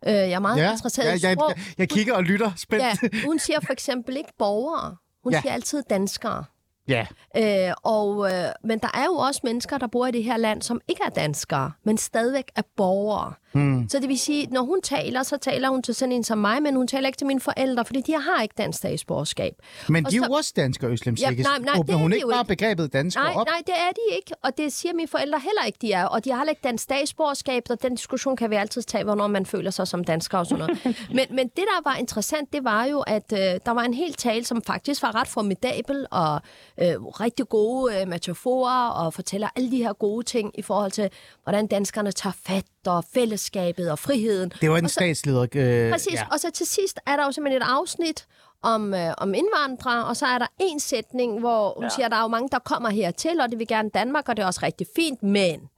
Øh, 0.07 0.13
jeg 0.13 0.31
er 0.31 0.39
meget 0.39 0.57
Ja, 0.57 0.71
interesseret 0.71 1.05
ja, 1.05 1.13
i 1.15 1.19
jeg, 1.29 1.33
sprog. 1.33 1.53
jeg, 1.57 1.63
jeg 1.77 1.89
kigger 1.89 2.13
og 2.13 2.23
lytter 2.23 2.51
spændt. 2.57 2.83
Ja, 2.83 2.95
hun 3.25 3.39
siger 3.39 3.59
for 3.59 3.73
eksempel 3.73 4.17
ikke 4.17 4.33
borgere. 4.39 4.95
Hun 5.23 5.33
ja. 5.33 5.41
siger 5.41 5.53
altid 5.53 5.83
danskere. 5.89 6.43
Ja. 6.87 7.05
Øh, 7.37 7.73
og, 7.83 8.31
øh, 8.31 8.43
men 8.63 8.79
der 8.79 8.89
er 8.93 9.05
jo 9.05 9.13
også 9.15 9.41
mennesker, 9.43 9.77
der 9.77 9.87
bor 9.87 10.07
i 10.07 10.11
det 10.11 10.23
her 10.23 10.37
land, 10.37 10.61
som 10.61 10.81
ikke 10.87 11.01
er 11.05 11.09
danskere, 11.09 11.71
men 11.83 11.97
stadigvæk 11.97 12.51
er 12.55 12.61
borgere. 12.77 13.33
Hmm. 13.51 13.89
Så 13.89 13.99
det 13.99 14.09
vil 14.09 14.19
sige, 14.19 14.47
når 14.51 14.61
hun 14.61 14.81
taler, 14.81 15.23
så 15.23 15.37
taler 15.37 15.69
hun 15.69 15.81
til 15.83 15.95
sådan 15.95 16.11
en 16.11 16.23
som 16.23 16.37
mig, 16.37 16.63
men 16.63 16.75
hun 16.75 16.87
taler 16.87 17.07
ikke 17.07 17.17
til 17.17 17.27
mine 17.27 17.39
forældre, 17.39 17.85
fordi 17.85 18.01
de 18.01 18.13
har 18.13 18.41
ikke 18.41 18.55
dansk 18.57 18.77
statsborgerskab. 18.79 19.53
Men 19.89 20.05
Og 20.05 20.11
de 20.11 20.17
er 20.17 20.21
så- 20.21 20.25
jo 20.27 20.33
også 20.33 20.53
danskere, 20.55 20.91
Øslem 20.91 21.15
Ja, 21.15 21.29
nej, 21.31 21.43
nej, 21.59 21.79
Åbner 21.79 21.93
er 21.95 21.99
hun 21.99 22.13
ikke 22.13 22.27
bare 22.27 22.39
ikke. 22.41 22.47
begrebet 22.47 22.93
dansker 22.93 23.21
Nej, 23.21 23.33
op? 23.35 23.47
nej, 23.47 23.61
det 23.65 23.73
er 23.77 23.91
de 23.91 24.15
ikke, 24.15 24.31
og 24.43 24.57
det 24.57 24.73
siger 24.73 24.93
mine 24.93 25.07
forældre 25.07 25.39
heller 25.39 25.63
ikke, 25.65 25.77
de 25.81 25.91
er. 25.93 26.05
Og 26.05 26.25
de 26.25 26.29
har 26.29 26.37
heller 26.37 26.49
ikke 26.49 26.61
dansk 26.63 26.83
statsborgerskab, 26.83 27.63
og 27.69 27.81
den 27.81 27.95
diskussion 27.95 28.35
kan 28.37 28.49
vi 28.49 28.55
altid 28.55 28.81
tage, 28.81 29.03
hvornår 29.03 29.27
man 29.27 29.45
føler 29.45 29.71
sig 29.71 29.87
som 29.87 30.03
dansker 30.03 30.37
og 30.37 30.45
sådan 30.45 30.65
noget. 30.65 30.83
men, 31.17 31.25
men 31.29 31.47
det, 31.47 31.55
der 31.75 31.89
var 31.89 31.95
interessant, 31.95 32.53
det 32.53 32.63
var 32.63 32.85
jo, 32.85 32.99
at 32.99 33.33
øh, 33.33 33.39
der 33.65 33.71
var 33.71 33.81
en 33.83 33.93
hel 33.93 34.13
tale, 34.13 34.45
som 34.45 34.61
faktisk 34.61 35.01
var 35.03 35.15
ret 35.15 35.27
formidabel, 35.27 36.05
og 36.11 36.41
øh, 36.81 37.03
rigtig 37.05 37.49
gode 37.49 38.01
øh, 38.01 38.07
metaforer, 38.07 38.89
og 38.89 39.13
fortæller 39.13 39.47
alle 39.55 39.71
de 39.71 39.77
her 39.77 39.93
gode 39.93 40.25
ting 40.25 40.51
i 40.59 40.61
forhold 40.61 40.91
til, 40.91 41.09
hvordan 41.43 41.67
danskerne 41.67 42.11
tager 42.11 42.33
fat, 42.45 42.65
og 42.87 43.03
fællesskabet 43.13 43.91
og 43.91 43.99
friheden. 43.99 44.51
Det 44.61 44.69
var 44.69 44.77
en 44.77 44.89
så- 44.89 44.93
statsleder. 44.93 45.41
Øh, 45.55 45.91
Præcis, 45.91 46.13
Ja. 46.13 46.19
ja. 46.19 46.27
og 46.33 46.39
så 46.39 46.51
til 46.51 46.65
sidst 46.67 46.99
er 47.07 47.15
der 47.15 47.25
jo 47.25 47.31
simpelthen 47.31 47.61
et 47.61 47.67
afsnit 47.69 48.27
om, 48.61 48.93
øh, 48.93 49.13
om 49.17 49.33
indvandrere, 49.33 50.05
og 50.05 50.17
så 50.17 50.25
er 50.25 50.37
der 50.37 50.47
en 50.59 50.79
sætning, 50.79 51.39
hvor 51.39 51.73
hun 51.75 51.83
ja. 51.83 51.85
Ja. 51.85 51.89
siger, 51.95 52.05
at 52.05 52.11
der 52.11 52.17
er 52.17 52.21
jo 52.21 52.27
mange, 52.27 52.49
der 52.51 52.59
kommer 52.59 52.89
hertil, 52.89 53.39
og 53.41 53.49
det 53.49 53.59
vil 53.59 53.67
gerne 53.67 53.89
Danmark, 53.89 54.29
og 54.29 54.37
det 54.37 54.43
er 54.43 54.47
også 54.47 54.59
rigtig 54.63 54.87
fint, 54.95 55.23
men... 55.23 55.69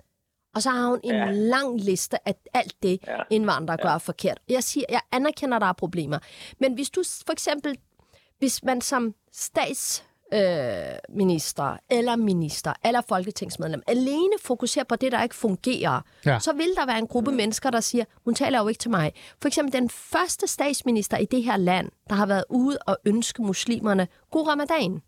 Og 0.55 0.61
så 0.61 0.69
har 0.69 0.87
hun 0.87 0.99
en 1.03 1.11
ja. 1.11 1.17
Ja. 1.25 1.31
lang 1.31 1.81
liste 1.81 2.27
af 2.27 2.35
alt 2.53 2.73
det, 2.83 2.99
ja. 3.07 3.11
Ja. 3.11 3.21
indvandrere 3.29 3.77
gør 3.77 3.97
forkert. 3.97 4.39
Jeg 4.49 4.63
siger, 4.63 4.85
jeg 4.89 5.01
anerkender, 5.11 5.55
at 5.55 5.61
der 5.61 5.67
er 5.67 5.73
problemer. 5.73 6.19
Men 6.59 6.73
hvis 6.73 6.89
du 6.89 7.03
for 7.25 7.31
eksempel, 7.33 7.77
hvis 8.39 8.63
man 8.63 8.81
som 8.81 9.13
stats 9.33 10.03
øh, 10.33 10.39
minister, 11.09 11.77
eller 11.89 12.15
minister, 12.15 12.73
eller 12.85 13.01
folketingsmedlem, 13.09 13.81
alene 13.87 14.33
fokuserer 14.41 14.85
på 14.85 14.95
det, 14.95 15.11
der 15.11 15.23
ikke 15.23 15.35
fungerer, 15.35 16.01
Ja. 16.25 16.39
så 16.39 16.53
vil 16.53 16.67
der 16.77 16.85
være 16.85 16.97
en 16.99 17.07
gruppe 17.07 17.31
mennesker, 17.31 17.69
der 17.69 17.79
siger, 17.79 18.05
hun 18.25 18.35
taler 18.35 18.59
jo 18.59 18.67
ikke 18.67 18.79
til 18.79 18.91
mig. 18.91 19.11
For 19.41 19.47
eksempel 19.47 19.73
den 19.73 19.89
første 19.89 20.47
statsminister 20.47 21.17
i 21.17 21.25
det 21.25 21.43
her 21.43 21.57
land, 21.57 21.89
der 22.09 22.15
har 22.15 22.25
været 22.25 22.43
ude 22.49 22.77
og 22.87 22.97
ønske 23.05 23.41
muslimerne 23.41 24.07
god 24.31 24.47
ramadan. 24.47 25.01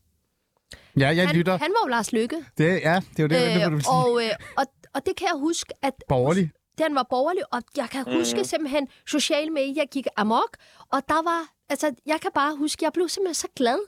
ja, 1.00 1.08
jeg 1.16 1.28
Han, 1.28 1.36
lytter. 1.36 1.58
han 1.58 1.70
var 1.72 1.88
jo 1.88 1.90
Lars 1.90 2.12
Lykke. 2.14 2.46
Det, 2.58 2.66
ja, 2.66 2.70
det 2.70 3.20
er 3.20 3.24
jo 3.24 3.28
det, 3.28 3.30
det, 3.30 3.30
det, 3.30 3.66
Øh, 3.66 3.72
det, 3.72 3.88
og, 3.90 4.24
øh, 4.24 4.30
og, 4.58 4.66
og 4.94 5.06
det 5.06 5.16
kan 5.16 5.28
jeg 5.34 5.40
huske, 5.40 5.74
at 5.82 5.94
Borgerlig. 6.08 6.52
den 6.78 6.96
var 6.96 7.06
borgerlig, 7.10 7.44
og 7.54 7.62
jeg 7.78 7.90
kan 7.90 8.04
huske 8.18 8.38
mm. 8.38 8.44
simpelthen, 8.44 8.88
sociale 9.08 9.50
medier 9.52 9.86
gik 9.86 10.08
amok, 10.18 10.58
og 10.92 11.02
der 11.10 11.24
var, 11.24 11.48
altså, 11.70 11.92
jeg 12.06 12.22
kan 12.22 12.32
bare 12.36 12.56
huske, 12.58 12.84
jeg 12.86 12.94
blev 12.94 13.10
simpelthen 13.10 13.34
så 13.36 13.48
glad, 13.56 13.80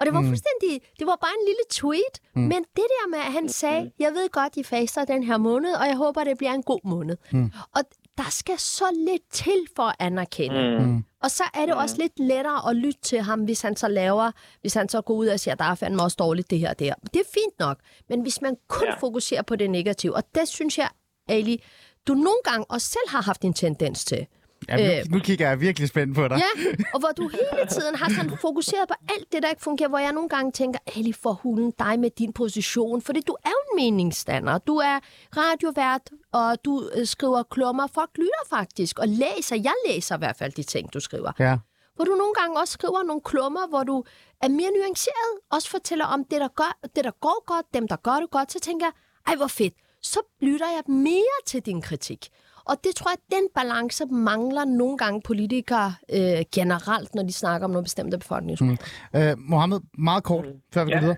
Og 0.00 0.06
det 0.06 0.14
var 0.14 0.20
mm. 0.20 0.26
fuldstændig, 0.26 0.80
det 0.98 1.06
var 1.06 1.16
bare 1.20 1.34
en 1.40 1.46
lille 1.46 1.64
tweet. 1.70 2.14
Mm. 2.34 2.42
Men 2.42 2.58
det 2.76 2.86
der 2.94 3.08
med, 3.10 3.18
at 3.18 3.32
han 3.32 3.48
sagde, 3.48 3.92
jeg 3.98 4.12
ved 4.12 4.28
godt, 4.28 4.56
I 4.56 4.62
faster 4.62 5.04
den 5.04 5.22
her 5.22 5.36
måned, 5.36 5.72
og 5.74 5.86
jeg 5.86 5.96
håber, 5.96 6.24
det 6.24 6.38
bliver 6.38 6.52
en 6.52 6.62
god 6.62 6.80
måned. 6.84 7.16
Mm. 7.32 7.52
Og 7.76 7.82
der 8.18 8.30
skal 8.30 8.58
så 8.58 8.84
lidt 9.08 9.22
til 9.32 9.66
for 9.76 9.82
at 9.82 9.96
anerkende. 9.98 10.78
Mm. 10.80 11.04
Og 11.22 11.30
så 11.30 11.44
er 11.54 11.66
det 11.66 11.74
også 11.74 11.96
lidt 11.98 12.18
lettere 12.18 12.70
at 12.70 12.76
lytte 12.76 13.00
til 13.00 13.20
ham, 13.20 13.40
hvis 13.40 13.62
han 13.62 13.76
så 13.76 13.88
laver, 13.88 14.30
hvis 14.60 14.74
han 14.74 14.88
så 14.88 15.00
går 15.00 15.14
ud 15.14 15.26
og 15.26 15.40
siger, 15.40 15.54
der 15.54 15.64
er 15.64 15.74
fandme 15.74 16.02
også 16.02 16.16
dårligt 16.18 16.50
det 16.50 16.58
her 16.58 16.70
og 16.70 16.78
det 16.78 16.86
her. 16.86 16.94
Det 16.94 17.20
er 17.20 17.30
fint 17.34 17.58
nok, 17.58 17.78
men 18.08 18.22
hvis 18.22 18.42
man 18.42 18.56
kun 18.68 18.86
ja. 18.86 18.94
fokuserer 18.94 19.42
på 19.42 19.56
det 19.56 19.70
negative, 19.70 20.16
og 20.16 20.22
det 20.34 20.48
synes 20.48 20.78
jeg, 20.78 20.88
Ali, 21.28 21.64
du 22.06 22.14
nogle 22.14 22.38
gange 22.44 22.64
også 22.68 22.86
selv 22.86 23.08
har 23.08 23.22
haft 23.22 23.42
en 23.42 23.52
tendens 23.52 24.04
til. 24.04 24.26
Ja, 24.68 24.76
nu, 24.76 24.82
øh, 24.82 25.12
nu 25.12 25.18
kigger 25.18 25.48
jeg 25.48 25.60
virkelig 25.60 25.88
spændt 25.88 26.14
på 26.14 26.28
dig. 26.28 26.36
Ja, 26.38 26.70
og 26.94 27.00
hvor 27.00 27.08
du 27.16 27.28
hele 27.28 27.66
tiden 27.70 27.94
har 27.94 28.10
sådan 28.16 28.38
fokuseret 28.40 28.88
på 28.88 28.94
alt 29.14 29.32
det, 29.32 29.42
der 29.42 29.48
ikke 29.48 29.62
fungerer, 29.62 29.88
hvor 29.88 29.98
jeg 29.98 30.12
nogle 30.12 30.28
gange 30.28 30.52
tænker, 30.52 30.78
Ali, 30.96 31.12
for 31.12 31.32
hulen 31.32 31.72
dig 31.78 32.00
med 32.00 32.10
din 32.10 32.32
position, 32.32 33.02
fordi 33.02 33.20
du 33.26 33.36
er 33.44 33.50
jo 33.50 33.56
en 33.72 33.84
meningsstander. 33.84 34.58
Du 34.58 34.76
er 34.76 35.00
radiovært, 35.36 36.10
og 36.32 36.64
du 36.64 36.90
øh, 36.94 37.06
skriver 37.06 37.42
klummer. 37.42 37.86
Folk 37.94 38.10
lytter 38.16 38.44
faktisk, 38.50 38.98
og 38.98 39.08
læser. 39.08 39.56
Jeg 39.56 39.74
læser 39.88 40.14
i 40.14 40.18
hvert 40.18 40.36
fald 40.36 40.52
de 40.52 40.62
ting, 40.62 40.94
du 40.94 41.00
skriver. 41.00 41.32
Ja. 41.38 41.58
Hvor 41.96 42.04
du 42.04 42.10
nogle 42.10 42.34
gange 42.40 42.60
også 42.60 42.72
skriver 42.72 43.02
nogle 43.02 43.22
klummer, 43.24 43.68
hvor 43.68 43.82
du 43.84 44.04
er 44.42 44.48
mere 44.48 44.70
nuanceret, 44.78 45.32
også 45.50 45.70
fortæller 45.70 46.04
om 46.04 46.24
det, 46.24 46.40
der, 46.40 46.48
gør, 46.48 46.78
det, 46.96 47.04
der 47.04 47.10
går 47.20 47.44
godt, 47.46 47.66
dem, 47.74 47.88
der 47.88 47.96
gør 47.96 48.16
det 48.20 48.30
godt. 48.30 48.52
Så 48.52 48.60
tænker 48.60 48.86
jeg, 48.86 48.92
ej, 49.26 49.36
hvor 49.36 49.46
fedt. 49.46 49.74
Så 50.02 50.20
lytter 50.40 50.66
jeg 50.66 50.94
mere 50.94 51.38
til 51.46 51.60
din 51.60 51.82
kritik. 51.82 52.28
Og 52.64 52.76
det 52.84 52.96
tror 52.96 53.10
jeg, 53.10 53.18
at 53.26 53.36
den 53.36 53.48
balance 53.54 54.06
mangler 54.06 54.64
nogle 54.64 54.98
gange 54.98 55.20
politikere 55.24 55.94
øh, 56.12 56.44
generelt, 56.54 57.14
når 57.14 57.22
de 57.22 57.32
snakker 57.32 57.64
om 57.64 57.70
noget 57.70 57.84
bestemt 57.84 58.14
af 58.14 58.20
befolkningen. 58.20 58.78
Mm. 59.14 59.20
Øh, 59.20 59.38
Mohammed, 59.38 59.80
meget 59.98 60.24
kort, 60.24 60.44
mm. 60.44 60.52
før 60.74 60.84
vi 60.84 60.90
ja. 60.90 60.96
går 60.96 61.00
videre. 61.00 61.16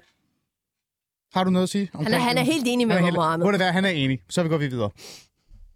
Har 1.35 1.45
du 1.45 1.51
noget 1.51 1.63
at 1.63 1.69
sige? 1.69 1.91
Han 1.95 2.13
er, 2.13 2.19
han 2.19 2.39
er 2.39 2.43
helt 2.43 2.65
enig 2.67 2.89
med 2.89 3.01
mig, 3.01 3.15
Mohammed. 3.15 3.47
Må 3.47 3.53
det 3.53 3.61
være, 3.61 3.73
han 3.73 3.85
er 3.85 3.89
enig. 3.89 4.19
Så 4.31 4.49
går 4.49 4.57
vi 4.57 4.67
videre. 4.67 4.91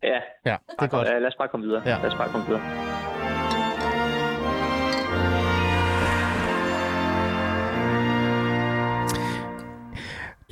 Ja, 0.02 0.20
ja 0.46 0.57
det 0.70 0.85
er 0.85 0.87
godt. 0.87 1.09
Lad 1.09 1.26
os 1.26 1.35
bare 1.38 1.48
komme 1.48 1.66
videre. 1.66 1.83
Ja. 1.87 1.98
Lad 2.02 2.11
os 2.11 2.14
bare 2.14 2.31
komme 2.31 2.46
videre. 2.46 3.08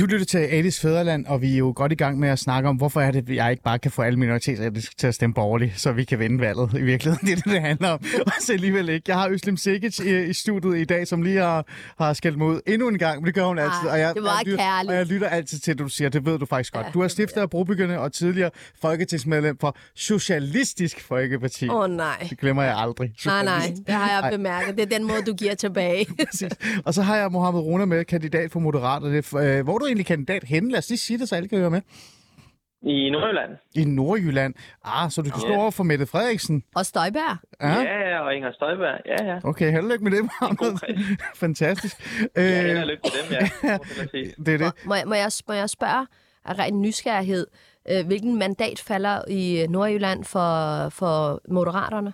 Du 0.00 0.06
lytter 0.06 0.26
til 0.26 0.38
Alice 0.38 0.80
Fæderland, 0.80 1.26
og 1.26 1.42
vi 1.42 1.54
er 1.54 1.59
jo 1.59 1.72
godt 1.76 1.92
i 1.92 1.94
gang 1.94 2.18
med 2.18 2.28
at 2.28 2.38
snakke 2.38 2.68
om, 2.68 2.76
hvorfor 2.76 3.00
er 3.00 3.11
det, 3.11 3.30
at 3.30 3.37
jeg 3.37 3.50
ikke 3.50 3.62
bare 3.62 3.78
kan 3.78 3.90
få 3.90 4.02
alle 4.02 4.18
minoriteter 4.18 4.70
til 4.98 5.06
at 5.06 5.14
stemme 5.14 5.35
borgerligt, 5.35 5.80
så 5.80 5.92
vi 5.92 6.04
kan 6.04 6.18
vinde 6.18 6.40
valget 6.40 6.70
i 6.78 6.82
virkeligheden. 6.82 7.26
Det 7.26 7.32
er 7.32 7.37
det, 7.37 7.52
det 7.52 7.61
handler 7.61 7.88
om. 7.88 8.00
Og 8.26 8.32
så 8.40 8.52
alligevel 8.52 8.88
ikke. 8.88 9.04
Jeg 9.09 9.16
har 9.16 9.28
Øslem 9.28 9.56
Sikic 9.56 9.98
i, 10.00 10.22
i 10.24 10.32
studiet 10.32 10.78
i 10.78 10.85
dag, 10.85 11.06
som 11.06 11.22
lige 11.22 11.40
har, 11.40 11.66
har 11.98 12.12
skældt 12.12 12.42
ud 12.42 12.61
endnu 12.66 12.88
en 12.88 12.98
gang, 12.98 13.20
men 13.20 13.26
det 13.26 13.35
gør 13.35 13.44
hun 13.44 13.59
altid. 13.59 13.88
Og 13.88 14.00
jeg, 14.00 14.14
det 14.14 14.22
var 14.22 14.42
jeg, 14.44 14.52
lytter, 14.52 14.85
og 14.88 14.94
jeg 14.94 15.06
lytter 15.06 15.28
altid 15.28 15.59
til, 15.59 15.70
at 15.70 15.78
du 15.78 15.88
siger, 15.88 16.09
det 16.09 16.26
ved 16.26 16.38
du 16.38 16.46
faktisk 16.46 16.72
godt. 16.72 16.87
Ja, 16.87 16.90
du 16.90 17.00
er 17.00 17.09
stifter 17.09 17.42
af 17.42 17.50
Brobyggerne 17.50 18.00
og 18.00 18.12
tidligere 18.12 18.50
folketingsmedlem 18.80 19.59
for 19.61 19.76
Socialistisk 19.94 21.00
Folkeparti. 21.00 21.68
Åh 21.68 21.76
oh, 21.76 21.90
nej. 21.90 22.26
Det 22.30 22.38
glemmer 22.38 22.62
jeg 22.62 22.76
aldrig. 22.76 23.12
Nej, 23.26 23.44
nej, 23.44 23.72
det 23.87 23.94
har 23.94 24.22
jeg 24.22 24.32
bemærket. 24.32 24.76
Det 24.76 24.82
er 24.82 24.98
den 24.98 25.06
måde, 25.06 25.22
du 25.26 25.35
giver 25.35 25.54
tilbage. 25.54 26.06
og 26.87 26.94
så 26.94 27.02
har 27.02 27.16
jeg 27.16 27.32
Mohammed 27.32 27.61
Rona 27.61 27.85
med, 27.85 28.04
kandidat 28.04 28.52
for 28.52 28.61
Moderaterne. 28.61 29.22
Øh, 29.46 29.64
hvor 29.64 29.78
du 29.78 29.86
egentlig 29.87 30.07
kandidat 30.07 30.44
henne? 30.44 30.70
Lad 30.70 30.79
os 30.79 30.88
lige 30.88 30.99
sige 30.99 31.18
det, 31.18 31.29
så 31.29 31.37
alle 31.37 31.49
kan 31.49 31.59
høre 31.59 31.70
med. 31.70 31.81
I 32.83 33.11
Nordjylland. 33.11 33.57
I 33.75 33.85
Nordjylland. 33.85 34.55
Ah, 34.85 35.11
så 35.11 35.22
du 35.22 35.31
kan 35.31 35.40
ja. 35.42 35.49
stå 35.49 35.61
over 35.61 35.70
for 35.70 35.85
Mette 35.85 36.07
Frederiksen. 36.07 36.64
Og 36.77 36.87
Støjberg. 36.87 37.37
Ja, 37.61 37.81
ja 37.81 38.20
og 38.20 38.35
Inger 38.35 38.53
Støjberg. 38.53 39.01
Ja, 39.07 39.25
ja. 39.25 39.38
Okay, 39.44 39.70
held 39.70 39.85
og 39.85 39.90
lykke 39.90 40.05
med 40.05 40.12
det, 40.12 40.22
Mohammed. 40.22 40.79
Fantastisk. 41.44 41.96
Ja, 42.37 42.62
held 42.62 42.79
og 42.79 42.87
lykke 42.87 43.03
med 43.05 43.22
dem, 43.22 43.33
ja. 43.33 43.79
det 44.44 44.55
er 44.55 44.59
det. 44.59 44.72
Må, 44.85 44.94
må, 45.07 45.14
jeg, 45.14 45.31
må 45.49 45.55
jeg 45.55 45.70
spørge 45.70 46.07
af 46.44 46.59
ren 46.59 46.83
nysgerrighed, 46.83 47.46
øh, 47.90 48.07
hvilken 48.07 48.38
mandat 48.38 48.85
falder 48.88 49.29
i 49.31 49.66
Nordjylland 49.68 50.25
for, 50.25 50.51
for 50.88 51.40
Moderaterne? 51.49 52.12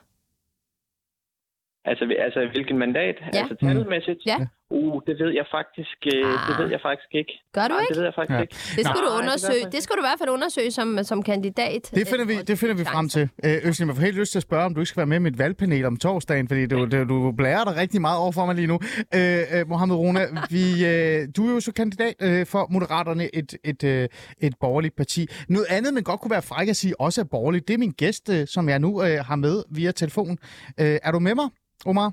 Altså, 1.84 2.14
altså 2.18 2.48
hvilken 2.52 2.78
mandat? 2.78 3.16
Ja. 3.34 3.38
Altså 3.38 3.54
talmæssigt? 3.54 4.26
Ja. 4.26 4.36
Uh, 4.78 4.96
det 5.06 5.14
ved 5.22 5.30
jeg 5.40 5.46
faktisk, 5.56 5.98
øh, 6.14 6.26
ah. 6.26 6.48
det 6.48 6.54
ved 6.60 6.68
jeg 6.74 6.80
faktisk 6.88 7.12
ikke. 7.20 7.32
Gør 7.56 7.66
du 7.68 7.74
Nej, 7.74 7.80
ikke? 7.80 7.88
Det 7.88 7.96
ved 7.98 8.04
jeg 8.10 8.14
faktisk 8.18 8.36
ja. 8.36 8.42
ikke. 8.44 8.54
Det 8.76 8.82
skal, 8.86 9.00
Nej, 9.00 9.06
du 9.06 9.18
undersøge. 9.20 9.64
Det, 9.64 9.72
det 9.72 9.82
skal 9.82 9.94
du 9.96 10.00
i 10.04 10.06
hvert 10.08 10.18
fald 10.20 10.30
undersøge 10.38 10.70
som, 10.70 10.88
som 11.10 11.22
kandidat. 11.22 11.82
Det 11.94 12.08
finder 12.12 12.26
vi, 12.32 12.36
det 12.50 12.58
finder 12.58 12.74
vi 12.74 12.84
frem 12.84 13.08
til. 13.08 13.24
Øh, 13.44 13.68
Østlin, 13.68 13.88
jeg 13.88 13.96
får 13.96 14.02
helt 14.02 14.18
lyst 14.22 14.32
til 14.32 14.38
at 14.38 14.42
spørge, 14.42 14.64
om 14.64 14.74
du 14.74 14.80
ikke 14.80 14.88
skal 14.88 15.00
være 15.02 15.06
med 15.06 15.16
i 15.16 15.24
mit 15.28 15.38
valgpanel 15.38 15.84
om 15.84 15.96
torsdagen, 15.96 16.48
fordi 16.48 16.66
du, 16.66 16.76
du, 16.92 16.98
du 17.12 17.32
blærer 17.32 17.64
dig 17.64 17.74
rigtig 17.76 18.00
meget 18.00 18.18
over 18.18 18.32
for 18.32 18.46
mig 18.46 18.54
lige 18.54 18.66
nu. 18.66 18.78
Øh, 19.18 19.38
øh, 19.54 19.68
Mohammed 19.68 19.96
Rona, 19.96 20.22
vi, 20.50 20.64
øh, 20.90 21.28
du 21.36 21.48
er 21.48 21.52
jo 21.54 21.60
så 21.60 21.72
kandidat 21.72 22.14
øh, 22.22 22.46
for 22.46 22.62
Moderaterne, 22.70 23.24
et, 23.34 23.50
et, 23.64 23.84
øh, 23.84 24.08
et 24.46 24.54
borgerligt 24.60 24.96
parti. 24.96 25.26
Noget 25.48 25.66
andet, 25.70 25.94
man 25.94 26.02
godt 26.02 26.20
kunne 26.20 26.30
være 26.30 26.42
fræk 26.42 26.68
at 26.68 26.76
sige, 26.76 27.00
også 27.00 27.20
er 27.20 27.24
borgerligt, 27.24 27.68
det 27.68 27.74
er 27.74 27.78
min 27.78 27.94
gæst, 28.02 28.28
øh, 28.34 28.46
som 28.46 28.68
jeg 28.68 28.78
nu 28.78 29.02
øh, 29.02 29.24
har 29.28 29.36
med 29.36 29.62
via 29.70 29.90
telefon. 29.92 30.38
Øh, 30.80 30.98
er 31.02 31.10
du 31.12 31.18
med 31.18 31.34
mig, 31.34 31.48
Omar? 31.86 32.12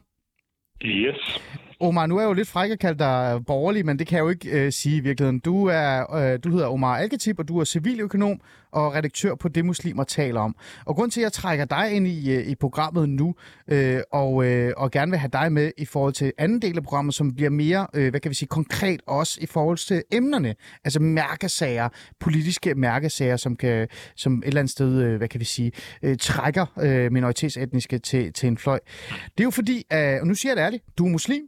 Yes. 0.86 1.40
Omar, 1.82 2.06
nu 2.06 2.18
er 2.18 2.22
jeg 2.22 2.28
jo 2.28 2.34
lidt 2.34 2.48
fræk 2.48 2.72
at 2.72 2.80
kalde 2.80 3.00
dig 3.00 3.32
øh, 3.36 3.46
borgerlig, 3.46 3.86
men 3.86 4.00
det 4.00 4.08
kan 4.08 4.16
jeg 4.16 4.24
jo 4.24 4.30
ikke 4.30 4.50
øh, 4.50 4.72
sige 4.72 4.98
i 4.98 5.00
virkeligheden. 5.00 5.40
Du, 5.40 5.66
er, 5.66 6.16
øh, 6.16 6.40
du 6.44 6.50
hedder 6.50 6.68
Omar 6.68 6.98
Alketip, 6.98 7.40
og 7.40 7.48
du 7.48 7.60
er 7.60 7.64
civiløkonom 7.64 8.42
og 8.72 8.94
redaktør 8.94 9.36
på 9.36 9.48
Det 9.48 9.66
Muslimer 9.66 10.04
taler 10.04 10.42
om. 10.42 10.56
Og 10.86 10.96
grund 10.96 11.12
til, 11.12 11.22
at 11.22 11.24
jeg 11.24 11.32
trækker 11.32 11.66
dig 11.66 11.92
ind 11.92 12.08
i, 12.08 12.36
øh, 12.36 12.48
i 12.48 12.56
programmet 12.56 13.10
nu, 13.10 13.36
øh, 13.68 14.02
og, 14.12 14.46
øh, 14.46 14.74
og 14.78 14.92
gerne 14.92 15.12
vil 15.12 15.20
have 15.20 15.30
dig 15.34 15.52
med 15.52 15.72
i 15.78 15.86
forhold 15.86 16.14
til 16.14 16.34
anden 16.38 16.62
del 16.62 16.78
af 16.78 16.84
programmet, 16.84 17.14
som 17.14 17.36
bliver 17.36 17.50
mere, 17.50 17.88
øh, 17.94 18.10
hvad 18.10 18.20
kan 18.20 18.30
vi 18.30 18.36
sige, 18.36 18.48
konkret 18.48 19.02
også 19.08 19.40
i 19.42 19.46
forhold 19.46 19.78
til 19.78 20.04
emnerne. 20.12 20.56
Altså 20.84 21.00
mærkesager, 21.00 21.90
politiske 22.20 22.76
mærkesager, 22.76 23.38
som, 23.38 23.56
kan, 23.56 23.88
som 24.16 24.34
et 24.34 24.48
eller 24.48 24.60
andet 24.62 24.72
sted, 24.72 25.02
øh, 25.02 25.18
hvad 25.18 25.28
kan 25.28 25.40
vi 25.40 25.46
sige, 25.46 25.72
øh, 26.04 26.18
trækker 26.18 26.66
øh, 26.82 27.12
minoritetsetniske 27.12 28.00
til, 28.00 28.34
til 28.34 28.48
en 28.48 28.58
fløj. 28.58 28.80
Det 29.10 29.40
er 29.40 29.44
jo 29.44 29.52
fordi, 29.52 29.84
øh, 29.94 30.18
og 30.22 30.28
nu 30.28 30.34
siger 30.34 30.52
jeg 30.52 30.58
det 30.58 30.64
ærligt, 30.64 30.84
du 30.98 31.06
er 31.06 31.10
muslim, 31.10 31.42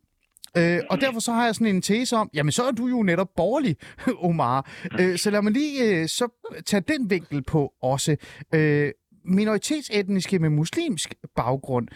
Øh, 0.58 0.80
og 0.90 1.02
derfor 1.02 1.20
så 1.20 1.32
har 1.32 1.46
jeg 1.46 1.56
sådan 1.56 1.76
en 1.76 1.82
tese 1.82 2.16
om, 2.16 2.30
jamen 2.34 2.52
så 2.52 2.64
er 2.64 2.72
du 2.72 2.88
jo 2.88 3.04
netop 3.04 3.28
borgerlig, 3.36 3.76
Omar. 4.30 4.60
Øh, 5.00 5.18
så 5.18 5.32
lad 5.32 5.42
mig 5.42 5.52
lige 5.52 6.02
øh, 6.02 6.08
så 6.08 6.26
tage 6.66 6.84
den 6.88 7.10
vinkel 7.10 7.44
på 7.44 7.74
også. 7.82 8.12
Øh, 8.56 8.92
minoritetsetniske 9.26 10.40
med 10.40 10.50
muslimsk 10.50 11.16
baggrund, 11.36 11.88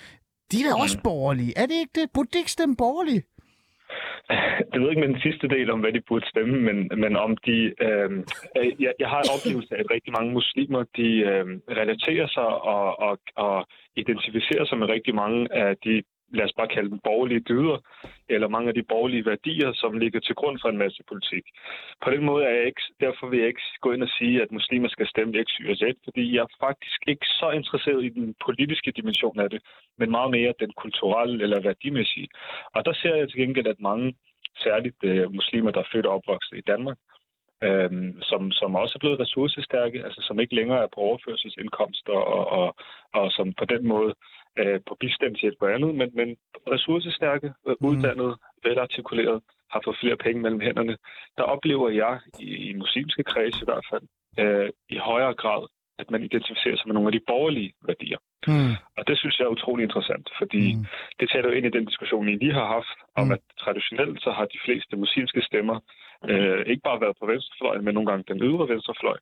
de 0.51 0.57
er 0.61 0.67
da 0.69 0.81
også 0.83 0.97
borgerlige. 1.03 1.53
Er 1.57 1.65
det 1.65 1.75
ikke 1.83 1.95
det? 1.95 2.09
Burde 2.13 2.29
de 2.33 2.37
ikke 2.37 2.51
stemme 2.51 2.75
borgerlige? 2.77 3.23
Jeg 4.73 4.81
ved 4.81 4.89
ikke 4.89 5.01
med 5.01 5.13
den 5.13 5.25
sidste 5.27 5.47
del 5.47 5.71
om, 5.71 5.79
hvad 5.79 5.93
de 5.93 6.01
burde 6.07 6.29
stemme, 6.29 6.55
men, 6.67 6.77
men 7.03 7.15
om 7.15 7.37
de... 7.37 7.57
Øh, 7.87 8.09
jeg, 8.83 8.93
jeg 8.99 9.09
har 9.09 9.21
en 9.21 9.33
oplevelse 9.35 9.75
af, 9.75 9.79
at 9.79 9.91
rigtig 9.95 10.13
mange 10.17 10.31
muslimer, 10.33 10.81
de 10.99 11.09
øh, 11.31 11.45
relaterer 11.81 12.27
sig 12.27 12.47
og, 12.75 12.99
og, 13.07 13.19
og 13.35 13.67
identificerer 13.95 14.65
sig 14.65 14.77
med 14.77 14.87
rigtig 14.89 15.15
mange 15.15 15.53
af 15.53 15.77
de 15.85 16.03
lad 16.33 16.45
os 16.45 16.57
bare 16.57 16.67
kalde 16.67 16.89
dem 16.89 16.99
borgerlige 17.03 17.39
dyder, 17.39 17.77
eller 18.29 18.47
mange 18.47 18.67
af 18.69 18.73
de 18.73 18.83
borgerlige 18.83 19.25
værdier, 19.25 19.73
som 19.73 19.97
ligger 19.97 20.19
til 20.19 20.35
grund 20.35 20.59
for 20.61 20.69
en 20.69 20.77
masse 20.77 21.03
politik. 21.07 21.45
På 22.03 22.09
den 22.09 22.23
måde 22.25 22.45
er 22.45 22.55
jeg 22.55 22.65
ikke, 22.65 22.81
derfor 22.99 23.27
vil 23.27 23.39
jeg 23.39 23.47
ikke 23.47 23.61
gå 23.81 23.91
ind 23.91 24.03
og 24.03 24.09
sige, 24.09 24.41
at 24.41 24.51
muslimer 24.51 24.89
skal 24.89 25.07
stemme 25.07 25.43
X, 25.43 25.47
Y 25.61 25.69
og 25.71 25.77
Z, 25.77 25.83
fordi 26.03 26.35
jeg 26.35 26.41
er 26.41 26.57
faktisk 26.67 26.99
ikke 27.07 27.25
så 27.25 27.51
interesseret 27.51 28.05
i 28.05 28.09
den 28.09 28.35
politiske 28.45 28.91
dimension 28.91 29.39
af 29.39 29.49
det, 29.49 29.61
men 29.97 30.11
meget 30.11 30.31
mere 30.31 30.53
den 30.59 30.71
kulturelle 30.77 31.43
eller 31.43 31.61
værdimæssige. 31.61 32.27
Og 32.75 32.85
der 32.85 32.93
ser 32.93 33.15
jeg 33.15 33.29
til 33.29 33.39
gengæld, 33.39 33.67
at 33.67 33.79
mange, 33.79 34.15
særligt 34.63 35.03
øh, 35.03 35.33
muslimer, 35.33 35.71
der 35.71 35.79
er 35.79 35.91
født 35.91 36.05
og 36.05 36.13
opvokset 36.13 36.57
i 36.57 36.67
Danmark, 36.67 36.97
øhm, 37.63 38.21
som, 38.21 38.51
som 38.51 38.75
også 38.75 38.93
er 38.95 39.03
blevet 39.03 39.19
ressourcestærke, 39.19 40.03
altså 40.05 40.21
som 40.21 40.39
ikke 40.39 40.55
længere 40.55 40.83
er 40.83 40.88
på 40.93 41.01
overførselsindkomster 41.01 42.13
og, 42.13 42.45
og, 42.59 42.75
og 43.13 43.31
som 43.31 43.53
på 43.53 43.65
den 43.65 43.88
måde 43.88 44.13
øh, 44.59 44.79
på 44.87 44.97
bistandshjælp 44.99 45.61
og 45.61 45.73
andet, 45.73 45.95
men, 45.95 46.09
men 46.19 46.37
ressourcestærke, 46.73 47.47
øh, 47.67 47.75
mm. 47.81 47.87
uddannede, 47.87 48.35
velartikuleret, 48.63 49.41
har 49.71 49.81
fået 49.85 49.97
flere 50.01 50.17
penge 50.17 50.41
mellem 50.41 50.61
hænderne. 50.67 50.97
Der 51.37 51.43
oplever 51.43 51.89
jeg, 51.89 52.19
i, 52.39 52.49
i 52.69 52.73
muslimske 52.73 53.23
kreds 53.23 53.61
i 53.61 53.65
hvert 53.65 53.85
fald, 53.91 54.05
øh, 54.39 54.69
i 54.89 54.97
højere 54.97 55.33
grad, 55.33 55.67
at 55.99 56.11
man 56.11 56.23
identificerer 56.23 56.77
sig 56.77 56.87
med 56.87 56.93
nogle 56.93 57.07
af 57.07 57.15
de 57.17 57.27
borgerlige 57.27 57.73
værdier. 57.87 58.17
Mm. 58.47 58.73
Og 58.97 59.07
det 59.07 59.19
synes 59.19 59.39
jeg 59.39 59.45
er 59.45 59.55
utrolig 59.57 59.83
interessant, 59.83 60.27
fordi 60.39 60.63
mm. 60.75 60.85
det 61.19 61.29
taler 61.29 61.49
jo 61.49 61.55
ind 61.55 61.65
i 61.65 61.75
den 61.77 61.85
diskussion, 61.85 62.29
I 62.29 62.35
lige 62.35 62.53
har 62.53 62.67
haft, 62.77 62.97
om 63.15 63.25
mm. 63.27 63.31
at 63.31 63.41
traditionelt 63.63 64.21
så 64.21 64.31
har 64.31 64.45
de 64.45 64.59
fleste 64.65 64.95
muslimske 64.95 65.41
stemmer 65.41 65.77
øh, 66.29 66.65
ikke 66.71 66.83
bare 66.89 67.01
været 67.01 67.17
på 67.19 67.25
venstrefløjen, 67.25 67.85
men 67.85 67.93
nogle 67.93 68.09
gange 68.09 68.23
den 68.27 68.43
ydre 68.43 68.69
venstrefløj. 68.73 69.17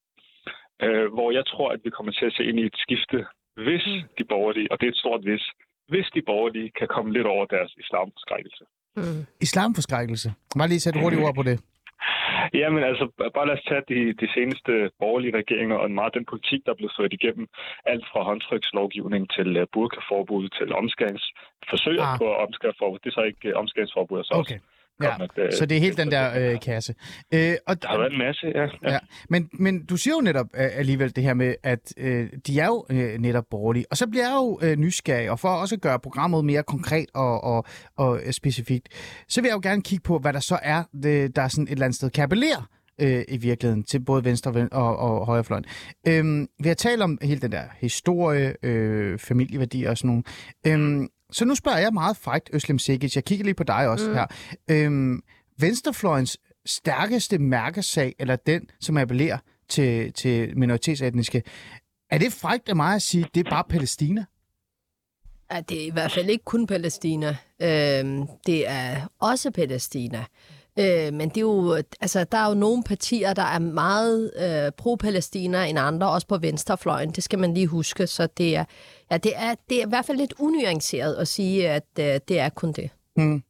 Øh, 0.86 1.08
hvor 1.16 1.32
jeg 1.32 1.46
tror, 1.46 1.70
at 1.72 1.80
vi 1.84 1.90
kommer 1.90 2.12
til 2.12 2.26
at 2.26 2.34
se 2.34 2.44
ind 2.46 2.60
i 2.60 2.66
et 2.66 2.78
skifte 2.86 3.26
hvis 3.56 3.86
mm. 3.88 4.02
de 4.18 4.24
borgerlige, 4.34 4.72
og 4.72 4.80
det 4.80 4.86
er 4.88 4.92
et 4.92 4.98
stort 4.98 5.22
hvis, 5.22 5.44
hvis 5.88 6.08
de 6.16 6.22
borgerlige 6.26 6.72
kan 6.80 6.88
komme 6.88 7.14
lidt 7.14 7.28
over 7.28 7.46
deres 7.46 7.72
islamforskrækkelse. 7.78 8.64
Mm. 8.96 9.26
Islamforskrækkelse? 9.42 10.34
Bare 10.58 10.68
lige 10.68 10.80
sætte 10.80 11.00
hurtigt 11.00 11.22
ord 11.22 11.36
på 11.36 11.44
det. 11.44 11.58
Jamen 12.54 12.84
altså, 12.84 13.06
bare 13.36 13.48
lad 13.48 13.58
os 13.58 13.66
tage 13.70 13.84
de, 13.92 14.00
de 14.22 14.28
seneste 14.36 14.72
borgerlige 15.00 15.38
regeringer 15.38 15.76
og 15.76 15.92
meget 15.92 16.14
den 16.14 16.26
politik, 16.32 16.60
der 16.66 16.72
er 16.72 16.80
blevet 16.80 16.98
ført 17.00 17.14
igennem. 17.14 17.48
Alt 17.86 18.06
fra 18.12 18.22
håndtrykslovgivning 18.30 19.24
til 19.36 19.50
uh, 19.62 19.68
burkaforbud 19.74 20.50
til 20.58 20.70
omskærings. 20.82 21.26
Forsøger 21.70 22.06
ah. 22.12 22.18
på 22.22 22.28
omskæringsforbud. 22.46 23.00
Det 23.04 23.10
er 23.10 23.18
så 23.20 23.26
ikke 23.32 23.48
uh, 23.54 23.60
omskæringsforbud, 23.62 24.24
så 24.24 24.34
okay. 24.34 24.40
også 24.40 24.73
Ja, 25.02 25.16
øh, 25.38 25.54
så 25.54 25.66
det 25.66 25.78
er 25.78 25.80
helt 25.82 25.98
den 25.98 26.12
der 26.12 26.52
øh, 26.52 26.60
kasse. 26.60 26.96
Øh, 27.34 27.56
og, 27.68 27.82
Der 27.82 27.88
har 27.88 27.98
været 27.98 28.12
en 28.12 28.18
masse, 28.18 28.48
ja. 28.56 28.62
ja. 28.62 28.94
Ja, 28.94 29.00
men, 29.30 29.50
men 29.54 29.86
du 29.86 29.98
siger 29.98 30.14
jo 30.16 30.22
netop 30.22 30.46
øh, 30.56 30.70
alligevel 30.74 31.16
det 31.16 31.24
her 31.24 31.34
med, 31.34 31.56
at 31.64 31.94
øh, 31.98 32.30
de 32.48 32.60
er 32.60 32.66
jo 32.66 32.86
øh, 32.90 33.18
netop 33.20 33.44
borgerlige. 33.52 33.86
Og 33.92 33.98
så 33.98 34.08
bliver 34.08 34.24
jeg 34.24 34.36
jo 34.36 34.60
øh, 34.62 34.78
nysgerrig, 34.78 35.32
og 35.32 35.40
for 35.40 35.50
også 35.50 35.76
at 35.76 35.82
gøre 35.82 36.00
programmet 36.00 36.46
mere 36.46 36.64
konkret 36.64 37.06
og, 37.14 37.44
og, 37.44 37.66
og 37.98 38.20
øh, 38.26 38.32
specifikt, 38.32 38.90
så 39.28 39.42
vil 39.42 39.48
jeg 39.48 39.56
jo 39.56 39.70
gerne 39.70 39.82
kigge 39.82 40.04
på, 40.04 40.20
hvad 40.20 40.34
der 40.34 40.40
så 40.40 40.60
er, 40.64 40.84
det, 41.04 41.36
der 41.36 41.42
er 41.42 41.48
sådan 41.48 41.64
et 41.64 41.72
eller 41.72 41.86
andet 41.86 41.96
sted 41.96 42.10
kan 42.10 42.24
appellere 42.24 42.64
øh, 43.02 43.24
i 43.28 43.38
virkeligheden 43.38 43.84
til 43.84 44.00
både 44.00 44.24
venstre 44.26 44.52
og, 44.52 44.56
ven- 44.56 44.74
og, 44.74 44.98
og 44.98 45.26
højrefløjen. 45.26 45.66
Øhm, 46.08 46.48
vi 46.60 46.68
har 46.68 46.76
talt 46.76 47.02
om 47.02 47.18
hele 47.22 47.42
den 47.42 47.52
der 47.52 47.64
historie, 47.80 48.56
øh, 48.64 49.20
familieværdier 49.20 49.90
og 49.90 49.98
sådan 49.98 50.08
nogle. 50.08 50.24
Øhm, 50.68 51.08
så 51.34 51.46
nu 51.46 51.56
spørger 51.56 51.78
jeg 51.78 51.94
meget 51.94 52.18
frækt, 52.18 52.50
Øslem 52.54 52.80
Sikic, 52.80 53.16
jeg 53.16 53.26
kigger 53.26 53.46
lige 53.46 53.54
på 53.54 53.64
dig 53.64 53.88
også 53.88 54.10
mm. 54.10 54.14
her. 54.14 54.26
Øhm, 54.68 55.24
venstrefløjens 55.58 56.38
stærkeste 56.66 57.38
mærkesag, 57.38 58.16
eller 58.20 58.36
den, 58.36 58.70
som 58.82 58.98
appellerer 58.98 59.38
til, 59.70 60.14
til 60.14 60.58
minoritetsetniske, 60.58 61.44
er 62.10 62.18
det 62.18 62.34
frækt 62.34 62.70
af 62.70 62.76
mig 62.76 62.96
at 62.96 63.02
sige, 63.02 63.26
det 63.36 63.46
er 63.46 63.50
bare 63.50 63.64
Palæstina? 63.70 64.26
Ja, 65.52 65.62
det 65.62 65.82
er 65.82 65.86
i 65.86 65.90
hvert 65.90 66.12
fald 66.12 66.30
ikke 66.30 66.44
kun 66.44 66.68
Palæstina. 66.68 67.38
Øhm, 67.62 68.28
det 68.46 68.70
er 68.70 69.08
også 69.20 69.52
Palæstina. 69.52 70.26
Øh, 70.80 71.14
men 71.14 71.30
det 71.30 71.38
er 71.38 71.42
jo, 71.42 71.74
altså, 72.02 72.24
der 72.24 72.38
er 72.38 72.48
jo 72.48 72.54
nogle 72.54 72.84
partier, 72.84 73.34
der 73.34 73.44
er 73.44 73.60
meget 73.60 74.32
øh, 74.40 74.72
pro-Palæstina 74.78 75.64
end 75.64 75.80
andre, 75.80 76.10
også 76.10 76.28
på 76.28 76.38
venstrefløjen. 76.38 77.12
Det 77.12 77.24
skal 77.24 77.40
man 77.40 77.54
lige 77.54 77.68
huske. 77.68 78.08
Så 78.08 78.28
det 78.38 78.56
er, 78.56 78.66
ja, 79.12 79.18
det 79.18 79.32
er, 79.36 79.56
det 79.70 79.78
er 79.82 79.86
i 79.86 79.90
hvert 79.90 80.06
fald 80.06 80.18
lidt 80.18 80.34
unuanceret 80.40 81.16
at 81.16 81.28
sige, 81.28 81.70
at 81.70 81.86
øh, 82.00 82.20
det 82.28 82.40
er 82.40 82.50
kun 82.50 82.72
det. 82.72 82.90
Hmm. 83.16 83.44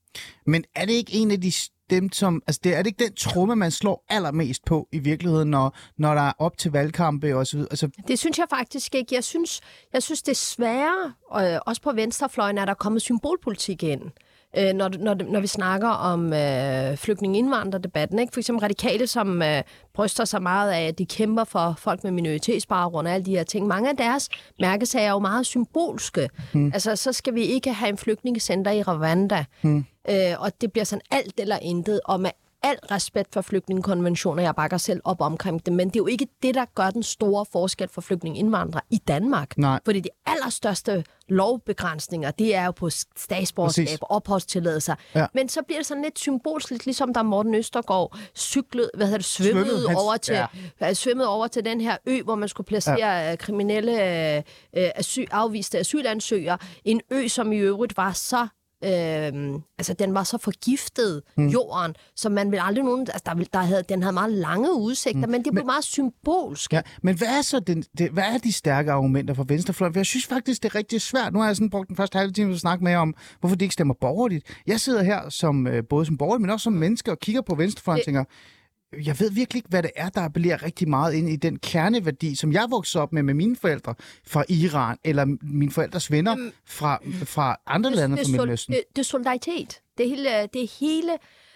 Men 0.46 0.64
er 0.76 0.86
det 0.86 0.94
ikke 0.94 1.14
en 1.14 1.32
af 1.32 1.42
de 1.42 1.52
dem, 1.90 2.12
som... 2.12 2.42
Altså, 2.48 2.60
det, 2.64 2.74
er 2.74 2.78
det 2.78 2.88
ikke 2.88 3.04
den 3.04 3.14
tromme, 3.14 3.56
man 3.56 3.72
slår 3.72 4.06
allermest 4.10 4.66
på 4.66 4.88
i 4.92 5.00
virkeligheden, 5.00 5.50
når, 5.50 5.78
når 5.98 6.14
der 6.14 6.22
er 6.22 6.34
op 6.38 6.58
til 6.58 6.72
valgkampe 6.72 7.36
og 7.36 7.48
så 7.48 7.58
videre? 7.58 7.72
Altså, 7.72 7.90
Det 8.08 8.20
synes 8.20 8.40
jeg 8.40 8.46
faktisk 8.50 8.96
ikke. 8.96 9.16
Jeg 9.16 9.24
synes, 9.24 9.62
jeg 9.94 10.04
synes 10.04 10.22
desværre, 10.22 11.14
øh, 11.36 11.60
også 11.66 11.82
på 11.82 11.92
venstrefløjen, 11.92 12.58
er 12.58 12.66
der 12.66 12.74
kommet 12.74 13.02
symbolpolitik 13.02 13.84
ind. 13.84 14.02
Øh, 14.04 14.10
når, 14.56 14.90
når, 15.00 15.14
når 15.14 15.40
vi 15.40 15.48
snakker 15.48 15.90
om 15.90 16.34
øh, 16.34 16.98
flygtninge-indvandrerdebatten. 16.98 18.20
Ikke? 18.20 18.34
For 18.34 18.40
eksempel 18.40 18.62
radikale, 18.62 19.08
som 19.08 19.42
øh, 19.42 19.62
bryster 19.94 20.26
sig 20.26 20.42
meget 20.42 20.72
af, 20.72 20.88
at 20.88 20.98
de 20.98 21.06
kæmper 21.06 21.44
for 21.44 21.76
folk 21.78 22.04
med 22.04 22.12
minoritetsbaggrund 22.12 23.08
og 23.08 23.14
alle 23.14 23.26
de 23.26 23.32
her 23.32 23.44
ting. 23.44 23.68
Mange 23.68 23.90
af 23.90 23.98
deres 23.98 24.30
mærkesager 24.60 25.08
er 25.08 25.12
jo 25.12 25.20
meget 25.20 25.46
symbolske. 25.46 26.30
Hmm. 26.52 26.72
Altså, 26.74 26.96
så 26.96 27.14
skal 27.14 27.36
vi 27.36 27.42
ikke 27.42 27.74
have 27.74 27.90
en 27.90 27.98
flygtningecenter 27.98 28.72
i 28.72 28.84
Rwanda. 28.84 29.46
Hmm. 29.62 29.86
Øh, 30.10 30.16
og 30.40 30.62
det 30.62 30.72
bliver 30.72 30.86
sådan 30.86 31.02
alt 31.12 31.34
eller 31.40 31.60
intet. 31.62 32.00
Og 32.06 32.20
med 32.20 32.32
al 32.64 32.78
respekt 32.92 33.34
for 33.34 33.42
flygtningekonventioner, 33.42 34.44
jeg 34.44 34.56
bakker 34.56 34.78
selv 34.78 35.02
op 35.04 35.22
omkring 35.22 35.66
det, 35.66 35.74
men 35.74 35.88
det 35.88 35.96
er 35.96 36.00
jo 36.00 36.08
ikke 36.08 36.28
det, 36.44 36.56
der 36.56 36.66
gør 36.76 36.90
den 36.90 37.04
store 37.04 37.46
forskel 37.52 37.90
for 37.90 38.02
flygtningeindvandrere 38.02 38.82
i 38.90 38.98
Danmark. 38.98 39.58
Nej. 39.58 39.80
Fordi 39.86 40.00
de 40.00 40.10
allerstørste 40.26 41.04
lovbegrænsninger, 41.28 42.32
det 42.32 42.56
er 42.56 42.66
jo 42.66 42.72
på 42.72 42.90
statsborgerskab 42.90 43.86
Præcis. 43.86 44.00
og 44.02 44.12
opholdstilladelser. 44.12 44.96
Ja. 45.16 45.26
Men 45.34 45.50
så 45.50 45.62
bliver 45.68 45.80
det 45.80 45.86
sådan 45.86 46.04
lidt 46.04 46.20
symbolsk, 46.20 46.86
ligesom 46.86 47.14
da 47.14 47.22
Morten 47.24 47.56
Østergaard 47.56 48.18
cyklede, 48.38 48.90
hvad 48.94 49.06
hedder 49.06 49.18
det, 49.18 49.26
svømmede, 49.26 49.66
Svømmede, 49.66 49.88
hans- 49.90 50.00
over 50.02 50.18
til, 50.18 50.38
ja. 50.82 50.94
svømmede 50.94 51.28
over 51.30 51.48
til 51.48 51.66
den 51.66 51.82
her 51.82 51.98
ø, 52.06 52.22
hvor 52.22 52.36
man 52.36 52.50
skulle 52.50 52.68
placere 52.68 53.08
ja. 53.08 53.36
kriminelle 53.36 53.92
øh, 54.36 54.44
øh, 54.78 54.90
asyl, 54.96 55.26
afviste 55.32 55.80
asylansøgere. 55.80 56.58
En 56.86 57.02
ø, 57.12 57.28
som 57.28 57.52
i 57.52 57.58
øvrigt 57.58 57.98
var 57.98 58.12
så 58.12 58.48
Øhm, 58.86 59.62
altså, 59.78 59.94
den 59.94 60.14
var 60.14 60.24
så 60.24 60.38
forgiftet, 60.38 61.22
mm. 61.38 61.48
jorden, 61.48 61.96
så 62.16 62.30
man 62.30 62.52
vil 62.52 62.60
aldrig 62.62 62.84
nogen... 62.84 63.00
Altså, 63.00 63.22
der, 63.26 63.44
der 63.54 63.60
havde, 63.60 63.84
den 63.90 64.04
havde 64.04 64.14
meget 64.14 64.32
lange 64.32 64.74
udsigter, 64.74 65.26
mm. 65.26 65.32
men 65.32 65.46
det 65.46 65.54
blev 65.54 65.66
meget 65.66 65.84
symbolsk. 65.84 66.74
Ja, 66.74 66.82
men 67.02 67.18
hvad 67.18 67.28
er 67.28 67.42
så 67.42 67.60
den, 67.60 67.84
det, 67.98 68.10
hvad 68.12 68.24
er 68.24 68.38
de 68.38 68.52
stærke 68.52 68.92
argumenter 68.92 69.34
for 69.34 69.44
venstrefløjen? 69.44 69.96
Jeg 69.96 70.06
synes 70.06 70.26
faktisk, 70.26 70.64
det 70.64 70.70
er 70.70 70.76
rigtig 70.76 71.02
svært. 71.02 71.34
Nu 71.34 71.40
har 71.40 71.46
jeg 71.46 71.56
sådan 71.56 71.70
brugt 71.70 71.88
den 71.88 71.96
første 71.96 72.18
halve 72.18 72.32
time 72.32 72.50
til 72.50 72.56
at 72.56 72.60
snakke 72.60 72.84
med 72.84 72.96
om, 72.96 73.16
hvorfor 73.40 73.56
de 73.56 73.66
ikke 73.66 73.74
stemmer 73.74 73.94
borgerligt. 74.02 74.46
Jeg 74.68 74.80
sidder 74.80 75.04
her 75.04 75.30
som 75.30 75.68
øh, 75.68 75.84
både 75.90 76.06
som 76.06 76.18
borgerlig, 76.18 76.42
men 76.42 76.50
også 76.50 76.64
som 76.64 76.74
menneske 76.74 77.12
og 77.12 77.20
kigger 77.20 77.42
på 77.42 77.56
venstrefløjen 77.56 78.00
og 78.00 78.06
tænker, 78.06 78.24
jeg 79.06 79.20
ved 79.20 79.32
virkelig 79.32 79.60
ikke, 79.60 79.70
hvad 79.70 79.84
det 79.84 79.92
er, 79.96 80.10
der 80.10 80.22
appellerer 80.22 80.64
rigtig 80.64 80.90
meget 80.90 81.14
ind 81.14 81.30
i 81.30 81.36
den 81.36 81.60
kerneværdi, 81.60 82.36
som 82.36 82.54
jeg 82.54 82.68
voksede 82.70 83.02
op 83.02 83.14
med 83.14 83.24
med 83.24 83.34
mine 83.34 83.56
forældre 83.56 83.96
fra 84.28 84.44
Iran, 84.50 84.98
eller 85.04 85.26
mine 85.42 85.72
forældres 85.72 86.12
venner 86.12 86.52
fra, 86.66 87.00
fra 87.26 87.58
andre 87.68 87.92
lande 87.92 88.18
fra 88.18 88.24
det, 88.24 88.32
Midtøsten. 88.32 88.74
det, 88.74 88.84
det 88.96 89.02
er 89.02 89.04
solidaritet. 89.06 89.82
Det 89.98 90.10
hele... 90.10 90.30
Det 90.54 90.64
er 90.64 90.68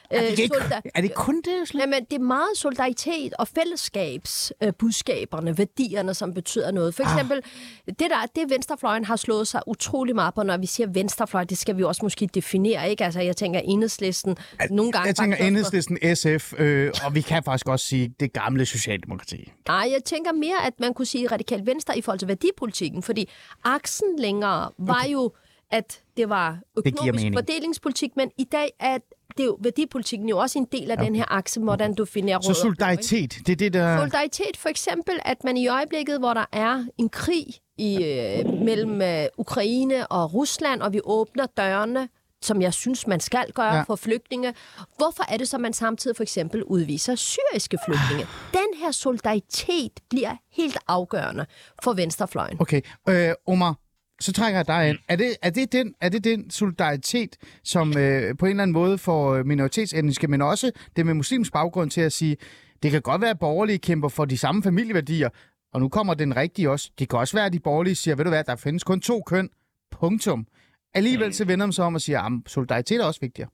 Er 0.10 0.22
det, 0.22 0.32
øh, 0.32 0.40
ikke, 0.40 0.56
er 0.96 1.02
det 1.02 1.14
kun 1.14 1.36
det? 1.36 1.68
Slet? 1.68 1.82
Jamen, 1.82 2.06
det 2.06 2.14
er 2.16 2.24
meget 2.24 2.50
solidaritet 2.56 3.34
og 3.40 3.48
fællesskabsbudskaberne, 3.48 5.52
øh, 5.52 5.58
værdierne, 5.58 6.14
som 6.14 6.34
betyder 6.34 6.72
noget. 6.72 6.96
For 6.96 7.04
eksempel, 7.04 7.38
ah. 7.38 7.44
det 7.88 8.00
der, 8.00 8.26
det 8.36 8.50
venstrefløjen 8.50 9.06
har 9.06 9.16
slået 9.16 9.48
sig 9.48 9.62
utrolig 9.68 10.16
meget 10.16 10.34
på, 10.34 10.44
når 10.44 10.58
vi 10.58 10.66
siger 10.66 10.88
venstrefløj, 10.88 11.44
det 11.44 11.58
skal 11.58 11.78
vi 11.78 11.84
også 11.84 12.06
måske 12.06 12.30
definere, 12.34 12.90
ikke? 12.90 13.06
Altså, 13.06 13.22
jeg 13.22 13.36
tænker 13.36 13.62
enhedslisten 13.64 14.38
nogle 14.70 14.92
gange... 14.92 15.08
Jeg 15.08 15.16
tænker 15.16 15.38
enhedslisten, 15.38 16.16
SF, 16.16 16.54
øh, 16.58 16.94
og 17.06 17.16
vi 17.16 17.22
kan 17.22 17.44
faktisk 17.44 17.68
også 17.68 17.86
sige 17.86 18.14
det 18.20 18.34
gamle 18.34 18.66
Socialdemokrati. 18.66 19.52
Nej, 19.68 19.90
jeg 19.94 20.04
tænker 20.06 20.32
mere, 20.32 20.66
at 20.68 20.74
man 20.80 20.94
kunne 20.94 21.06
sige 21.06 21.28
radikalt 21.28 21.66
venstre 21.66 21.98
i 21.98 22.02
forhold 22.02 22.20
til 22.20 22.28
værdipolitikken, 22.28 23.04
fordi 23.04 23.30
aksen 23.64 24.20
længere 24.20 24.72
var 24.78 24.94
okay. 24.94 25.14
jo, 25.14 25.32
at 25.72 26.02
det 26.18 26.30
var 26.30 26.60
økonomisk 26.78 27.26
fordelingspolitik, 27.34 28.16
men 28.16 28.32
i 28.38 28.44
dag 28.44 28.70
er 28.80 28.98
det 29.38 29.44
er 29.44 29.48
jo, 29.48 29.58
værdipolitikken 29.62 30.30
jo 30.30 30.38
også 30.38 30.60
en 30.60 30.68
del 30.72 30.92
af 30.92 30.96
okay. 30.96 31.06
den 31.06 31.16
her 31.16 31.26
akse, 31.28 31.60
hvordan 31.60 31.94
du 31.94 32.06
Så 32.06 32.20
og 32.38 32.42
blå, 32.44 32.50
ikke? 32.50 32.60
solidaritet, 32.62 33.38
det 33.46 33.50
er 33.50 33.56
det, 33.56 33.74
der... 33.74 33.98
Solidaritet 33.98 34.58
for 34.58 34.70
eksempel, 34.70 35.20
at 35.26 35.44
man 35.44 35.58
i 35.58 35.68
øjeblikket, 35.68 36.20
hvor 36.20 36.34
der 36.34 36.46
er 36.52 36.86
en 36.98 37.10
krig 37.10 37.46
i, 37.78 38.04
øh, 38.04 38.54
mellem 38.64 39.02
øh, 39.02 39.26
Ukraine 39.38 40.08
og 40.08 40.34
Rusland, 40.34 40.82
og 40.82 40.94
vi 40.94 41.02
åbner 41.04 41.46
dørene, 41.46 42.10
som 42.42 42.62
jeg 42.62 42.74
synes, 42.74 43.08
man 43.08 43.20
skal 43.20 43.52
gøre 43.52 43.66
Ja. 43.66 43.76
ja. 43.76 43.82
for 43.82 43.96
flygtninge. 43.96 44.54
Hvorfor 44.98 45.24
er 45.34 45.38
det 45.38 45.48
så, 45.48 45.58
man 45.58 45.74
samtidig 45.74 46.16
for 46.16 46.24
eksempel 46.24 46.64
udviser 46.64 47.16
syriske 47.16 47.78
flygtninge? 47.86 48.28
Den 48.54 48.80
her 48.80 48.92
solidaritet 48.92 49.92
bliver 50.10 50.36
helt 50.52 50.78
afgørende 50.88 51.46
for 51.84 51.94
venstrefløjen. 51.94 52.58
Okay, 52.62 52.82
øh, 53.10 53.32
Omar, 53.48 53.76
så 54.22 54.34
trækker 54.34 54.60
jeg 54.60 54.68
dig 54.68 54.90
ind. 54.90 54.98
Er 55.08 55.16
det, 55.16 55.36
er 55.42 55.50
det, 55.50 55.72
den, 55.72 55.94
er 56.02 56.10
det 56.10 56.24
den 56.24 56.50
solidaritet, 56.50 57.38
som 57.64 57.98
øh, 57.98 58.38
på 58.38 58.46
en 58.46 58.50
eller 58.50 58.64
anden 58.64 58.74
måde 58.74 58.98
får 58.98 59.34
øh, 59.34 59.46
minoritetsetniske, 59.46 60.28
men 60.28 60.42
også 60.42 60.72
det 60.96 61.06
med 61.06 61.14
muslims 61.14 61.52
baggrund 61.52 61.92
til 61.92 62.02
at 62.02 62.14
sige, 62.14 62.38
det 62.84 62.92
kan 62.92 63.02
godt 63.02 63.22
være, 63.22 63.30
at 63.30 63.40
borgerlige 63.40 63.78
kæmper 63.78 64.10
for 64.10 64.26
de 64.26 64.38
samme 64.38 64.64
familieværdier, 64.64 65.30
og 65.74 65.80
nu 65.80 65.90
kommer 65.90 66.14
den 66.14 66.36
rigtige 66.36 66.70
også. 66.70 66.92
Det 67.00 67.10
kan 67.10 67.20
også 67.20 67.38
være, 67.38 67.46
at 67.46 67.54
de 67.54 67.60
borgerlige 67.60 67.96
siger, 67.96 68.16
ved 68.16 68.26
du 68.26 68.30
hvad, 68.30 68.44
der 68.44 68.56
findes 68.56 68.84
kun 68.84 69.02
to 69.02 69.22
køn, 69.22 69.50
punktum. 69.92 70.48
Alligevel 70.94 71.34
så 71.34 71.46
vender 71.46 71.66
man 71.66 71.74
sig 71.74 71.86
om 71.86 71.96
og 71.96 72.02
siger, 72.02 72.22
at 72.22 72.32
solidaritet 72.48 73.02
er 73.02 73.06
også 73.06 73.22
vigtigere. 73.22 73.50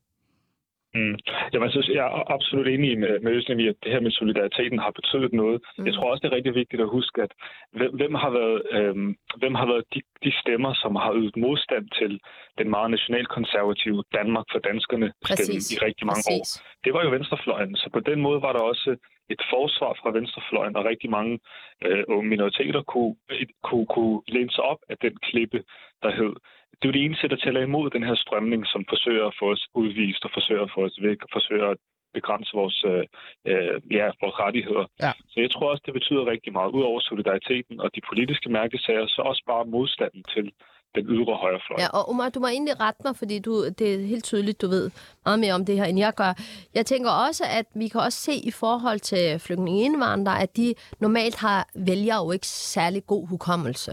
Mm. 0.94 1.16
Jamen, 1.52 1.66
altså, 1.68 1.92
jeg 1.98 2.04
er 2.06 2.32
absolut 2.36 2.68
enig 2.68 2.98
med, 2.98 3.20
med 3.20 3.32
Øslem 3.32 3.58
i, 3.58 3.66
at 3.68 3.76
det 3.82 3.92
her 3.92 4.00
med 4.00 4.10
solidariteten 4.10 4.78
har 4.78 4.90
betydet 4.90 5.32
noget. 5.32 5.62
Mm. 5.78 5.86
Jeg 5.86 5.94
tror 5.94 6.10
også, 6.10 6.22
det 6.22 6.32
er 6.32 6.36
rigtig 6.36 6.54
vigtigt 6.54 6.82
at 6.82 6.88
huske, 6.88 7.22
at 7.22 7.32
hvem, 7.72 7.90
hvem 8.00 8.14
har 8.14 8.30
været, 8.30 8.62
øhm, 8.76 9.10
hvem 9.40 9.54
har 9.54 9.66
været 9.66 9.84
de, 9.94 10.00
de 10.24 10.32
stemmer, 10.42 10.72
som 10.82 10.96
har 10.96 11.12
ydet 11.20 11.36
modstand 11.36 11.86
til 11.98 12.20
den 12.58 12.70
meget 12.70 12.90
nationalkonservative 12.90 14.02
Danmark 14.18 14.46
for 14.52 14.58
danskerne 14.58 15.12
stemme 15.24 15.54
i 15.74 15.76
rigtig 15.86 16.06
mange 16.10 16.24
år. 16.34 16.44
Præcis. 16.44 16.62
Det 16.84 16.92
var 16.94 17.02
jo 17.04 17.10
venstrefløjen, 17.10 17.76
så 17.76 17.86
på 17.96 18.00
den 18.00 18.20
måde 18.20 18.42
var 18.42 18.52
der 18.52 18.60
også 18.72 18.90
et 19.30 19.42
forsvar 19.54 19.92
fra 20.00 20.10
venstrefløjen, 20.18 20.76
og 20.76 20.84
rigtig 20.84 21.10
mange 21.10 21.38
øh, 21.86 22.04
unge 22.08 22.28
minoriteter 22.28 22.82
kunne, 22.82 23.14
kunne, 23.62 23.86
kunne 23.86 24.20
læne 24.28 24.50
sig 24.50 24.64
op 24.64 24.80
af 24.88 24.96
den 25.04 25.14
klippe, 25.16 25.60
der 26.02 26.10
hed 26.18 26.34
det 26.76 26.84
er 26.84 26.90
jo 26.90 26.96
det 26.98 27.04
eneste, 27.04 27.28
der 27.28 27.36
tæller 27.36 27.62
imod 27.62 27.90
den 27.90 28.02
her 28.08 28.14
strømning, 28.24 28.66
som 28.66 28.84
forsøger 28.88 29.26
at 29.26 29.34
få 29.40 29.46
os 29.54 29.64
udvist 29.74 30.24
og 30.24 30.30
forsøger 30.34 30.62
at 30.62 30.72
få 30.74 30.80
os 30.88 30.98
væk 31.02 31.18
og 31.22 31.28
forsøger 31.32 31.68
at 31.74 31.78
begrænse 32.18 32.50
vores, 32.60 32.78
øh, 32.92 33.04
øh, 33.50 33.76
ja, 33.98 34.06
vores 34.22 34.36
rettigheder. 34.44 34.84
Ja. 35.04 35.12
Så 35.32 35.36
jeg 35.44 35.50
tror 35.50 35.70
også, 35.70 35.82
det 35.86 35.94
betyder 35.98 36.30
rigtig 36.32 36.52
meget. 36.52 36.70
Udover 36.78 37.00
solidariteten 37.00 37.80
og 37.84 37.88
de 37.96 38.00
politiske 38.10 38.48
mærkesager, 38.58 39.06
så 39.06 39.20
også 39.30 39.42
bare 39.52 39.64
modstanden 39.64 40.24
til 40.34 40.46
den 40.94 41.04
ydre 41.16 41.34
højrefløj. 41.42 41.76
Ja, 41.78 41.88
og 41.98 42.08
Omar, 42.10 42.28
du 42.28 42.40
må 42.40 42.46
egentlig 42.46 42.80
rette 42.80 43.00
mig, 43.04 43.16
fordi 43.16 43.38
du, 43.38 43.52
det 43.78 43.94
er 43.94 44.06
helt 44.12 44.24
tydeligt, 44.24 44.62
du 44.62 44.68
ved 44.68 44.90
meget 45.24 45.38
mere 45.38 45.54
om 45.58 45.64
det 45.66 45.76
her, 45.78 45.84
end 45.84 45.98
jeg 45.98 46.12
gør. 46.16 46.32
Jeg 46.74 46.86
tænker 46.86 47.10
også, 47.10 47.44
at 47.58 47.66
vi 47.74 47.88
kan 47.88 48.00
også 48.00 48.18
se 48.18 48.34
i 48.50 48.50
forhold 48.50 49.00
til 49.00 49.38
flygtninge-indvandrere, 49.46 50.42
at 50.42 50.56
de 50.56 50.74
normalt 51.00 51.36
har 51.36 51.68
vælger 51.74 52.16
jo 52.24 52.32
ikke 52.32 52.46
særlig 52.46 53.06
god 53.06 53.28
hukommelse. 53.28 53.92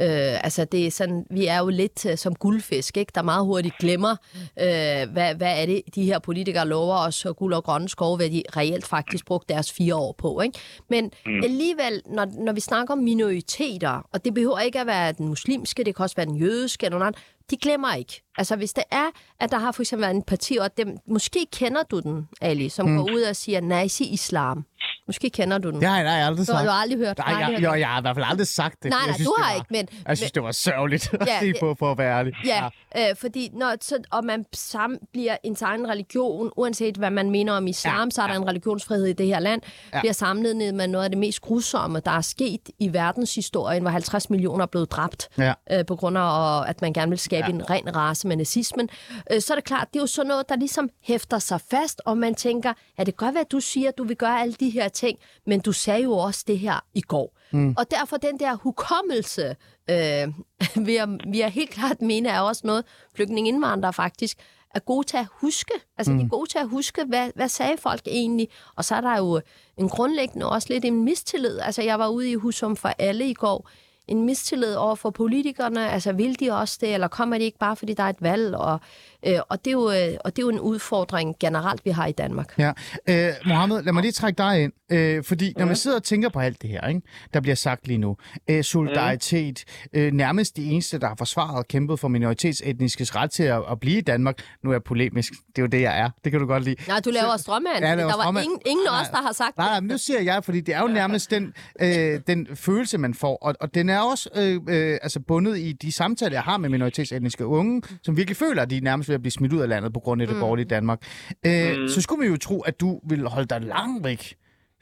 Øh, 0.00 0.44
altså 0.44 0.64
det 0.64 0.86
er 0.86 0.90
sådan, 0.90 1.26
vi 1.30 1.46
er 1.46 1.58
jo 1.58 1.68
lidt 1.68 2.06
uh, 2.06 2.14
som 2.16 2.34
guldfisk, 2.34 2.96
ikke? 2.96 3.12
der 3.14 3.22
meget 3.22 3.44
hurtigt 3.44 3.74
glemmer, 3.78 4.16
øh, 4.60 5.12
hvad, 5.12 5.34
hvad 5.34 5.62
er 5.62 5.66
det, 5.66 5.82
de 5.94 6.04
her 6.04 6.18
politikere 6.18 6.68
lover 6.68 6.96
os, 6.96 7.24
og 7.24 7.36
guld 7.36 7.54
og 7.54 7.64
grønne 7.64 7.88
skove, 7.88 8.16
hvad 8.16 8.30
de 8.30 8.42
reelt 8.56 8.86
faktisk 8.86 9.26
brugte 9.26 9.54
deres 9.54 9.72
fire 9.72 9.94
år 9.94 10.14
på. 10.18 10.40
Ikke? 10.40 10.58
Men 10.90 11.10
mm. 11.26 11.42
alligevel, 11.44 12.02
når, 12.06 12.26
når 12.44 12.52
vi 12.52 12.60
snakker 12.60 12.94
om 12.94 12.98
minoriteter, 12.98 14.08
og 14.12 14.24
det 14.24 14.34
behøver 14.34 14.58
ikke 14.58 14.80
at 14.80 14.86
være 14.86 15.12
den 15.12 15.28
muslimske, 15.28 15.84
det 15.84 15.96
kan 15.96 16.02
også 16.02 16.16
være 16.16 16.26
den 16.26 16.36
jødiske, 16.36 16.86
eller 16.86 16.98
noget 16.98 17.06
andet, 17.06 17.22
de 17.50 17.56
glemmer 17.56 17.94
ikke. 17.94 18.22
Altså 18.38 18.56
hvis 18.56 18.72
det 18.72 18.84
er, 18.90 19.06
at 19.40 19.50
der 19.50 19.58
har 19.58 19.72
for 19.72 19.82
eksempel 19.82 20.02
været 20.02 20.14
en 20.14 20.22
parti, 20.22 20.56
og 20.56 20.76
dem, 20.76 20.96
måske 21.08 21.46
kender 21.52 21.82
du 21.82 22.00
den, 22.00 22.28
Ali, 22.40 22.68
som 22.68 22.88
mm. 22.88 22.96
går 22.96 23.04
ud 23.04 23.22
og 23.22 23.36
siger 23.36 23.60
nazi-islam. 23.60 24.64
Måske 25.06 25.30
kender 25.30 25.58
du 25.58 25.70
den. 25.70 25.80
Det 25.80 25.88
har 25.88 25.98
jeg, 26.00 26.10
har 26.10 26.16
jeg 26.18 26.26
aldrig 26.26 26.46
Du 26.46 26.52
har 26.52 26.58
sagt. 26.58 26.66
du 26.66 26.72
aldrig 26.72 26.98
hørt. 26.98 27.18
Nej, 27.18 27.28
jeg, 27.40 27.62
jo, 27.62 27.72
jeg 27.74 27.88
har 27.88 27.98
i 27.98 28.00
hvert 28.00 28.16
fald 28.16 28.26
aldrig 28.28 28.46
sagt 28.46 28.82
det. 28.82 28.90
Nej, 28.90 28.98
jeg 28.98 29.06
nej, 29.06 29.14
synes, 29.14 29.26
du 29.28 29.34
har 29.38 29.50
var, 29.52 29.54
ikke, 29.56 29.66
men... 29.70 29.88
Jeg 30.08 30.16
synes, 30.16 30.32
det 30.32 30.42
var 30.42 30.52
sørgeligt 30.52 31.14
at 31.14 31.26
Ja, 31.26 31.40
se 31.40 31.46
ja. 31.46 31.52
på, 31.60 31.76
for 31.78 31.90
at 31.92 31.98
være 31.98 32.18
ærlig. 32.18 32.32
Ja, 32.44 32.68
øh, 32.96 33.16
fordi 33.16 33.50
når 33.52 33.74
så, 33.80 33.98
og 34.12 34.24
man 34.24 34.44
sammen 34.54 34.98
bliver 35.12 35.36
ens 35.42 35.62
egen 35.62 35.88
religion, 35.88 36.50
uanset 36.56 36.96
hvad 36.96 37.10
man 37.10 37.30
mener 37.30 37.52
om 37.52 37.66
islam, 37.66 37.94
Ja, 37.94 38.02
ja, 38.04 38.10
så 38.10 38.22
er 38.22 38.26
der 38.26 38.34
en 38.34 38.48
religionsfrihed 38.48 39.06
i 39.06 39.12
det 39.12 39.26
her 39.26 39.38
land, 39.38 39.62
Ja. 39.64 39.96
ja. 39.96 40.00
bliver 40.00 40.12
sammenlignet 40.12 40.74
med 40.74 40.88
noget 40.88 41.04
af 41.04 41.10
det 41.10 41.18
mest 41.18 41.40
grusomme, 41.40 42.00
der 42.04 42.10
er 42.10 42.20
sket 42.20 42.60
i 42.78 42.92
verdenshistorien, 42.92 43.82
hvor 43.82 43.90
50 43.90 44.30
millioner 44.30 44.62
er 44.62 44.66
blevet 44.66 44.90
dræbt, 44.92 45.28
Ja. 45.38 45.52
øh, 45.72 45.86
på 45.86 45.96
grund 45.96 46.18
af, 46.18 46.68
at 46.68 46.82
man 46.82 46.92
gerne 46.92 47.10
vil 47.10 47.18
skabe 47.18 47.35
ja. 47.38 47.48
en 47.48 47.70
ren 47.70 47.96
race 47.96 48.28
med 48.28 48.36
nazismen. 48.36 48.88
Øh, 49.32 49.40
så 49.40 49.52
er 49.52 49.54
det 49.54 49.64
klart, 49.64 49.88
det 49.92 49.98
er 49.98 50.02
jo 50.02 50.06
sådan 50.06 50.28
noget, 50.28 50.48
der 50.48 50.56
ligesom 50.56 50.90
hæfter 51.00 51.38
sig 51.38 51.60
fast, 51.60 52.02
og 52.04 52.18
man 52.18 52.34
tænker, 52.34 52.72
ja, 52.98 53.04
det 53.04 53.16
kan 53.16 53.26
godt 53.26 53.34
være, 53.34 53.44
at 53.44 53.52
du 53.52 53.60
siger, 53.60 53.88
at 53.88 53.98
du 53.98 54.04
vil 54.04 54.16
gøre 54.16 54.40
alle 54.40 54.54
de 54.60 54.70
her 54.70 54.88
ting, 54.88 55.18
men 55.46 55.60
du 55.60 55.72
sagde 55.72 56.02
jo 56.02 56.12
også 56.12 56.44
det 56.46 56.58
her 56.58 56.84
i 56.94 57.00
går. 57.00 57.36
Mm. 57.50 57.74
Og 57.78 57.90
derfor 57.90 58.16
den 58.16 58.40
der 58.40 58.54
hukommelse, 58.54 59.56
øh, 59.90 60.28
vil, 60.86 60.94
jeg, 60.94 61.08
vil 61.08 61.38
jeg 61.38 61.50
helt 61.50 61.70
klart 61.70 62.02
mene, 62.02 62.28
er 62.28 62.40
også 62.40 62.62
noget, 62.64 62.84
flygtninge 63.14 63.48
indvandrere 63.48 63.92
faktisk 63.92 64.38
er 64.76 64.80
gode 64.80 65.06
til 65.06 65.16
at 65.16 65.26
huske. 65.30 65.72
Altså, 65.98 66.12
mm. 66.12 66.18
de 66.18 66.24
er 66.24 66.28
gode 66.28 66.50
til 66.50 66.58
at 66.58 66.68
huske, 66.68 67.04
hvad, 67.04 67.30
hvad 67.34 67.48
sagde 67.48 67.76
folk 67.78 68.00
egentlig? 68.06 68.48
Og 68.76 68.84
så 68.84 68.94
er 68.94 69.00
der 69.00 69.18
jo 69.18 69.40
en 69.78 69.88
grundlæggende 69.88 70.48
også 70.48 70.68
lidt 70.70 70.84
en 70.84 71.04
mistillid. 71.04 71.58
Altså, 71.58 71.82
jeg 71.82 71.98
var 71.98 72.08
ude 72.08 72.30
i 72.30 72.34
Husum 72.34 72.76
for 72.76 72.88
alle 72.98 73.28
i 73.28 73.34
går. 73.34 73.70
En 74.08 74.24
mistillid 74.24 74.76
over 74.76 74.94
for 74.94 75.10
politikerne. 75.10 75.90
Altså, 75.90 76.12
vil 76.12 76.40
de 76.40 76.50
også 76.50 76.78
det, 76.80 76.94
eller 76.94 77.08
kommer 77.08 77.38
de 77.38 77.44
ikke 77.44 77.58
bare, 77.58 77.76
fordi 77.76 77.94
der 77.94 78.02
er 78.02 78.08
et 78.08 78.22
valg? 78.22 78.56
Og, 78.56 78.80
øh, 79.26 79.38
og, 79.48 79.64
det 79.64 79.70
er 79.70 79.72
jo, 79.72 79.90
øh, 79.90 80.16
og 80.24 80.36
det 80.36 80.42
er 80.42 80.46
jo 80.46 80.50
en 80.50 80.60
udfordring 80.60 81.36
generelt, 81.40 81.84
vi 81.84 81.90
har 81.90 82.06
i 82.06 82.12
Danmark. 82.12 82.58
Ja. 82.58 82.72
Øh, 83.08 83.32
Mohammed, 83.46 83.82
lad 83.82 83.92
mig 83.92 84.02
lige 84.02 84.12
trække 84.12 84.38
dig 84.38 84.62
ind. 84.62 84.72
Øh, 84.92 85.24
fordi 85.24 85.52
når 85.56 85.66
man 85.66 85.76
sidder 85.76 85.96
og 85.96 86.02
tænker 86.02 86.28
på 86.28 86.40
alt 86.40 86.62
det 86.62 86.70
her, 86.70 86.88
ikke, 86.88 87.02
der 87.34 87.40
bliver 87.40 87.54
sagt 87.54 87.86
lige 87.86 87.98
nu, 87.98 88.16
øh, 88.50 88.64
solidaritet, 88.64 89.64
øh, 89.92 90.12
nærmest 90.12 90.56
de 90.56 90.64
eneste, 90.64 90.98
der 90.98 91.06
har 91.08 91.14
forsvaret 91.18 91.56
og 91.58 91.68
kæmpet 91.68 92.00
for 92.00 92.08
minoritetsetniskes 92.08 93.16
ret 93.16 93.30
til 93.30 93.42
at, 93.42 93.62
at 93.70 93.80
blive 93.80 93.98
i 93.98 94.00
Danmark. 94.00 94.38
Nu 94.64 94.70
er 94.70 94.74
jeg 94.74 94.82
polemisk. 94.82 95.32
Det 95.32 95.58
er 95.58 95.62
jo 95.62 95.66
det, 95.66 95.80
jeg 95.80 96.00
er. 96.00 96.10
Det 96.24 96.32
kan 96.32 96.40
du 96.40 96.46
godt 96.46 96.64
lide. 96.64 96.76
Nej, 96.88 97.00
du 97.00 97.10
laver 97.10 97.36
strømmand. 97.36 97.84
Ja, 97.84 97.94
laver 97.94 98.10
der 98.10 98.32
var 98.32 98.40
ingen, 98.40 98.60
ingen 98.66 98.86
af 98.86 98.92
Nej, 98.92 99.00
os, 99.00 99.08
der 99.08 99.22
har 99.22 99.32
sagt 99.32 99.56
Nej, 99.56 99.66
nej, 99.66 99.74
det. 99.74 99.82
men 99.82 99.90
nu 99.90 99.98
siger 99.98 100.20
jeg, 100.20 100.44
fordi 100.44 100.60
det 100.60 100.74
er 100.74 100.80
jo 100.80 100.86
nærmest 100.86 101.30
den, 101.30 101.54
øh, 101.80 102.20
den 102.26 102.46
følelse, 102.54 102.98
man 102.98 103.14
får. 103.14 103.36
Og, 103.36 103.54
og 103.60 103.74
den 103.74 103.88
er 103.88 104.00
også 104.00 104.28
øh, 104.34 104.60
øh, 104.68 104.98
altså 105.02 105.20
bundet 105.20 105.58
i 105.58 105.72
de 105.72 105.92
samtaler, 105.92 106.32
jeg 106.32 106.42
har 106.42 106.56
med 106.56 106.68
minoritetsetniske 106.68 107.46
unge, 107.46 107.82
som 108.02 108.16
virkelig 108.16 108.36
føler, 108.36 108.62
at 108.62 108.70
de 108.70 108.76
er 108.76 108.80
nærmest 109.06 109.08
ved 109.08 109.14
at 109.14 109.22
blive 109.22 109.38
smidt 109.38 109.52
ud 109.52 109.60
af 109.60 109.68
landet 109.68 109.92
på 109.92 110.00
grund 110.00 110.22
af 110.22 110.28
det 110.28 110.36
mm. 110.36 110.40
borgerlige 110.40 110.68
Danmark. 110.76 111.00
Øh, 111.46 111.80
mm. 111.80 111.88
Så 111.88 112.02
skulle 112.02 112.20
man 112.20 112.30
jo 112.30 112.36
tro, 112.36 112.56
at 112.60 112.80
du 112.80 113.00
vil 113.10 113.20
holde 113.34 113.48
dig 113.48 113.60
langt 113.60 114.04
væk 114.04 114.22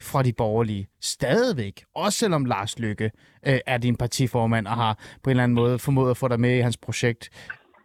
fra 0.01 0.23
de 0.23 0.33
borgerlige. 0.33 0.87
Stadigvæk. 1.01 1.75
Også 1.95 2.17
selvom 2.19 2.45
Lars 2.45 2.79
Lykke 2.79 3.11
øh, 3.47 3.59
er 3.65 3.77
din 3.77 3.95
partiformand 3.97 4.67
og 4.67 4.75
har 4.83 4.93
på 5.23 5.29
en 5.29 5.31
eller 5.31 5.43
anden 5.43 5.55
måde 5.55 5.79
formået 5.79 6.11
at 6.11 6.17
få 6.17 6.27
dig 6.27 6.39
med 6.39 6.53
i 6.57 6.61
hans 6.67 6.77
projekt. 6.77 7.23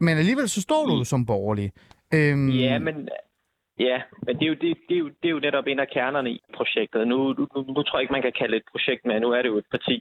Men 0.01 0.19
alligevel 0.19 0.49
så 0.49 0.61
står 0.61 0.87
du 0.87 0.93
jo 0.99 1.05
som 1.05 1.27
borgerlig. 1.27 1.69
Øhm, 2.15 2.49
Ja, 2.49 2.79
men, 2.79 3.09
ja, 3.79 3.97
men 4.27 4.33
det, 4.39 4.45
er 4.47 4.51
jo, 4.53 4.57
det, 4.63 4.77
det, 4.89 4.95
er 4.99 5.03
jo, 5.05 5.09
det 5.21 5.27
er 5.29 5.35
jo 5.37 5.41
netop 5.47 5.67
en 5.67 5.81
af 5.81 5.89
kernerne 5.97 6.31
i 6.31 6.41
projektet. 6.57 7.09
Nu, 7.09 7.19
nu, 7.39 7.43
nu, 7.55 7.61
nu 7.75 7.83
tror 7.83 7.99
jeg 7.99 8.03
ikke, 8.03 8.17
man 8.19 8.27
kan 8.27 8.39
kalde 8.39 8.53
det 8.53 8.61
et 8.63 8.73
projekt, 8.73 9.03
men 9.07 9.23
nu 9.23 9.29
er 9.37 9.43
det 9.43 9.49
jo 9.49 9.59
et 9.59 9.71
parti. 9.71 9.97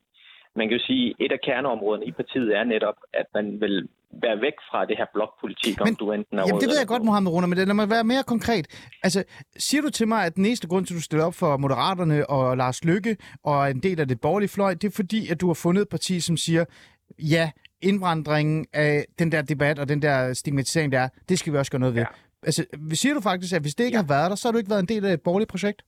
Man 0.56 0.66
kan 0.68 0.78
jo 0.78 0.84
sige, 0.90 1.06
at 1.10 1.16
et 1.26 1.32
af 1.32 1.42
kerneområderne 1.48 2.06
i 2.06 2.12
partiet 2.12 2.50
er 2.58 2.64
netop, 2.64 2.98
at 3.14 3.28
man 3.34 3.62
vil 3.62 3.88
være 4.24 4.42
væk 4.42 4.54
fra 4.72 4.86
det 4.86 4.98
her 4.98 5.06
blokpolitik, 5.14 5.82
om 5.82 5.88
Men- 5.88 5.96
du 5.96 6.12
enten 6.12 6.40
er 6.40 6.44
Jamen, 6.48 6.62
det 6.62 6.70
ved 6.70 6.78
jeg 6.78 6.88
godt. 6.88 7.04
Mohammed 7.04 7.32
Runa, 7.32 7.48
men 7.48 7.58
lad 7.58 7.74
mig 7.74 7.90
være 7.90 8.04
mere 8.04 8.24
konkret. 8.24 8.66
Altså, 9.04 9.24
siger 9.58 9.82
du 9.82 9.90
til 9.90 10.08
mig, 10.08 10.26
at 10.26 10.36
den 10.36 10.46
eneste 10.46 10.68
grund 10.68 10.86
til, 10.86 10.94
at 10.94 10.98
du 10.98 11.02
stiller 11.02 11.26
op 11.26 11.34
for 11.34 11.58
Moderaterne 11.58 12.30
og 12.30 12.58
Lars 12.58 12.84
Lykke 12.84 13.18
og 13.44 13.70
en 13.72 13.80
del 13.84 14.00
af 14.00 14.08
det 14.08 14.22
borgerlige 14.22 14.50
fløj, 14.50 14.74
det 14.74 14.88
er 14.88 14.96
fordi, 14.96 15.30
at 15.32 15.42
du 15.42 15.48
har 15.48 15.54
fundet 15.54 15.82
et 15.82 15.90
parti, 15.90 16.20
som 16.20 16.38
siger, 16.38 16.66
ja, 17.20 17.52
indvandringen 17.82 18.66
af 18.74 19.06
den 19.20 19.32
der 19.32 19.42
debat 19.42 19.80
og 19.80 19.90
den 19.90 20.02
der 20.02 20.34
stigmatisering, 20.34 20.92
der 20.92 21.00
er, 21.00 21.10
det 21.30 21.40
skal 21.40 21.54
vi 21.54 21.58
også 21.58 21.72
gøre 21.72 21.80
noget 21.80 21.96
ved. 21.96 22.02
Ja. 22.02 22.08
Altså, 22.44 22.66
siger 22.94 23.14
du 23.14 23.22
faktisk, 23.22 23.56
at 23.56 23.62
hvis 23.62 23.76
det 23.76 23.84
ikke 23.84 23.98
ja. 23.98 24.02
har 24.02 24.08
været 24.08 24.30
der, 24.30 24.36
så 24.36 24.48
har 24.48 24.52
du 24.52 24.58
ikke 24.58 24.70
været 24.70 24.80
en 24.88 24.88
del 24.94 25.06
af 25.06 25.14
et 25.14 25.22
borgerligt 25.22 25.50
projekt? 25.50 25.82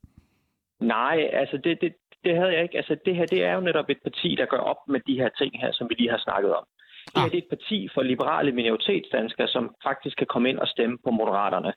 Nej, 0.80 1.18
altså 1.42 1.58
det, 1.64 1.78
det, 1.82 1.94
det 2.24 2.36
havde 2.36 2.52
jeg 2.56 2.64
ikke. 2.64 2.78
Altså 2.78 2.96
det 3.06 3.16
her, 3.16 3.26
det 3.26 3.44
er 3.44 3.54
jo 3.54 3.62
netop 3.62 3.90
et 3.90 4.02
parti, 4.04 4.36
der 4.40 4.46
gør 4.46 4.58
op 4.72 4.82
med 4.88 5.00
de 5.08 5.16
her 5.22 5.30
ting 5.30 5.52
her, 5.62 5.70
som 5.72 5.90
vi 5.90 5.94
lige 5.98 6.10
har 6.10 6.22
snakket 6.28 6.52
om. 6.60 6.66
Det 7.06 7.22
her 7.22 7.30
det 7.30 7.34
er 7.34 7.46
et 7.46 7.56
parti 7.58 7.90
for 7.94 8.02
liberale 8.02 8.52
minoritetsdanskere, 8.52 9.48
som 9.48 9.76
faktisk 9.84 10.18
kan 10.18 10.28
komme 10.28 10.50
ind 10.50 10.60
og 10.60 10.68
stemme 10.68 10.98
på 11.04 11.12
moderaterne. 11.12 11.74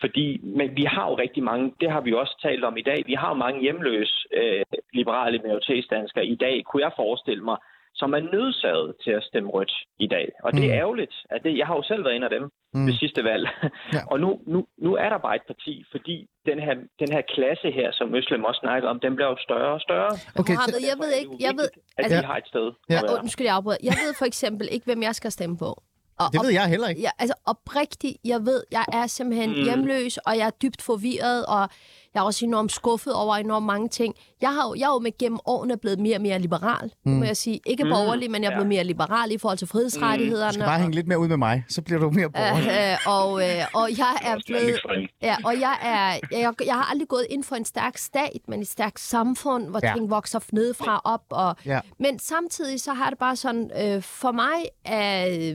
Fordi, 0.00 0.40
men 0.42 0.76
vi 0.76 0.84
har 0.84 1.10
jo 1.10 1.14
rigtig 1.14 1.42
mange, 1.42 1.74
det 1.80 1.90
har 1.90 2.00
vi 2.00 2.12
også 2.12 2.38
talt 2.42 2.64
om 2.64 2.76
i 2.76 2.82
dag, 2.82 3.04
vi 3.06 3.14
har 3.14 3.28
jo 3.28 3.34
mange 3.34 3.60
hjemløse 3.60 4.16
øh, 4.32 4.64
liberale 4.92 5.38
minoritetsdanskere 5.38 6.26
i 6.26 6.34
dag, 6.34 6.64
kunne 6.64 6.82
jeg 6.82 6.92
forestille 6.96 7.44
mig, 7.44 7.56
som 8.00 8.08
er 8.18 8.22
nødsaget 8.34 8.88
til 9.04 9.10
at 9.18 9.22
stemme 9.28 9.48
rødt 9.56 9.72
i 9.98 10.06
dag. 10.14 10.26
Og 10.44 10.50
det 10.52 10.64
er 10.64 10.72
Mm. 10.74 10.80
ærgerligt. 10.82 11.14
At 11.34 11.40
det, 11.44 11.58
jeg 11.58 11.66
har 11.66 11.74
jo 11.76 11.82
selv 11.90 12.04
været 12.04 12.16
en 12.16 12.22
af 12.22 12.30
dem 12.36 12.44
Mm. 12.74 12.86
ved 12.86 12.94
sidste 13.02 13.24
valg. 13.24 13.44
Ja. 13.96 14.00
Og 14.12 14.20
nu, 14.20 14.28
nu, 14.52 14.58
nu 14.86 14.90
er 15.04 15.08
der 15.08 15.18
bare 15.26 15.36
et 15.36 15.46
parti, 15.52 15.84
fordi 15.90 16.16
den 16.46 16.58
her, 16.64 16.74
den 17.02 17.10
her 17.14 17.22
klasse 17.34 17.68
her, 17.78 17.88
som 17.92 18.14
Øslem 18.14 18.44
også 18.44 18.60
snakker 18.64 18.88
om, 18.88 19.00
den 19.00 19.14
bliver 19.16 19.28
jo 19.34 19.36
større 19.46 19.72
og 19.78 19.80
større. 19.80 20.12
Okay, 20.40 20.54
Mohammed, 20.54 20.80
så, 20.80 20.86
jeg 20.90 20.96
ved 21.02 21.12
ikke, 21.20 21.32
jeg 21.46 21.52
ved, 21.60 21.68
At 21.98 22.04
altså- 22.04 22.20
vi 22.20 22.26
har 22.30 22.36
et 22.36 22.46
sted. 22.52 22.66
Ja. 22.90 22.98
at 22.98 23.10
undskyld, 23.22 23.46
jeg 23.46 23.54
afbryder. 23.56 23.78
Jeg 23.90 23.96
ved 24.04 24.12
for 24.20 24.24
eksempel 24.32 24.68
ikke, 24.74 24.84
hvem 24.90 25.02
jeg 25.02 25.14
skal 25.14 25.30
stemme 25.38 25.56
på. 25.58 25.70
Og, 26.22 26.26
det 26.32 26.40
ved 26.44 26.52
jeg 26.60 26.66
heller 26.74 26.88
ikke. 26.88 27.00
Ja, 27.00 27.10
altså 27.18 27.34
oprigtigt, 27.46 28.16
jeg 28.24 28.40
ved, 28.50 28.60
jeg 28.72 28.84
er 28.92 29.06
simpelthen. 29.06 29.50
Mm. 29.50 29.64
hjemløs, 29.64 30.16
og 30.26 30.32
jeg 30.40 30.46
er 30.46 30.56
dybt 30.62 30.82
forvirret, 30.82 31.40
og 31.46 31.64
jeg 32.18 32.22
er 32.22 32.26
også 32.26 32.44
enormt 32.46 32.72
skuffet 32.72 33.14
over 33.14 33.36
enormt 33.36 33.66
mange 33.66 33.88
ting. 33.88 34.14
Jeg 34.40 34.54
har 34.54 34.68
jo, 34.68 34.74
jeg 34.74 34.84
er 34.84 34.92
jo 34.92 34.98
med 34.98 35.18
gennem 35.18 35.38
årene 35.46 35.76
blevet 35.76 35.98
mere 35.98 36.16
og 36.16 36.22
mere 36.22 36.38
liberal, 36.38 36.92
mm. 37.04 37.12
må 37.12 37.24
jeg 37.24 37.36
sige. 37.36 37.60
Ikke 37.66 37.84
Mm, 37.84 37.90
borgerlig, 37.90 38.30
men 38.30 38.42
jeg 38.42 38.48
er 38.48 38.52
blevet 38.56 38.64
ja. 38.64 38.68
mere 38.68 38.84
liberal 38.84 39.32
i 39.32 39.38
forhold 39.38 39.58
til 39.58 39.66
Du 39.66 39.72
frihedsrettighederne. 39.72 40.52
skal 40.52 40.64
bare 40.64 40.78
hænge 40.78 40.94
lidt 40.94 41.06
mere 41.08 41.18
ud 41.18 41.28
med 41.28 41.36
mig, 41.36 41.64
så 41.68 41.82
bliver 41.82 42.00
du 42.00 42.10
mere 42.10 42.30
borgerlig. 42.30 42.68
Øh, 42.70 42.92
øh, 42.92 42.98
og, 43.06 43.42
øh, 43.42 43.64
og 43.74 43.98
jeg 43.98 44.16
er 44.22 44.36
blevet... 44.46 44.78
Ja, 45.22 45.36
og 45.44 45.54
jeg, 45.60 45.76
er, 45.82 46.38
jeg, 46.38 46.54
jeg 46.66 46.74
har 46.74 46.90
aldrig 46.90 47.08
gået 47.08 47.26
ind 47.30 47.44
for 47.44 47.56
en 47.56 47.64
stærk 47.64 47.96
stat, 47.98 48.38
men 48.48 48.60
et 48.60 48.68
stærkt 48.68 49.00
samfund, 49.00 49.68
hvor 49.68 49.80
ja. 49.82 49.92
ting 49.94 50.10
vokser 50.10 50.40
nedefra 50.52 51.00
op. 51.04 51.22
Og, 51.30 51.56
Ja. 51.66 51.80
Men 51.98 52.18
samtidig 52.18 52.80
så 52.80 52.92
har 52.92 53.10
det 53.10 53.18
bare 53.18 53.36
sådan, 53.36 53.70
øh, 53.82 54.02
for, 54.02 54.32
mig 54.32 54.64
er, 54.84 55.54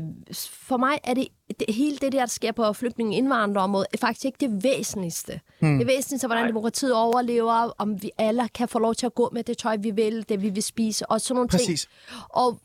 for 0.51 0.77
mig 0.77 0.97
er 1.03 1.13
det, 1.13 1.27
det 1.59 1.75
hele 1.75 1.97
det 1.97 2.11
der, 2.11 2.19
der 2.19 2.25
sker 2.25 2.51
på 2.51 2.73
flygtninge 2.73 3.17
indvandrerområdet, 3.17 3.87
er 3.93 3.97
faktisk 3.97 4.25
ikke 4.25 4.37
det 4.39 4.63
væsentligste. 4.63 5.39
Hmm. 5.59 5.77
Det 5.77 5.87
væsentligste 5.87 6.25
er, 6.25 6.27
hvordan 6.27 6.43
Nej. 6.43 6.47
demokratiet 6.47 6.93
overlever, 6.93 7.73
om 7.77 8.03
vi 8.03 8.11
alle 8.17 8.49
kan 8.49 8.67
få 8.67 8.79
lov 8.79 8.95
til 8.95 9.05
at 9.05 9.15
gå 9.15 9.29
med 9.33 9.43
det 9.43 9.57
tøj, 9.57 9.77
vi 9.79 9.91
vil, 9.91 10.29
det 10.29 10.41
vi 10.41 10.49
vil 10.49 10.63
spise, 10.63 11.05
og 11.05 11.21
sådan 11.21 11.35
nogle 11.35 11.49
Præcis. 11.49 11.81
ting. 11.81 12.21
Og 12.29 12.59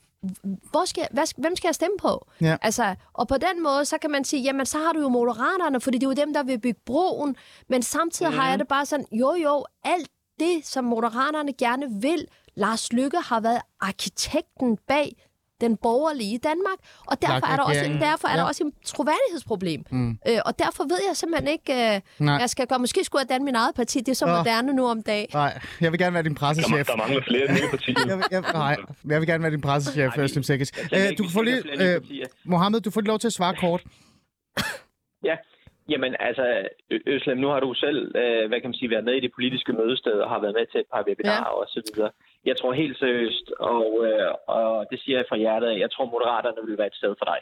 hvor 0.71 0.85
skal, 0.85 1.07
hvad, 1.11 1.23
hvem 1.37 1.55
skal 1.55 1.67
jeg 1.67 1.75
stemme 1.75 1.97
på? 1.97 2.27
Ja. 2.41 2.57
Altså, 2.61 2.95
og 3.13 3.27
på 3.27 3.37
den 3.37 3.63
måde, 3.63 3.85
så 3.85 3.97
kan 3.97 4.11
man 4.11 4.23
sige, 4.23 4.41
jamen 4.41 4.65
så 4.65 4.77
har 4.77 4.93
du 4.93 4.99
jo 4.99 5.09
moderaterne, 5.09 5.81
fordi 5.81 5.97
det 5.97 6.05
er 6.05 6.09
jo 6.09 6.25
dem, 6.25 6.33
der 6.33 6.43
vil 6.43 6.59
bygge 6.59 6.79
broen. 6.85 7.35
Men 7.69 7.83
samtidig 7.83 8.31
mm. 8.31 8.37
har 8.37 8.49
jeg 8.49 8.59
det 8.59 8.67
bare 8.67 8.85
sådan, 8.85 9.05
jo 9.11 9.35
jo, 9.43 9.65
alt 9.83 10.09
det, 10.39 10.65
som 10.65 10.83
moderaterne 10.83 11.53
gerne 11.53 12.01
vil, 12.01 12.27
Lars 12.55 12.93
Lykke 12.93 13.17
har 13.17 13.39
været 13.39 13.61
arkitekten 13.79 14.77
bag 14.87 15.28
den 15.61 15.77
borgerlige 15.77 16.37
Danmark, 16.49 16.79
og 17.11 17.15
derfor 17.21 17.47
er 17.51 17.55
der 17.55 17.63
også, 17.63 17.85
derfor 18.07 18.27
er 18.27 18.35
der 18.35 18.41
Ja. 18.43 18.47
også 18.47 18.63
et 18.67 18.73
troværdighedsproblem. 18.85 19.81
Mm. 19.91 20.11
Øh, 20.29 20.39
og 20.45 20.59
derfor 20.59 20.83
ved 20.83 20.99
jeg 21.09 21.15
simpelthen 21.21 21.47
ikke, 21.55 21.73
øh, 21.95 22.01
Nej. 22.19 22.35
jeg 22.43 22.49
skal 22.49 22.67
gøre. 22.67 22.79
Måske 22.79 23.03
skulle 23.03 23.21
jeg 23.23 23.29
danne 23.29 23.45
min 23.45 23.55
eget 23.55 23.75
parti, 23.75 23.97
det 23.99 24.09
er 24.09 24.15
så 24.15 24.25
Åh. 24.25 24.37
moderne 24.37 24.73
nu 24.73 24.83
om 24.87 25.03
dagen. 25.03 25.27
Nej, 25.33 25.59
jeg 25.81 25.91
vil 25.91 25.99
gerne 25.99 26.13
være 26.13 26.23
din 26.23 26.33
Der, 26.33 26.39
pressechef. 26.39 26.85
der 26.87 26.95
mangler 26.95 27.21
flere 27.31 27.47
nye 27.57 27.67
partier. 27.69 27.95
Jeg 28.11 28.17
vil, 28.17 28.25
jeg, 28.31 28.41
nej, 28.53 28.75
jeg 29.11 29.19
vil 29.19 29.27
gerne 29.27 29.43
være 29.43 29.51
din 29.51 29.61
pressechef, 29.61 30.17
Østem 30.17 30.43
tænker 30.43 30.65
Øh, 30.93 30.99
Du 31.17 31.23
vi 31.23 31.27
kan 31.27 31.33
få 31.37 31.43
skal 31.45 31.45
lige, 31.45 31.95
øh. 31.95 32.25
Mohammed, 32.53 32.79
du 32.81 32.91
får 32.91 33.01
lige 33.01 33.07
lov 33.13 33.19
til 33.19 33.27
at 33.27 33.33
svare 33.39 33.55
kort. 33.55 33.81
Ja, 35.29 35.35
jamen 35.89 36.15
altså, 36.19 36.45
Øslem, 37.13 37.37
nu 37.43 37.47
har 37.53 37.59
du 37.59 37.73
selv, 37.73 37.99
øh, 38.21 38.43
hvad 38.49 38.57
kan 38.61 38.69
man 38.71 38.79
sige, 38.79 38.89
været 38.95 39.05
med 39.09 39.13
i 39.19 39.19
det 39.25 39.31
politiske 39.37 39.71
mødested 39.79 40.11
og 40.23 40.29
har 40.33 40.39
været 40.43 40.55
med 40.59 40.65
til 40.71 40.79
et 40.83 40.89
par 40.93 41.03
webinarer 41.07 41.49
ja. 41.53 41.59
og 41.59 41.65
så 41.73 41.79
videre. 41.93 42.11
Jeg 42.45 42.57
tror 42.57 42.73
helt 42.73 42.97
seriøst, 42.99 43.51
og, 43.59 44.05
øh, 44.07 44.31
og 44.47 44.85
det 44.91 44.99
siger 45.01 45.17
jeg 45.17 45.25
fra 45.29 45.37
hjertet, 45.37 45.79
jeg 45.79 45.91
tror 45.91 46.05
Moderaterne 46.05 46.67
vil 46.67 46.77
være 46.77 46.87
et 46.87 46.99
sted 47.01 47.15
for 47.19 47.25
dig. 47.25 47.39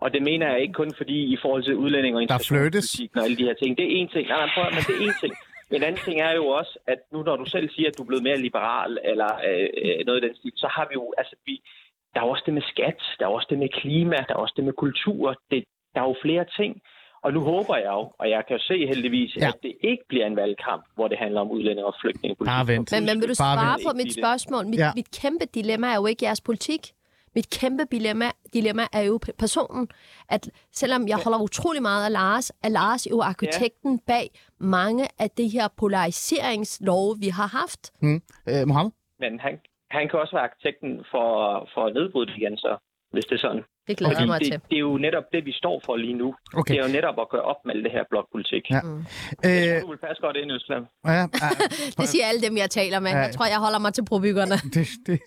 Og 0.00 0.12
det 0.14 0.22
mener 0.22 0.46
jeg 0.52 0.60
ikke 0.60 0.80
kun 0.82 0.92
fordi 0.96 1.18
i 1.34 1.38
forhold 1.42 1.62
til 1.64 1.76
udlænding 1.76 2.16
og 2.16 2.22
integrationspolitikken 2.22 3.18
og 3.18 3.24
alle 3.24 3.36
de 3.36 3.44
her 3.48 3.54
ting. 3.54 3.78
Det 3.78 3.84
er 3.86 3.96
en 4.00 4.08
ting. 4.08 4.28
Nej, 4.28 4.38
nej, 4.38 4.50
prøv, 4.54 4.64
men 4.64 4.82
det 4.88 4.94
er 4.96 5.04
en 5.08 5.18
ting. 5.22 5.34
En 5.70 5.82
anden 5.82 6.00
ting 6.06 6.20
er 6.20 6.34
jo 6.40 6.46
også, 6.46 6.78
at 6.86 7.00
nu 7.12 7.22
når 7.22 7.36
du 7.36 7.44
selv 7.44 7.70
siger, 7.70 7.88
at 7.88 7.98
du 7.98 8.02
er 8.02 8.06
blevet 8.06 8.22
mere 8.28 8.38
liberal 8.46 8.98
eller 9.04 9.30
øh, 9.48 9.68
øh, 9.82 10.06
noget 10.06 10.24
i 10.24 10.26
den 10.26 10.36
stil, 10.36 10.52
så 10.56 10.68
har 10.76 10.84
vi 10.88 10.94
jo, 10.94 11.14
altså 11.18 11.36
vi, 11.46 11.54
der 12.14 12.20
er 12.20 12.24
også 12.24 12.42
det 12.46 12.54
med 12.54 12.62
skat, 12.62 13.00
der 13.18 13.24
er 13.26 13.30
også 13.30 13.46
det 13.50 13.58
med 13.58 13.68
klima, 13.68 14.16
der 14.28 14.34
er 14.34 14.42
også 14.44 14.54
det 14.56 14.64
med 14.64 14.72
kultur. 14.72 15.34
Det, 15.50 15.64
der 15.94 16.00
er 16.00 16.08
jo 16.08 16.16
flere 16.22 16.44
ting. 16.58 16.82
Og 17.28 17.34
nu 17.34 17.40
håber 17.52 17.76
jeg 17.76 17.92
jo, 17.98 18.12
og 18.20 18.26
jeg 18.34 18.42
kan 18.48 18.58
se 18.58 18.76
heldigvis, 18.92 19.36
Ja. 19.36 19.48
at 19.48 19.54
det 19.62 19.72
ikke 19.90 20.04
bliver 20.08 20.26
en 20.26 20.36
valgkamp, 20.36 20.82
hvor 20.94 21.08
det 21.08 21.18
handler 21.18 21.40
om 21.40 21.50
udlænding 21.50 21.86
og 21.86 21.94
flygtningepolitik. 22.02 22.50
Bare 22.54 22.66
vent. 22.66 22.92
Men, 22.92 23.04
men 23.08 23.16
vil 23.20 23.28
du 23.28 23.34
Bare 23.46 23.56
svare 23.56 23.74
vent. 23.78 23.86
på 23.88 23.92
mit 24.00 24.12
spørgsmål? 24.20 24.66
Mit, 24.66 24.78
Ja. 24.78 24.84
ja. 24.84 24.92
mit 25.00 25.10
kæmpe 25.20 25.44
dilemma 25.54 25.86
er 25.86 25.94
jo 26.02 26.06
ikke 26.06 26.24
jeres 26.24 26.40
politik. 26.40 26.82
Mit 27.34 27.50
kæmpe 27.60 27.84
dilemma, 27.92 28.28
dilemma 28.54 28.82
er 28.92 29.00
jo 29.10 29.18
personen, 29.38 29.88
at 30.28 30.50
selvom 30.72 31.08
jeg 31.08 31.16
holder 31.24 31.38
utrolig 31.42 31.82
meget 31.82 32.04
af 32.04 32.12
Lars, 32.12 32.50
er 32.64 32.68
Lars 32.68 33.06
jo 33.10 33.20
arkitekten 33.20 33.92
ja. 33.92 34.12
bag 34.12 34.30
mange 34.58 35.04
af 35.18 35.30
de 35.30 35.48
her 35.48 35.68
polariseringslove, 35.76 37.16
vi 37.20 37.28
har 37.28 37.46
haft. 37.60 37.82
Mm. 38.02 38.20
Øh, 38.48 38.62
Mohammed? 38.68 38.92
Men 39.20 39.40
han, 39.40 39.60
han 39.90 40.08
kan 40.08 40.20
også 40.20 40.32
være 40.36 40.44
arkitekten 40.50 41.04
for, 41.10 41.26
for 41.74 41.82
at 41.86 41.94
nedbryde 41.94 42.26
det 42.26 42.36
igen, 42.36 42.56
så, 42.56 42.76
hvis 43.12 43.24
det 43.24 43.34
er 43.34 43.38
sådan. 43.38 43.62
Det 43.88 43.96
glæder 43.98 44.18
jeg 44.18 44.26
mig 44.26 44.40
det, 44.40 44.46
til. 44.52 44.60
det 44.70 44.76
er 44.76 44.84
jo 44.90 44.96
netop 45.06 45.24
det, 45.32 45.40
vi 45.48 45.52
står 45.52 45.76
for 45.86 45.96
lige 45.96 46.14
nu. 46.22 46.28
Okay. 46.54 46.74
Det 46.74 46.80
er 46.80 46.86
jo 46.88 46.92
netop 46.92 47.14
at 47.24 47.28
gøre 47.34 47.42
op 47.42 47.60
med 47.66 47.74
alt 47.74 47.84
det 47.84 47.92
her 47.92 48.04
blokpolitik. 48.10 48.62
Ja. 48.70 48.80
Mm. 48.82 48.98
Øh, 49.46 49.82
du 49.82 49.88
vil 49.92 50.00
passe 50.06 50.20
godt 50.26 50.36
ind 50.40 50.50
i 50.50 50.54
Østland. 50.58 50.84
ja, 51.06 51.12
ja, 51.12 51.26
Det 51.98 52.08
siger 52.12 52.24
alle 52.30 52.40
dem, 52.46 52.56
jeg 52.56 52.70
taler 52.70 53.00
med. 53.00 53.10
Ja. 53.10 53.18
Jeg 53.18 53.32
tror, 53.36 53.46
jeg 53.54 53.60
holder 53.66 53.78
mig 53.78 53.92
til 53.94 54.04
probyggerne. 54.04 54.56
det, 54.76 54.86
det, 55.06 55.18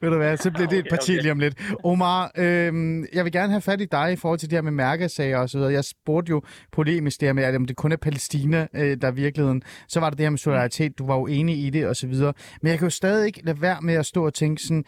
ved 0.00 0.10
du 0.10 0.16
hvad, 0.16 0.36
så 0.36 0.50
bliver 0.50 0.68
det 0.68 0.78
et 0.78 0.84
Okay, 0.84 0.90
parti 0.90 1.12
okay. 1.12 1.22
lige 1.22 1.32
om 1.32 1.38
lidt. 1.38 1.54
Omar, 1.84 2.30
øhm, 2.36 3.06
jeg 3.12 3.24
vil 3.24 3.32
gerne 3.32 3.50
have 3.56 3.60
fat 3.60 3.80
i 3.80 3.84
dig 3.84 4.12
i 4.12 4.16
forhold 4.16 4.38
til 4.38 4.50
det 4.50 4.56
her 4.56 4.62
med 4.62 4.72
mærkesager 4.72 5.38
og 5.38 5.48
så 5.50 5.58
videre. 5.58 5.72
Jeg 5.72 5.84
spurgte 5.84 6.30
jo 6.30 6.42
polemisk 6.72 7.20
det 7.20 7.28
her 7.28 7.32
med, 7.32 7.44
at 7.44 7.54
om 7.54 7.64
det 7.66 7.76
kun 7.76 7.92
er 7.92 7.96
Palæstina, 7.96 8.66
øh, 8.74 8.96
der 9.00 9.06
er 9.06 9.12
virkeligheden. 9.12 9.62
Så 9.88 10.00
var 10.00 10.10
det 10.10 10.18
det 10.18 10.24
her 10.24 10.30
med 10.30 10.38
solidaritet, 10.38 10.98
du 10.98 11.06
var 11.06 11.14
jo 11.16 11.26
enig 11.26 11.56
i 11.66 11.70
det 11.70 11.86
og 11.86 11.96
så 11.96 12.06
videre. 12.06 12.32
Men 12.62 12.70
jeg 12.70 12.78
kan 12.78 12.86
jo 12.86 12.90
stadig 12.90 13.26
ikke 13.26 13.44
lade 13.44 13.62
være 13.62 13.76
med 13.82 13.94
at 13.94 14.06
stå 14.06 14.26
og 14.26 14.34
tænke 14.34 14.62
sådan, 14.62 14.84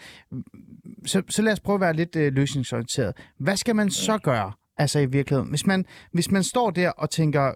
så, 1.06 1.22
så 1.28 1.42
lad 1.42 1.52
os 1.52 1.60
prøve 1.60 1.74
at 1.74 1.80
være 1.80 1.92
lidt 1.92 2.16
øh, 2.16 2.32
løsningsorienteret. 2.32 3.16
Hvad 3.38 3.56
skal 3.56 3.76
man 3.76 3.90
så 3.90 4.18
gøre? 4.18 4.52
Altså 4.80 4.98
i 4.98 5.06
virkeligheden. 5.06 5.48
Hvis 5.50 5.66
man, 5.66 5.84
hvis 6.12 6.30
man 6.30 6.42
står 6.42 6.70
der 6.70 6.90
og 6.90 7.10
tænker, 7.10 7.52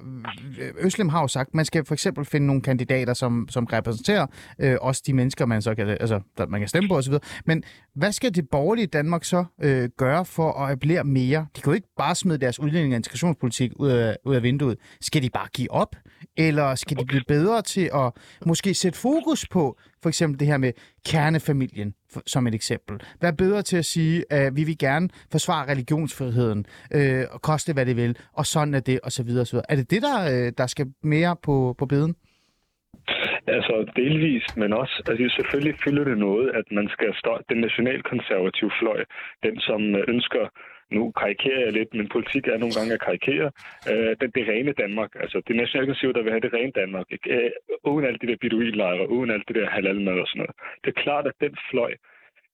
øh, 0.59 0.71
Øslem 0.79 1.09
har 1.09 1.21
jo 1.21 1.29
sagt, 1.29 1.55
man 1.55 1.65
skal 1.65 1.85
for 1.85 1.95
eksempel 1.95 2.25
finde 2.25 2.47
nogle 2.47 2.63
kandidater, 2.63 3.15
som, 3.15 3.47
som 3.51 3.65
repræsenterer 3.65 4.27
øh, 4.59 4.77
også 4.81 5.03
de 5.07 5.13
mennesker, 5.13 5.47
man 5.47 5.63
så 5.63 5.75
kan, 5.75 5.89
altså, 5.89 6.21
der, 6.39 6.47
man 6.47 6.61
kan 6.61 6.69
stemme 6.69 6.89
på 6.89 6.97
osv. 6.97 7.15
Men 7.47 7.63
hvad 7.95 8.13
skal 8.13 8.35
det 8.35 8.49
borgerlige 8.51 8.87
Danmark 8.87 9.25
så 9.25 9.45
øh, 9.63 9.89
gøre 9.97 10.25
for 10.25 10.53
at 10.53 10.71
appellere 10.73 11.05
mere? 11.05 11.47
De 11.57 11.61
kan 11.61 11.71
jo 11.71 11.75
ikke 11.75 11.89
bare 11.97 12.15
smide 12.15 12.39
deres 12.39 12.61
udlænding- 12.61 12.93
og 12.93 12.97
integrationspolitik 12.97 13.73
ud 13.77 13.91
af, 13.91 14.17
ud 14.27 14.35
af 14.35 14.43
vinduet. 14.43 14.79
Skal 15.01 15.23
de 15.23 15.31
bare 15.31 15.49
give 15.53 15.71
op? 15.71 15.97
Eller 16.37 16.75
skal 16.75 16.97
de 16.97 17.05
blive 17.07 17.23
bedre 17.29 17.63
til 17.63 17.91
at 17.95 18.13
måske 18.47 18.75
sætte 18.75 18.99
fokus 18.99 19.49
på 19.49 19.79
for 20.03 20.09
eksempel 20.09 20.41
det 20.41 20.47
her 20.47 20.57
med 20.57 20.73
kernefamilien 21.07 21.95
for, 22.13 22.23
som 22.27 22.47
et 22.47 22.55
eksempel. 22.55 23.01
Vær 23.23 23.31
bedre 23.31 23.63
til 23.63 23.77
at 23.77 23.85
sige, 23.85 24.25
at 24.31 24.57
vi 24.57 24.65
vil 24.65 24.79
gerne 24.79 25.09
forsvare 25.33 25.71
religionsfriheden 25.73 26.67
øh, 26.95 27.25
og 27.31 27.43
koste 27.43 27.73
hvad 27.73 27.87
det 27.87 27.97
vil, 27.97 28.17
og 28.33 28.47
sådan 28.47 28.75
er 28.75 28.81
det, 28.81 29.01
og 29.01 29.13
så 29.13 29.23
videre, 29.23 29.43
og 29.43 29.47
så 29.47 29.53
videre. 29.57 29.67
Er 29.69 29.77
det 29.77 29.91
det, 29.91 30.03
der, 30.03 30.19
øh, 30.33 30.53
der 30.59 30.67
skal 30.67 30.87
mere 31.03 31.37
på, 31.43 31.75
på 31.79 31.87
beden? 31.87 32.15
Altså 33.47 33.75
delvist, 33.97 34.57
men 34.57 34.73
også, 34.73 35.03
altså 35.09 35.35
selvfølgelig 35.37 35.77
fylder 35.85 36.05
det 36.05 36.19
noget, 36.19 36.47
at 36.59 36.67
man 36.71 36.89
skal 36.89 37.11
stå 37.15 37.39
den 37.49 37.59
nationalkonservative 37.67 38.73
fløj, 38.81 39.01
den 39.43 39.61
som 39.61 39.81
øh, 39.95 40.05
ønsker, 40.09 40.45
nu 40.91 41.11
karikerer 41.11 41.61
jeg 41.65 41.73
lidt, 41.73 41.95
men 41.95 42.09
politik 42.09 42.47
er 42.47 42.59
nogle 42.59 42.75
gange 42.79 42.95
at 42.95 43.01
karikere, 43.01 43.51
øh, 43.91 44.13
det, 44.21 44.35
det 44.35 44.49
rene 44.49 44.73
Danmark, 44.73 45.11
altså 45.21 45.43
det 45.47 45.57
nationalkonservative, 45.57 46.13
der 46.13 46.23
vil 46.23 46.33
have 46.33 46.47
det 46.47 46.53
rene 46.53 46.73
Danmark, 46.83 47.07
ikke? 47.11 47.35
Øh, 47.35 47.51
uden 47.85 48.05
alt 48.07 48.21
det 48.21 48.29
der 48.29 48.37
beduinlejre, 48.41 49.11
uden 49.11 49.31
alt 49.31 49.49
det 49.49 49.57
der 49.57 49.71
halalmad 49.71 50.19
og 50.25 50.29
sådan 50.29 50.41
noget. 50.43 50.57
Det 50.85 50.89
er 50.91 51.03
klart, 51.03 51.27
at 51.27 51.37
den 51.41 51.57
fløj, 51.71 51.93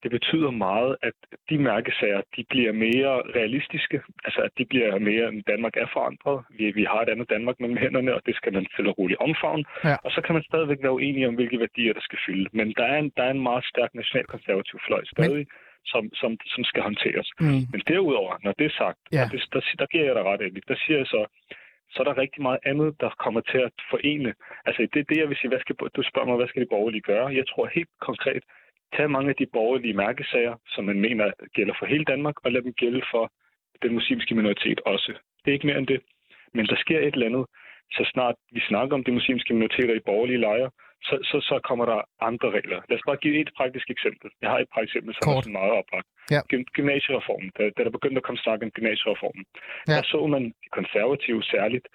det 0.03 0.11
betyder 0.11 0.51
meget, 0.51 0.97
at 1.03 1.17
de 1.51 1.59
mærkesager, 1.59 2.21
de 2.37 2.45
bliver 2.51 2.73
mere 2.73 3.15
realistiske. 3.39 4.01
Altså, 4.25 4.41
at 4.41 4.53
de 4.59 4.65
bliver 4.65 4.99
mere, 4.99 5.43
Danmark 5.53 5.77
er 5.77 5.89
forandret. 5.93 6.45
Vi, 6.59 6.71
vi 6.71 6.85
har 6.85 7.01
et 7.03 7.09
andet 7.09 7.31
Danmark 7.31 7.61
mellem 7.61 7.77
hænderne, 7.77 8.15
og 8.15 8.23
det 8.27 8.35
skal 8.37 8.53
man 8.53 8.67
stille 8.73 8.91
og 8.91 8.99
roligt 8.99 9.21
omfavne. 9.21 9.65
Ja. 9.85 9.97
Og 10.05 10.11
så 10.11 10.21
kan 10.25 10.35
man 10.35 10.43
stadigvæk 10.43 10.79
være 10.83 10.93
uenig 10.93 11.29
om, 11.29 11.35
hvilke 11.35 11.61
værdier, 11.61 11.93
der 11.93 12.01
skal 12.01 12.19
fylde. 12.27 12.49
Men 12.53 12.75
der 12.79 12.85
er 12.85 12.99
en, 12.99 13.13
der 13.17 13.23
er 13.23 13.31
en 13.31 13.43
meget 13.43 13.65
stærk 13.65 13.95
nationalkonservativ 13.95 14.79
fløj 14.87 15.03
stadig, 15.05 15.37
Men... 15.37 15.47
som, 15.87 16.11
som, 16.15 16.37
som 16.47 16.65
skal 16.65 16.83
håndteres. 16.83 17.29
Mm. 17.41 17.63
Men 17.73 17.81
derudover, 17.89 18.37
når 18.45 18.53
det 18.59 18.67
er 18.67 18.75
sagt, 18.83 18.99
Ja. 19.13 19.23
og 19.25 19.33
det, 19.33 19.45
der, 19.53 19.61
der 19.79 19.87
giver 19.87 20.05
jeg 20.05 20.15
dig 20.15 20.25
ret, 20.25 20.41
Erik, 20.41 20.69
der 20.69 20.77
siger 20.87 20.99
jeg 20.99 21.07
så, 21.07 21.27
så 21.93 21.97
er 22.03 22.05
der 22.05 22.19
rigtig 22.19 22.43
meget 22.43 22.59
andet, 22.71 23.01
der 23.01 23.11
kommer 23.25 23.41
til 23.41 23.59
at 23.59 23.73
forene. 23.91 24.35
Altså, 24.67 24.81
det 24.93 25.01
er 25.01 25.09
det, 25.11 25.19
jeg 25.19 25.29
vil 25.29 25.37
sige. 25.37 25.49
Hvad 25.53 25.61
skal, 25.61 25.77
du 25.97 26.03
spørger 26.03 26.29
mig, 26.29 26.37
hvad 26.37 26.49
skal 26.49 26.63
de 26.63 26.73
borgerlige 26.75 27.07
gøre? 27.13 27.27
Jeg 27.41 27.45
tror 27.49 27.67
helt 27.67 27.89
konkret, 28.01 28.43
tag 28.97 29.11
mange 29.11 29.29
af 29.31 29.37
de 29.37 29.47
borgerlige 29.53 29.95
mærkesager, 29.95 30.55
som 30.67 30.85
man 30.85 31.01
mener 31.01 31.31
gælder 31.57 31.75
for 31.79 31.87
hele 31.87 32.05
Danmark, 32.05 32.37
og 32.45 32.53
lad 32.53 32.63
dem 32.63 32.73
gælde 32.73 33.03
for 33.11 33.33
den 33.83 33.93
muslimske 33.95 34.35
minoritet 34.35 34.81
også. 34.87 35.13
Det 35.45 35.51
er 35.51 35.53
ikke 35.53 35.67
mere 35.67 35.79
end 35.79 35.87
det. 35.87 36.01
Men 36.55 36.67
der 36.67 36.77
sker 36.77 36.99
et 37.01 37.15
eller 37.15 37.27
andet, 37.27 37.47
så 37.93 38.03
snart 38.13 38.35
vi 38.53 38.61
snakker 38.61 38.95
om 38.97 39.05
de 39.05 39.13
muslimske 39.13 39.55
minoriteter 39.55 39.95
i 39.95 40.07
borgerlige 40.07 40.41
lejre, 40.41 40.71
så, 41.09 41.15
så, 41.31 41.37
så 41.51 41.61
kommer 41.69 41.85
der 41.93 42.01
andre 42.29 42.49
regler. 42.51 42.79
Lad 42.89 42.97
os 42.99 43.07
bare 43.07 43.17
give 43.25 43.41
et 43.41 43.51
praktisk 43.57 43.91
eksempel. 43.91 44.31
Jeg 44.43 44.51
har 44.51 44.59
et 44.59 44.69
praktisk 44.73 44.93
eksempel, 44.97 45.15
som 45.15 45.25
Kort. 45.27 45.37
er 45.37 45.43
sådan 45.43 45.59
meget 45.61 45.73
oplagt. 45.81 46.09
Ja. 46.35 46.41
Gym- 46.51 46.71
Gymnasiereformen. 46.77 47.51
Da, 47.59 47.63
da 47.77 47.81
der 47.85 47.91
begyndte 47.99 48.17
at 48.21 48.27
komme 48.27 48.39
snak 48.45 48.59
om 48.63 48.71
gymnasiereformen, 48.71 49.45
Ja. 49.89 49.93
der 49.97 50.03
så 50.13 50.27
man 50.35 50.43
de 50.63 50.69
konservative 50.79 51.43
særligt. 51.43 51.87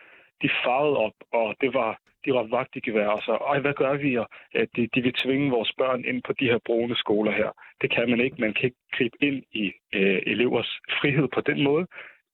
De 0.43 0.49
farvede 0.63 0.97
op, 0.97 1.17
og 1.39 1.47
det 1.61 1.73
var 1.73 1.91
de 2.25 2.33
var 2.33 2.43
vagt 2.57 2.75
i 2.75 2.79
gevær, 2.79 3.07
og 3.07 3.21
så, 3.27 3.33
Ej, 3.51 3.59
hvad 3.59 3.73
gør 3.73 3.93
vi? 3.93 4.17
Og, 4.17 4.27
at 4.55 4.67
de, 4.75 4.87
de 4.95 5.01
vil 5.01 5.13
tvinge 5.13 5.49
vores 5.51 5.71
børn 5.77 6.05
ind 6.05 6.23
på 6.27 6.33
de 6.39 6.45
her 6.51 6.59
brune 6.65 6.95
skoler 6.95 7.31
her. 7.31 7.49
Det 7.81 7.89
kan 7.95 8.09
man 8.09 8.19
ikke. 8.19 8.35
Man 8.39 8.53
kan 8.53 8.63
ikke 8.65 8.77
gribe 8.97 9.17
ind 9.21 9.43
i 9.51 9.65
øh, 9.93 10.19
elevers 10.33 10.71
frihed 11.01 11.27
på 11.35 11.41
den 11.41 11.63
måde. 11.63 11.85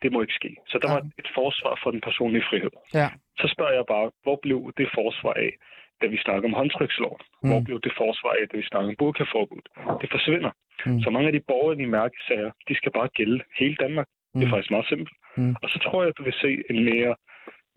Det 0.01 0.11
må 0.11 0.21
ikke 0.21 0.33
ske. 0.33 0.55
Så 0.67 0.77
der 0.81 0.89
Ja. 0.89 0.93
var 0.93 1.01
et 1.21 1.29
forsvar 1.35 1.79
for 1.83 1.91
den 1.91 2.01
personlige 2.01 2.45
frihed. 2.49 2.71
Ja. 2.93 3.07
Så 3.39 3.47
spørger 3.53 3.73
jeg 3.73 3.85
bare, 3.87 4.11
hvor 4.23 4.39
blev 4.41 4.59
det 4.77 4.87
forsvar 4.93 5.33
af, 5.33 5.51
da 6.01 6.05
vi 6.13 6.17
snakker 6.25 6.45
om 6.49 6.53
håndtryksloven? 6.61 7.21
Mm. 7.43 7.49
Hvor 7.49 7.59
blev 7.67 7.77
det 7.85 7.93
forsvar 8.03 8.31
af, 8.39 8.43
da 8.51 8.55
vi 8.57 8.65
snakker 8.71 8.89
om 8.89 8.95
burkaforbud? 9.03 9.63
Det 10.01 10.09
forsvinder. 10.15 10.51
Mm. 10.85 10.99
Så 11.03 11.09
mange 11.09 11.27
af 11.27 11.33
de 11.37 11.43
borgerlige 11.51 11.87
mærkesager, 11.99 12.51
de 12.67 12.73
skal 12.79 12.91
bare 12.97 13.09
gælde 13.19 13.39
hele 13.59 13.75
Danmark. 13.83 14.07
Det 14.33 14.41
er 14.43 14.45
Mm. 14.47 14.53
faktisk 14.53 14.71
meget 14.75 14.87
simpelt. 14.91 15.11
Mm. 15.37 15.55
Og 15.63 15.67
så 15.73 15.77
tror 15.85 15.99
jeg, 16.01 16.09
at 16.09 16.17
du 16.17 16.23
vil 16.23 16.33
se 16.43 16.51
en 16.71 16.79
mere 16.91 17.13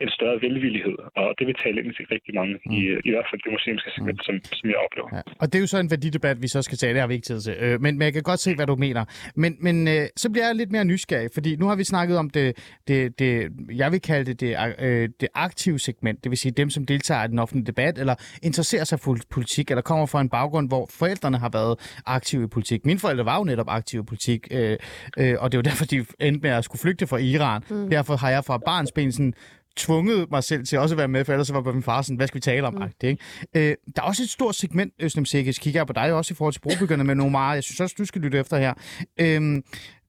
en 0.01 0.11
større 0.19 0.37
velvillighed, 0.47 0.97
og 1.17 1.35
det 1.39 1.47
vil 1.47 1.55
tale 1.65 1.77
ind 1.83 1.95
til 1.95 2.05
rigtig 2.15 2.35
mange, 2.35 2.55
mm. 2.67 2.73
i, 2.73 2.79
i 3.09 3.11
hvert 3.13 3.27
fald 3.31 3.41
det 3.45 3.53
muslimske 3.57 3.91
segment, 3.95 4.19
mm. 4.21 4.27
som, 4.27 4.35
som 4.59 4.67
jeg 4.71 4.79
oplever. 4.87 5.09
Ja. 5.17 5.23
Og 5.41 5.47
det 5.47 5.55
er 5.59 5.61
jo 5.61 5.67
så 5.67 5.79
en 5.79 5.91
værdidebat, 5.91 6.43
vi 6.43 6.49
så 6.49 6.63
skal 6.63 6.79
tage. 6.79 6.93
Det 6.93 7.01
har 7.01 7.09
vi 7.09 7.15
ikke 7.15 7.27
tid 7.27 7.41
til. 7.41 7.55
Øh, 7.61 7.81
men, 7.81 7.99
men 7.99 8.05
jeg 8.07 8.13
kan 8.13 8.23
godt 8.23 8.41
se, 8.41 8.55
hvad 8.55 8.67
du 8.67 8.77
mener. 8.77 9.05
Men, 9.37 9.57
men 9.61 9.89
øh, 9.89 10.07
så 10.17 10.31
bliver 10.31 10.47
jeg 10.47 10.55
lidt 10.55 10.73
mere 10.73 10.85
nysgerrig, 10.85 11.31
fordi 11.35 11.57
nu 11.57 11.67
har 11.67 11.77
vi 11.77 11.85
snakket 11.85 12.19
om 12.19 12.31
det, 12.31 12.47
det, 12.89 13.19
det 13.19 13.53
jeg 13.83 13.93
vil 13.93 14.01
kalde 14.01 14.25
det, 14.31 14.41
det, 14.41 14.75
øh, 14.79 15.09
det 15.21 15.29
aktive 15.35 15.79
segment. 15.79 16.25
Det 16.25 16.31
vil 16.31 16.39
sige 16.39 16.53
dem, 16.53 16.71
som 16.71 16.87
deltager 16.87 17.25
i 17.25 17.29
den 17.29 17.39
offentlige 17.39 17.67
debat, 17.67 17.99
eller 17.99 18.15
interesserer 18.43 18.85
sig 18.85 19.01
for 19.01 19.17
politik, 19.31 19.71
eller 19.71 19.83
kommer 19.83 20.07
fra 20.07 20.21
en 20.21 20.29
baggrund, 20.29 20.69
hvor 20.69 20.89
forældrene 20.99 21.39
har 21.39 21.51
været 21.53 22.01
aktive 22.07 22.45
i 22.45 22.47
politik. 22.47 22.87
Mine 22.87 22.99
forældre 22.99 23.25
var 23.25 23.39
jo 23.39 23.45
netop 23.45 23.69
aktive 23.69 24.03
i 24.03 24.07
politik, 24.07 24.49
øh, 24.51 24.77
øh, 25.19 25.35
og 25.39 25.53
det 25.53 25.57
er 25.57 25.59
jo 25.59 25.63
derfor, 25.63 25.85
de 25.85 25.97
endte 26.21 26.41
med 26.43 26.51
at 26.51 26.65
skulle 26.65 26.81
flygte 26.81 27.07
fra 27.07 27.17
Iran. 27.17 27.63
Mm. 27.71 27.91
Derfor 27.91 28.17
har 28.17 28.31
jeg 28.31 28.45
fra 28.45 28.59
barns 28.59 28.93
ben 28.93 29.13
sådan 29.13 29.35
tvunget 29.77 30.31
mig 30.31 30.45
selv 30.45 30.65
til 30.65 30.79
også 30.79 30.95
at 30.95 30.99
være 30.99 31.09
med, 31.09 31.25
for 31.25 31.33
ellers 31.33 31.53
var 31.53 31.73
min 31.73 31.83
far 31.83 32.03
sådan, 32.03 32.17
hvad 32.17 32.27
skal 32.27 32.35
vi 32.37 32.41
tale 32.41 32.67
om? 32.67 32.75
Mm. 32.75 32.81
Det, 33.01 33.09
ikke? 33.09 33.23
Øh, 33.55 33.77
der 33.97 34.03
er 34.03 34.07
også 34.07 34.23
et 34.23 34.31
stort 34.31 34.55
segment, 34.55 34.93
Øslem 35.01 35.25
Sikkes, 35.25 35.59
kigger 35.59 35.81
jeg 35.81 35.87
på 35.87 35.93
dig 35.93 36.13
også 36.13 36.35
i 36.35 36.37
forhold 36.37 36.53
til 36.53 36.61
brobyggerne 36.61 37.05
med 37.05 37.25
Omar. 37.25 37.55
Jeg 37.55 37.63
synes 37.63 37.81
også, 37.81 37.95
du 37.99 38.05
skal 38.05 38.21
lytte 38.21 38.39
efter 38.39 38.57
her. 38.59 38.75
Øh, 39.21 39.63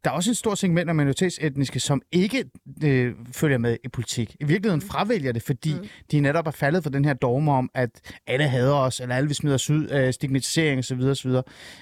der 0.06 0.12
er 0.12 0.16
også 0.16 0.32
et 0.32 0.38
stort 0.38 0.58
segment 0.58 0.90
af 0.90 0.96
minoritetsetniske, 0.96 1.80
som 1.80 2.02
ikke 2.12 2.46
øh, 2.84 3.14
følger 3.32 3.58
med 3.58 3.78
i 3.84 3.88
politik. 3.88 4.36
I 4.40 4.44
virkeligheden 4.44 4.82
fravælger 4.82 5.32
det, 5.32 5.44
fordi 5.44 5.74
mm. 5.74 5.88
de 6.12 6.20
netop 6.20 6.48
er 6.48 6.52
faldet 6.52 6.84
for 6.84 6.90
den 6.90 7.06
her 7.06 7.14
dogme 7.14 7.52
om, 7.52 7.70
at 7.74 7.90
alle 8.28 8.48
hader 8.48 8.74
os, 8.74 9.00
eller 9.00 9.16
alle 9.16 9.28
vil 9.28 9.36
smide 9.36 9.56
os 9.56 9.70
ud 9.70 9.86
af 9.86 10.14
stigmatisering 10.14 10.80
osv. 10.80 11.02
osv. 11.02 11.32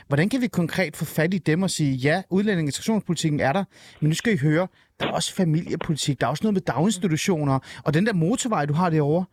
Hvordan 0.08 0.30
kan 0.30 0.42
vi 0.42 0.48
konkret 0.48 0.98
få 0.98 1.06
fat 1.06 1.34
i 1.34 1.38
dem 1.38 1.64
og 1.64 1.70
sige, 1.70 1.96
ja, 1.96 2.22
udlænding- 2.30 2.66
og 2.66 2.68
integrationspolitikken 2.68 3.40
er 3.40 3.54
der, 3.54 3.64
men 4.00 4.10
nu 4.10 4.16
skal 4.16 4.34
I 4.34 4.38
høre, 4.38 4.68
der 5.00 5.08
er 5.08 5.12
også 5.12 5.34
familiepolitik, 5.34 6.22
der 6.22 6.28
er 6.28 6.32
også 6.32 6.44
noget 6.44 6.54
med 6.54 6.62
daginstitutioner, 6.62 7.60
og 7.84 7.94
den 7.94 8.06
der 8.06 8.14
motorvej, 8.14 8.66
du 8.66 8.74
har 8.74 8.90
derovre, 8.90 9.26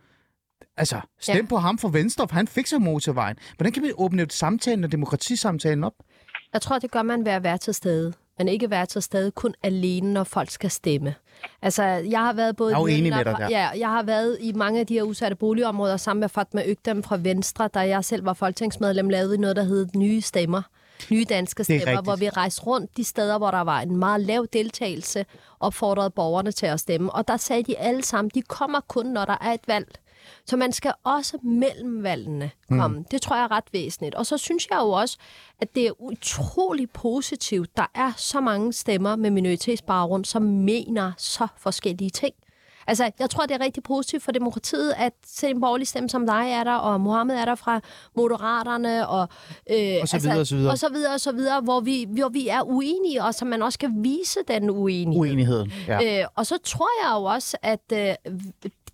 altså, 0.77 1.01
stem 1.21 1.35
ja. 1.35 1.41
Ja. 1.41 1.47
på 1.47 1.57
ham 1.57 1.79
for 1.79 1.89
Venstre, 1.89 2.29
for 2.29 2.35
han 2.35 2.49
fikser 2.49 2.79
motorvejen. 2.79 3.37
Hvordan 3.57 3.73
kan 3.73 3.83
vi 3.83 3.93
åbne 3.95 4.27
samtalen 4.31 4.85
og 4.85 4.93
demokratisamtalen 4.93 5.85
op? 5.85 5.95
Jeg 6.53 6.63
tror, 6.63 6.79
det 6.79 6.91
gør 6.91 7.03
man 7.03 7.25
ved 7.25 7.33
at 7.33 7.45
være 7.45 7.59
til 7.59 7.75
stede. 7.75 8.13
Men 8.41 8.49
ikke 8.49 8.71
være 8.71 8.87
til 8.87 9.03
stede 9.03 9.31
kun 9.31 9.55
alene, 9.63 10.13
når 10.13 10.25
folk 10.25 10.51
skal 10.51 10.71
stemme. 10.71 11.15
Altså, 11.63 11.83
jeg 11.85 12.21
har 12.21 12.33
været 12.33 12.57
både... 12.57 12.77
Jeg 12.77 12.83
er 12.83 12.87
enig 12.87 13.13
med 13.13 13.25
dig 13.25 13.35
der. 13.39 13.49
Ja, 13.51 13.69
jeg 13.69 13.89
har 13.89 14.03
været 14.03 14.39
i 14.41 14.53
mange 14.53 14.81
af 14.81 14.87
de 14.87 14.95
her 14.95 15.03
udsatte 15.03 15.37
boligområder 15.37 15.97
sammen 15.97 16.21
med 16.21 16.29
Fatma 16.29 16.63
Øgdem 16.67 17.03
fra 17.03 17.17
Venstre, 17.17 17.69
da 17.69 17.81
jeg 17.81 18.05
selv 18.05 18.25
var 18.25 18.33
folketingsmedlem, 18.33 19.09
lavede 19.09 19.39
noget, 19.39 19.57
der 19.57 19.63
hed 19.63 19.87
Nye 19.97 20.21
Stemmer. 20.21 20.63
Nye 21.11 21.25
danske 21.29 21.61
er 21.61 21.65
stemmer, 21.65 22.03
hvor 22.03 22.17
vi 22.17 22.29
rejste 22.29 22.63
rundt 22.63 22.97
de 22.97 23.05
steder, 23.05 23.39
hvor 23.39 23.51
der 23.51 23.61
var 23.61 23.81
en 23.81 23.97
meget 23.97 24.21
lav 24.21 24.47
deltagelse, 24.53 25.25
opfordrede 25.61 26.11
borgerne 26.11 26.53
til 26.53 26.67
at 26.67 26.81
stemme. 26.81 27.13
Og 27.13 27.29
der 27.29 27.37
sagde 27.37 27.63
de 27.63 27.79
alle 27.79 28.03
sammen, 28.03 28.31
de 28.35 28.43
kommer 28.43 28.81
kun, 28.89 29.07
når 29.07 29.25
der 29.25 29.37
er 29.41 29.53
et 29.53 29.69
valg. 29.69 29.89
Så 30.47 30.57
man 30.57 30.73
skal 30.73 30.93
også 31.05 31.39
mellem 31.43 32.03
valgene 32.03 32.51
komme. 32.69 32.99
Mm. 32.99 33.05
Det 33.11 33.23
tror 33.23 33.37
jeg 33.37 33.45
er 33.45 33.51
ret 33.51 33.65
væsentligt. 33.73 34.15
Og 34.15 34.27
så 34.27 34.39
synes 34.39 34.69
jeg 34.71 34.79
jo 34.81 34.91
også, 34.91 35.19
at 35.61 35.75
det 35.75 35.87
er 35.87 36.03
utrolig 36.03 36.91
positivt. 36.91 37.77
Der 37.77 37.91
er 37.95 38.13
så 38.17 38.41
mange 38.41 38.73
stemmer 38.73 39.17
med 39.17 39.31
minoritetsbaggrund, 39.31 40.25
som 40.25 40.43
mener 40.43 41.13
så 41.19 41.47
forskellige 41.57 42.11
ting. 42.11 42.35
Altså, 42.87 43.11
jeg 43.19 43.31
tror, 43.31 43.47
det 43.47 43.55
er 43.55 43.61
rigtig 43.61 43.83
positivt 43.83 44.23
for 44.23 44.33
demokratiet, 44.33 44.95
at 44.97 45.13
selv 45.27 45.55
en 45.55 45.61
borgerlig 45.61 45.89
stemme 45.89 46.09
som 46.09 46.27
dig 46.27 46.51
er 46.51 46.65
der, 46.65 46.75
og 46.75 47.01
Mohammed 47.01 47.37
er 47.37 47.45
der 47.45 47.55
fra 47.55 47.81
Moderaterne, 48.17 49.09
og, 49.09 49.29
øh, 49.71 49.99
og 50.03 50.09
så 50.09 50.19
videre, 50.19 50.39
altså, 50.39 50.41
og 50.41 50.47
så 50.47 50.57
videre. 50.57 50.73
Og 50.73 50.79
så 50.79 50.89
videre, 50.89 51.15
og 51.15 51.21
så 51.21 51.33
videre, 51.33 51.61
hvor 51.61 51.81
vi, 51.81 52.07
hvor 52.09 52.29
vi 52.29 52.49
er 52.49 52.63
uenige, 52.63 53.25
og 53.25 53.35
så 53.35 53.45
man 53.45 53.63
også 53.63 53.79
kan 53.79 54.05
vise 54.05 54.41
den 54.49 54.71
uenighed. 54.71 55.21
Uenigheden, 55.21 55.73
ja. 55.89 56.21
Øh, 56.23 56.27
og 56.35 56.47
så 56.47 56.59
tror 56.65 56.89
jeg 57.05 57.21
jo 57.21 57.25
også, 57.25 57.57
at 57.63 57.93
øh, 57.93 58.15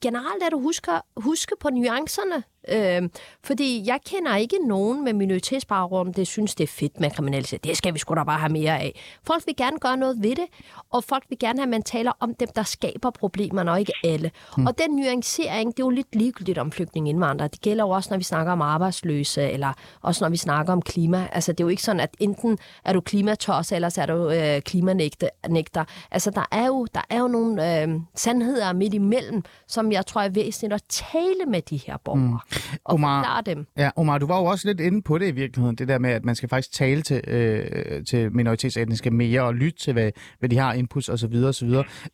generelt 0.00 0.42
er 0.42 0.50
du 0.50 0.60
husker, 0.60 1.00
huske 1.16 1.54
på 1.60 1.70
nuancerne. 1.70 2.42
Øh, 2.68 3.02
fordi 3.44 3.82
jeg 3.86 3.98
kender 4.06 4.36
ikke 4.36 4.56
nogen 4.66 5.04
med 5.04 5.12
minoritetsbaggrund, 5.12 6.14
der 6.14 6.24
synes, 6.24 6.54
det 6.54 6.64
er 6.64 6.68
fedt 6.68 7.00
med 7.00 7.10
kriminalitet. 7.10 7.64
Det 7.64 7.76
skal 7.76 7.94
vi 7.94 7.98
sgu 7.98 8.14
da 8.14 8.24
bare 8.24 8.38
have 8.38 8.52
mere 8.52 8.80
af. 8.80 9.00
Folk 9.26 9.46
vil 9.46 9.56
gerne 9.56 9.78
gøre 9.78 9.96
noget 9.96 10.22
ved 10.22 10.30
det, 10.30 10.44
og 10.90 11.04
folk 11.04 11.24
vil 11.28 11.38
gerne 11.38 11.58
have, 11.58 11.62
at 11.62 11.68
man 11.68 11.82
taler 11.82 12.12
om 12.20 12.34
dem, 12.34 12.48
der 12.56 12.62
skaber 12.62 13.10
problemerne, 13.10 13.70
og 13.70 13.80
ikke 13.80 13.92
alle. 14.04 14.30
Hmm. 14.56 14.66
Og 14.66 14.78
den 14.78 14.96
nuancering, 14.96 15.76
det 15.76 15.82
er 15.82 15.86
jo 15.86 15.90
lidt 15.90 16.14
ligegyldigt 16.16 16.58
om 16.58 16.72
flygtninge 16.72 17.10
indvandrere. 17.10 17.48
Det 17.48 17.60
gælder 17.60 17.84
jo 17.84 17.90
også, 17.90 18.10
når 18.10 18.18
vi 18.18 18.24
snakker 18.24 18.52
om 18.52 18.62
arbejdsløse, 18.62 19.42
eller 19.50 19.72
også 20.02 20.24
når 20.24 20.28
vi 20.28 20.36
snakker 20.36 20.72
om 20.72 20.82
klima. 20.82 21.28
Altså, 21.32 21.52
det 21.52 21.60
er 21.60 21.64
jo 21.64 21.68
ikke 21.68 21.82
sådan, 21.82 22.00
at 22.00 22.14
enten 22.20 22.58
er 22.84 22.92
du 22.92 23.00
klimatos, 23.00 23.72
eller 23.72 23.88
så 23.88 24.02
er 24.02 24.06
du 24.06 24.30
øh, 24.30 24.60
klimanægter. 24.60 25.84
Altså, 26.10 26.30
der 26.30 26.44
er 26.52 26.66
jo, 26.66 26.86
der 26.94 27.02
er 27.10 27.18
jo 27.18 27.28
nogle 27.28 27.82
øh, 27.82 27.88
sandheder 28.14 28.72
midt 28.72 28.94
imellem, 28.94 29.42
som 29.68 29.92
jeg 29.92 30.06
tror 30.06 30.20
er 30.20 30.28
væsentligt 30.28 30.72
at 30.72 30.82
tale 30.88 31.46
med 31.46 31.62
de 31.62 31.76
her 31.76 31.96
borgere. 31.96 32.20
Hmm 32.20 32.55
og 32.84 32.94
Omar, 32.94 33.22
forklare 33.22 33.42
dem. 33.54 33.66
Ja, 33.78 33.90
Omar, 33.96 34.18
du 34.18 34.26
var 34.26 34.38
jo 34.40 34.44
også 34.44 34.68
lidt 34.68 34.80
inde 34.80 35.02
på 35.02 35.18
det 35.18 35.28
i 35.28 35.30
virkeligheden, 35.30 35.76
det 35.76 35.88
der 35.88 35.98
med, 35.98 36.10
at 36.10 36.24
man 36.24 36.34
skal 36.34 36.48
faktisk 36.48 36.72
tale 36.72 37.02
til, 37.02 37.20
øh, 37.28 38.04
til 38.04 38.32
minoritetsetniske 38.32 39.10
mere 39.10 39.42
og 39.42 39.54
lytte 39.54 39.78
til, 39.78 39.92
hvad, 39.92 40.10
hvad 40.38 40.48
de 40.48 40.58
har 40.58 40.72
inputs 40.72 41.08
osv. 41.08 41.34
osv. 41.34 41.68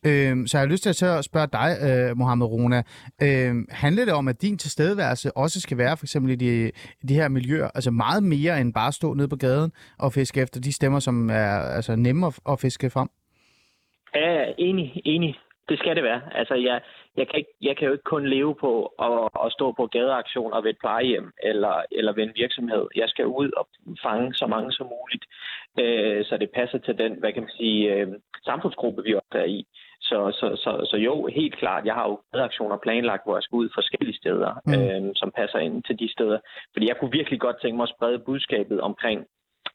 Øh, 0.06 0.46
så 0.46 0.58
jeg 0.58 0.60
har 0.60 0.66
lyst 0.66 0.82
til 0.82 0.90
at 0.90 0.96
så 0.96 1.22
spørge 1.22 1.48
dig, 1.52 1.68
øh, 1.86 2.16
Mohammed 2.18 2.46
Rona, 2.46 2.82
øh, 3.22 3.54
handler 3.70 4.04
det 4.04 4.14
om, 4.14 4.28
at 4.28 4.42
din 4.42 4.58
tilstedeværelse 4.58 5.36
også 5.36 5.60
skal 5.60 5.78
være 5.78 5.96
for 5.96 6.04
eksempel 6.04 6.32
i 6.32 6.36
de, 6.36 6.70
de 7.08 7.14
her 7.14 7.28
miljøer, 7.28 7.68
altså 7.74 7.90
meget 7.90 8.22
mere 8.22 8.60
end 8.60 8.74
bare 8.74 8.92
stå 8.92 9.14
nede 9.14 9.28
på 9.28 9.36
gaden 9.36 9.72
og 9.98 10.12
fiske 10.12 10.40
efter 10.40 10.60
de 10.60 10.72
stemmer, 10.72 10.98
som 10.98 11.30
er 11.30 11.52
altså, 11.76 11.96
nemme 11.96 12.26
at, 12.26 12.38
at 12.48 12.60
fiske 12.60 12.90
frem? 12.90 13.08
Ja, 14.14 14.44
enig, 14.58 15.02
enig. 15.04 15.34
Det 15.68 15.78
skal 15.78 15.96
det 15.96 16.04
være. 16.04 16.20
Altså, 16.34 16.54
jeg, 16.54 16.80
jeg, 17.16 17.28
kan, 17.28 17.38
ikke, 17.38 17.54
jeg 17.62 17.76
kan 17.76 17.86
jo 17.86 17.92
ikke 17.92 18.10
kun 18.14 18.26
leve 18.26 18.54
på 18.54 18.86
at, 18.86 19.28
at 19.44 19.52
stå 19.52 19.72
på 19.72 19.86
gadeaktioner 19.86 20.60
ved 20.60 20.70
et 20.70 20.78
plejehjem 20.80 21.32
eller, 21.42 21.82
eller 21.92 22.12
ved 22.12 22.22
en 22.24 22.32
virksomhed. 22.36 22.86
Jeg 22.96 23.08
skal 23.08 23.26
ud 23.26 23.50
og 23.56 23.68
fange 24.02 24.34
så 24.34 24.46
mange 24.46 24.72
som 24.72 24.86
muligt, 24.86 25.24
øh, 25.80 26.24
så 26.24 26.36
det 26.36 26.50
passer 26.50 26.78
til 26.78 26.98
den, 26.98 27.12
hvad 27.20 27.32
kan 27.32 27.42
man 27.42 27.52
sige, 27.56 27.94
øh, 27.94 28.08
samfundsgruppe, 28.44 29.02
vi 29.02 29.14
også 29.14 29.38
er 29.44 29.44
i. 29.44 29.66
Så, 30.00 30.18
så, 30.40 30.56
så, 30.56 30.86
så 30.90 30.96
jo, 30.96 31.26
helt 31.26 31.56
klart, 31.56 31.86
jeg 31.86 31.94
har 31.94 32.08
jo 32.08 32.20
gadeaktioner 32.32 32.76
planlagt, 32.76 33.24
hvor 33.24 33.36
jeg 33.36 33.42
skal 33.42 33.56
ud 33.56 33.68
forskellige 33.74 34.16
steder, 34.16 34.52
mm. 34.66 34.72
øh, 34.72 35.12
som 35.14 35.30
passer 35.36 35.58
ind 35.58 35.82
til 35.82 35.98
de 35.98 36.12
steder. 36.12 36.38
Fordi 36.72 36.88
jeg 36.88 36.96
kunne 36.96 37.12
virkelig 37.12 37.40
godt 37.40 37.60
tænke 37.60 37.76
mig 37.76 37.82
at 37.82 37.94
sprede 37.96 38.18
budskabet 38.18 38.80
omkring, 38.80 39.26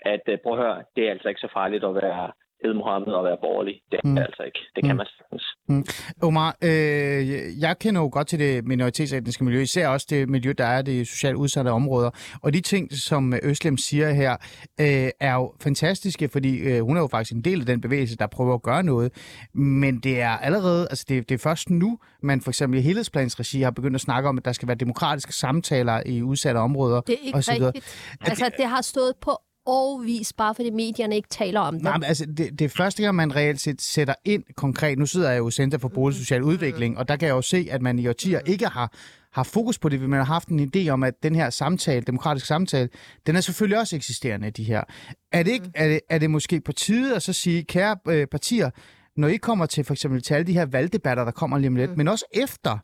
at 0.01 0.21
øh, 0.27 0.38
prøv 0.43 0.53
at 0.53 0.63
høre, 0.65 0.83
det 0.95 1.07
er 1.07 1.11
altså 1.11 1.29
ikke 1.29 1.41
så 1.41 1.51
farligt 1.53 1.83
at 1.83 1.95
være 1.95 2.31
hedde 2.61 2.75
Mohammed 2.77 3.13
og 3.13 3.23
være 3.23 3.37
borgerlig. 3.41 3.75
Det 3.91 3.99
er 4.03 4.07
mm. 4.07 4.17
altså 4.17 4.43
ikke. 4.43 4.59
Det 4.75 4.83
kan 4.83 4.93
mm. 4.93 4.97
man 4.97 5.07
sagtens. 5.17 5.43
Mm. 5.69 5.85
Omar, 6.27 6.57
øh, 6.63 7.59
jeg 7.61 7.79
kender 7.79 8.01
jo 8.01 8.09
godt 8.11 8.27
til 8.27 8.39
det 8.39 8.65
minoritetsetniske 8.67 9.43
miljø, 9.43 9.61
især 9.61 9.87
også 9.87 10.07
det 10.09 10.29
miljø, 10.29 10.53
der 10.57 10.65
er 10.65 10.81
det 10.81 11.07
socialt 11.07 11.35
udsatte 11.35 11.69
områder. 11.69 12.09
Og 12.43 12.53
de 12.53 12.61
ting, 12.61 12.91
som 12.91 13.33
Øslem 13.43 13.77
siger 13.77 14.09
her, 14.13 14.31
øh, 14.79 15.09
er 15.19 15.33
jo 15.33 15.53
fantastiske, 15.63 16.29
fordi 16.29 16.57
øh, 16.59 16.81
hun 16.81 16.97
er 16.97 17.01
jo 17.01 17.07
faktisk 17.07 17.35
en 17.35 17.41
del 17.41 17.59
af 17.59 17.65
den 17.65 17.81
bevægelse, 17.81 18.17
der 18.17 18.27
prøver 18.27 18.53
at 18.53 18.61
gøre 18.61 18.83
noget. 18.83 19.11
Men 19.53 19.99
det 19.99 20.21
er 20.21 20.29
allerede, 20.29 20.87
altså 20.89 21.05
det, 21.09 21.29
det 21.29 21.35
er 21.35 21.39
først 21.39 21.69
nu, 21.69 21.99
man 22.23 22.41
for 22.41 22.51
eksempel 22.51 22.79
i 22.79 22.81
helhedsplansregi 22.81 23.61
har 23.61 23.71
begyndt 23.71 23.95
at 23.95 24.01
snakke 24.01 24.29
om, 24.29 24.37
at 24.37 24.45
der 24.45 24.51
skal 24.51 24.67
være 24.67 24.77
demokratiske 24.77 25.33
samtaler 25.33 26.01
i 26.05 26.21
udsatte 26.21 26.57
områder. 26.57 27.01
Det 27.01 27.13
er 27.13 27.25
ikke 27.25 27.37
rigtigt. 27.37 28.17
Altså, 28.21 28.51
det 28.57 28.65
har 28.65 28.81
stået 28.81 29.13
på 29.21 29.31
overvis, 29.68 30.34
bare 30.34 30.55
fordi 30.55 30.70
medierne 30.70 31.15
ikke 31.15 31.30
taler 31.30 31.59
om 31.59 31.74
det. 31.74 31.84
Nej, 31.84 31.97
men 31.97 32.03
altså, 32.03 32.26
det, 32.26 32.59
det 32.59 32.61
er 32.61 32.70
første 32.70 33.03
gang, 33.03 33.15
man 33.15 33.36
reelt 33.36 33.61
set 33.61 33.82
sætter 33.82 34.13
ind 34.26 34.43
konkret. 34.55 34.99
Nu 34.99 35.05
sidder 35.05 35.30
jeg 35.30 35.38
jo 35.38 35.47
i 35.47 35.51
Center 35.51 35.78
for 35.78 35.88
Boligsocial 35.88 36.43
Udvikling, 36.43 36.97
og 36.97 37.07
der 37.07 37.15
kan 37.15 37.28
jeg 37.28 37.34
jo 37.36 37.41
se, 37.41 37.68
at 37.72 37.82
man 37.82 37.99
i 37.99 38.07
årtier 38.07 38.39
ikke 38.45 38.68
har 38.68 38.93
har 39.38 39.43
fokus 39.43 39.80
på 39.80 39.89
det, 39.89 40.01
man 40.01 40.20
har 40.20 40.26
haft 40.26 40.47
en 40.47 40.72
idé 40.76 40.89
om, 40.89 41.03
at 41.03 41.13
den 41.24 41.36
her 41.36 41.49
samtale, 41.49 42.01
demokratisk 42.01 42.45
samtale, 42.45 42.89
den 43.28 43.36
er 43.36 43.41
selvfølgelig 43.41 43.80
også 43.80 43.95
eksisterende, 43.95 44.51
de 44.51 44.63
her. 44.63 44.84
Er 45.32 45.43
det, 45.43 45.51
ikke, 45.51 45.72
er 45.76 45.88
det, 45.88 45.99
er 46.09 46.18
det 46.18 46.30
måske 46.32 46.61
på 46.61 46.72
tide 46.72 47.15
at 47.15 47.24
så 47.24 47.34
sige, 47.34 47.63
kære 47.63 47.97
øh, 48.07 48.28
partier, 48.28 48.70
når 49.18 49.28
I 49.28 49.38
kommer 49.38 49.65
til 49.65 49.84
for 49.84 49.93
eksempel 49.93 50.22
til 50.22 50.34
alle 50.34 50.47
de 50.47 50.53
her 50.53 50.65
valgdebatter, 50.65 51.24
der 51.24 51.32
kommer 51.32 51.57
lige 51.57 51.68
om 51.68 51.76
lidt, 51.76 51.91
mm. 51.91 51.97
men 51.97 52.07
også 52.07 52.26
efter, 52.34 52.78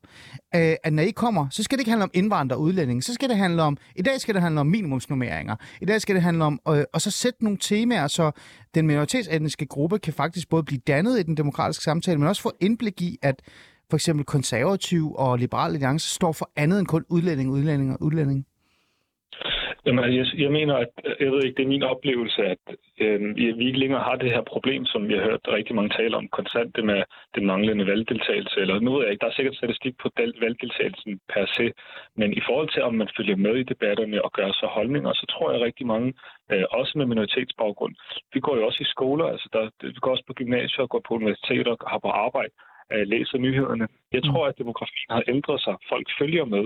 øh, 0.56 0.76
at 0.84 0.94
når 0.94 1.04
I 1.04 1.12
kommer, 1.12 1.48
så 1.50 1.64
skal 1.64 1.78
det 1.78 1.82
ikke 1.82 1.92
handle 1.92 2.04
om 2.04 2.12
indvandrere 2.14 2.60
og 2.60 2.62
udlændinge, 2.62 3.02
så 3.02 3.14
skal 3.14 3.30
det 3.30 3.38
handle 3.38 3.62
om, 3.62 3.78
i 3.96 4.02
dag 4.02 4.22
skal 4.22 4.36
det 4.36 4.42
handle 4.42 4.60
om 4.60 4.68
minimumsnummeringer, 4.68 5.56
i 5.82 5.86
dag 5.86 6.02
skal 6.02 6.16
det 6.16 6.24
handle 6.24 6.44
om, 6.44 6.60
øh, 6.70 6.84
og 6.94 7.02
så 7.02 7.12
sætte 7.12 7.44
nogle 7.44 7.58
temaer, 7.62 8.08
så 8.08 8.32
den 8.76 8.88
minoritetsetniske 8.88 9.66
gruppe 9.66 10.00
kan 10.00 10.14
faktisk 10.14 10.50
både 10.50 10.64
blive 10.64 10.82
dannet 10.88 11.20
i 11.20 11.24
den 11.24 11.38
demokratiske 11.38 11.84
samtale, 11.84 12.20
men 12.20 12.28
også 12.28 12.42
få 12.42 12.52
indblik 12.60 13.02
i, 13.02 13.18
at 13.22 13.42
for 13.90 13.98
eksempel 13.98 14.26
konservativ 14.26 15.16
og 15.16 15.38
liberal 15.38 15.74
alliance 15.74 16.10
står 16.10 16.32
for 16.32 16.52
andet 16.56 16.80
end 16.80 16.88
kun 16.88 17.06
udlænding, 17.10 17.52
udlænding 17.52 17.92
og 17.92 18.02
udlænding. 18.02 18.46
Jamen, 19.86 20.04
jeg, 20.18 20.26
jeg 20.38 20.52
mener, 20.52 20.76
at 20.76 20.90
jeg 21.20 21.32
ved 21.32 21.44
ikke, 21.44 21.58
det 21.58 21.64
er 21.64 21.76
min 21.76 21.84
oplevelse, 21.84 22.42
at 22.54 22.64
øh, 23.02 23.36
vi 23.60 23.66
ikke 23.68 23.80
længere 23.80 24.04
har 24.10 24.16
det 24.16 24.32
her 24.32 24.42
problem, 24.42 24.86
som 24.86 25.08
vi 25.08 25.14
har 25.14 25.24
hørt 25.24 25.48
rigtig 25.48 25.76
mange 25.76 25.90
tale 25.98 26.18
om 26.18 26.28
konstant, 26.28 26.76
det 26.76 26.86
med 26.86 27.04
den 27.36 27.46
manglende 27.46 27.88
valgdeltagelse. 27.88 28.60
Eller 28.60 28.80
nu 28.80 28.94
ved 28.94 29.04
jeg 29.04 29.12
ikke, 29.12 29.24
der 29.24 29.32
er 29.32 29.38
sikkert 29.38 29.56
statistik 29.56 29.96
på 29.98 30.10
valgdeltagelsen 30.18 31.20
per 31.34 31.46
se, 31.58 31.72
men 32.16 32.34
i 32.34 32.42
forhold 32.48 32.70
til, 32.70 32.84
om 32.84 32.96
man 32.96 33.10
følger 33.18 33.36
med 33.36 33.56
i 33.56 33.64
debatterne 33.64 34.26
og 34.26 34.32
gør 34.32 34.52
sig 34.52 34.70
holdninger, 34.70 35.14
så 35.14 35.26
tror 35.34 35.52
jeg 35.52 35.62
rigtig 35.62 35.86
mange, 35.88 36.14
øh, 36.52 36.64
også 36.72 36.98
med 36.98 37.06
minoritetsbaggrund, 37.06 37.96
vi 38.34 38.40
går 38.40 38.56
jo 38.58 38.66
også 38.66 38.80
i 38.82 38.94
skoler, 38.96 39.26
altså 39.26 39.50
der, 39.54 39.64
vi 39.82 40.00
går 40.02 40.12
også 40.12 40.24
på 40.28 40.34
gymnasier, 40.34 40.88
går 40.88 41.02
på 41.08 41.14
universiteter, 41.14 41.76
har 41.88 42.00
på 42.00 42.10
arbejde, 42.26 42.54
øh, 42.94 43.08
læser 43.08 43.38
nyhederne. 43.38 43.88
Jeg 44.12 44.22
mm. 44.24 44.30
tror, 44.30 44.48
at 44.48 44.58
demografien 44.58 45.12
har 45.18 45.24
ændret 45.28 45.62
sig. 45.62 45.76
Folk 45.90 46.08
følger 46.20 46.46
med. 46.46 46.66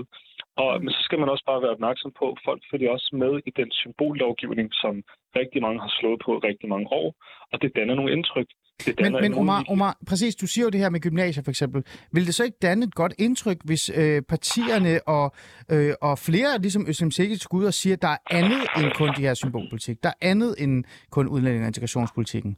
Og, 0.62 0.70
men 0.84 0.90
så 0.96 1.00
skal 1.06 1.18
man 1.18 1.28
også 1.28 1.44
bare 1.50 1.62
være 1.62 1.76
opmærksom 1.76 2.10
på, 2.18 2.24
at 2.32 2.38
folk 2.48 2.62
følger 2.70 2.90
også 2.96 3.10
med 3.22 3.32
i 3.48 3.50
den 3.60 3.70
symbollovgivning, 3.80 4.68
som 4.82 4.94
rigtig 5.40 5.60
mange 5.62 5.80
har 5.84 5.92
slået 5.98 6.20
på 6.24 6.30
rigtig 6.48 6.68
mange 6.68 6.86
år, 7.00 7.08
og 7.52 7.56
det 7.62 7.76
danner 7.76 7.94
nogle 7.94 8.12
indtryk. 8.16 8.48
Det 8.86 9.00
men, 9.00 9.12
men 9.12 9.34
Omar, 9.34 9.64
Omar, 9.68 9.96
præcis, 10.08 10.36
du 10.36 10.46
siger 10.46 10.64
jo 10.64 10.70
det 10.70 10.80
her 10.80 10.90
med 10.90 11.00
gymnasier 11.00 11.42
for 11.44 11.50
eksempel. 11.50 11.84
Vil 12.12 12.26
det 12.26 12.34
så 12.34 12.44
ikke 12.44 12.56
danne 12.62 12.84
et 12.84 12.94
godt 12.94 13.14
indtryk, 13.18 13.58
hvis 13.64 13.90
øh, 14.00 14.22
partierne 14.22 15.00
og, 15.06 15.26
øh, 15.72 15.94
og 16.02 16.18
flere, 16.18 16.58
ligesom 16.58 16.84
Øslem 16.88 17.10
Sikkert, 17.10 17.40
skulle 17.40 17.62
ud 17.62 17.66
og 17.66 17.74
sige, 17.74 17.92
at 17.92 18.02
der 18.02 18.08
er 18.08 18.18
andet 18.30 18.62
end 18.78 18.92
kun 18.94 19.08
de 19.16 19.22
her 19.22 19.34
symbolpolitik? 19.34 20.02
Der 20.02 20.08
er 20.08 20.28
andet 20.30 20.54
end 20.58 20.84
kun 21.10 21.28
udlænding- 21.28 21.64
og 21.64 21.66
integrationspolitikken? 21.66 22.56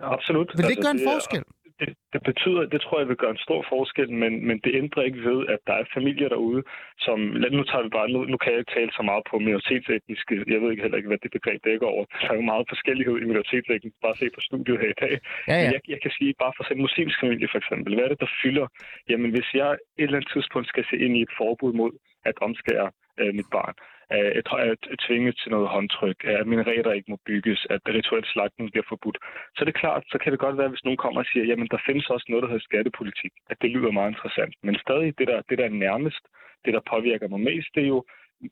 Absolut. 0.00 0.52
Vil 0.56 0.64
det 0.64 0.70
ikke 0.70 0.88
altså, 0.88 1.04
gøre 1.04 1.12
en 1.12 1.16
forskel? 1.16 1.44
Det, 1.80 1.90
det 2.12 2.22
betyder, 2.30 2.62
det 2.74 2.80
tror 2.80 2.98
jeg 2.98 3.08
vil 3.08 3.22
gøre 3.22 3.34
en 3.36 3.46
stor 3.46 3.60
forskel, 3.72 4.08
men, 4.22 4.32
men 4.48 4.56
det 4.64 4.72
ændrer 4.82 5.02
ikke 5.02 5.24
ved, 5.30 5.40
at 5.54 5.60
der 5.66 5.74
er 5.80 5.92
familier 5.94 6.28
derude, 6.28 6.62
som, 6.98 7.18
nu 7.58 7.62
tager 7.64 7.84
vi 7.86 7.90
bare, 7.98 8.08
nu, 8.14 8.20
nu 8.32 8.36
kan 8.36 8.52
jeg 8.52 8.58
ikke 8.60 8.76
tale 8.78 8.92
så 8.98 9.02
meget 9.10 9.24
på 9.30 9.38
minoritetsetniske, 9.38 10.34
jeg 10.52 10.60
ved 10.60 10.70
ikke 10.70 10.84
heller 10.84 11.00
ikke, 11.00 11.10
hvad 11.12 11.22
det 11.24 11.36
begreb 11.38 11.60
dækker 11.64 11.86
over. 11.86 12.04
Der 12.22 12.28
er 12.30 12.34
jo 12.40 12.50
meget 12.52 12.66
forskellighed 12.68 13.14
i 13.18 13.28
minoritetsetnisk, 13.30 13.96
bare 14.06 14.16
se 14.16 14.26
på 14.34 14.40
studiet 14.48 14.80
her 14.82 14.90
i 14.96 15.00
dag. 15.04 15.14
Ja, 15.48 15.56
ja. 15.62 15.70
Jeg, 15.72 15.80
jeg 15.92 16.00
kan 16.02 16.12
sige, 16.18 16.34
bare 16.42 16.52
for 16.56 16.64
en 16.64 16.84
muslimsk 16.86 17.20
familie 17.20 17.48
for 17.52 17.58
eksempel, 17.62 17.94
hvad 17.94 18.04
er 18.04 18.12
det, 18.12 18.20
der 18.20 18.36
fylder? 18.42 18.66
Jamen, 19.10 19.30
hvis 19.30 19.48
jeg 19.60 19.70
et 19.72 19.78
eller 19.98 20.18
andet 20.18 20.32
tidspunkt 20.34 20.68
skal 20.68 20.84
se 20.90 20.96
ind 21.04 21.14
i 21.16 21.22
et 21.22 21.32
forbud 21.38 21.72
mod 21.72 21.92
at 22.24 22.36
omskære 22.46 22.88
øh, 23.20 23.34
mit 23.38 23.50
barn, 23.56 23.74
at, 24.10 24.82
at 24.92 24.98
tvinge 25.06 25.32
til 25.32 25.50
noget 25.50 25.68
håndtryk, 25.68 26.24
at 26.24 26.46
minareter 26.46 26.92
ikke 26.92 27.10
må 27.10 27.18
bygges, 27.26 27.66
at 27.70 27.80
rituel 27.88 28.24
slagtning 28.24 28.70
bliver 28.70 28.88
forbudt. 28.88 29.18
Så 29.56 29.64
det 29.64 29.72
er 29.74 29.82
klart, 29.84 30.02
så 30.12 30.18
kan 30.18 30.32
det 30.32 30.40
godt 30.40 30.58
være, 30.58 30.68
hvis 30.68 30.84
nogen 30.84 31.02
kommer 31.04 31.20
og 31.20 31.26
siger, 31.32 31.44
jamen 31.44 31.68
der 31.70 31.84
findes 31.86 32.06
også 32.10 32.26
noget, 32.28 32.42
der 32.42 32.48
hedder 32.48 32.68
skattepolitik, 32.70 33.32
at 33.50 33.56
det 33.62 33.70
lyder 33.70 33.90
meget 33.90 34.10
interessant. 34.10 34.54
Men 34.62 34.74
stadig 34.84 35.18
det 35.18 35.28
der, 35.28 35.40
det 35.50 35.58
der 35.58 35.68
nærmest, 35.68 36.22
det 36.64 36.74
der 36.74 36.88
påvirker 36.90 37.28
mig 37.28 37.40
mest, 37.40 37.68
det 37.74 37.82
er 37.82 37.92
jo 37.96 38.04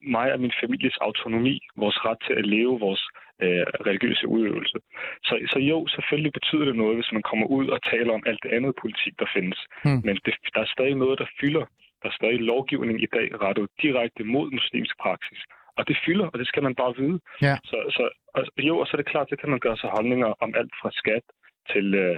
mig 0.02 0.32
og 0.32 0.40
min 0.40 0.52
families 0.60 0.96
autonomi, 1.00 1.60
vores 1.76 2.04
ret 2.04 2.18
til 2.26 2.34
at 2.40 2.46
leve 2.46 2.80
vores 2.80 3.02
øh, 3.42 3.66
religiøse 3.88 4.28
udøvelse. 4.28 4.78
Så, 5.24 5.34
så 5.52 5.58
jo, 5.58 5.86
selvfølgelig 5.86 6.32
betyder 6.32 6.64
det 6.64 6.76
noget, 6.76 6.96
hvis 6.96 7.12
man 7.12 7.22
kommer 7.22 7.46
ud 7.46 7.66
og 7.68 7.82
taler 7.82 8.12
om 8.14 8.22
alt 8.26 8.42
det 8.42 8.52
andet 8.56 8.74
politik, 8.82 9.14
der 9.18 9.26
findes. 9.36 9.58
Hmm. 9.84 10.00
Men 10.04 10.14
det, 10.24 10.34
der 10.54 10.60
er 10.60 10.74
stadig 10.74 10.94
noget, 10.94 11.18
der 11.18 11.26
fylder 11.40 11.64
der 12.04 12.10
er 12.10 12.18
stadig 12.20 12.40
lovgivning 12.52 12.96
i 13.06 13.08
dag 13.16 13.26
rettet 13.44 13.66
direkte 13.82 14.22
mod 14.34 14.46
muslimsk 14.58 14.94
praksis. 15.04 15.40
Og 15.78 15.82
det 15.88 15.96
fylder, 16.06 16.26
og 16.32 16.38
det 16.38 16.46
skal 16.50 16.62
man 16.62 16.74
bare 16.74 16.92
vide. 17.00 17.18
Ja. 17.42 17.56
Så, 17.70 17.76
så 17.96 18.04
og, 18.34 18.42
jo, 18.68 18.78
og 18.78 18.86
så 18.86 18.92
er 18.94 19.00
det 19.02 19.10
klart, 19.12 19.28
så 19.28 19.36
kan 19.40 19.50
man 19.50 19.60
gøre 19.66 19.76
sig 19.76 19.90
holdninger 19.96 20.30
om 20.44 20.50
alt 20.60 20.72
fra 20.80 20.90
skat 20.92 21.24
til, 21.72 21.94
øh, 21.94 22.16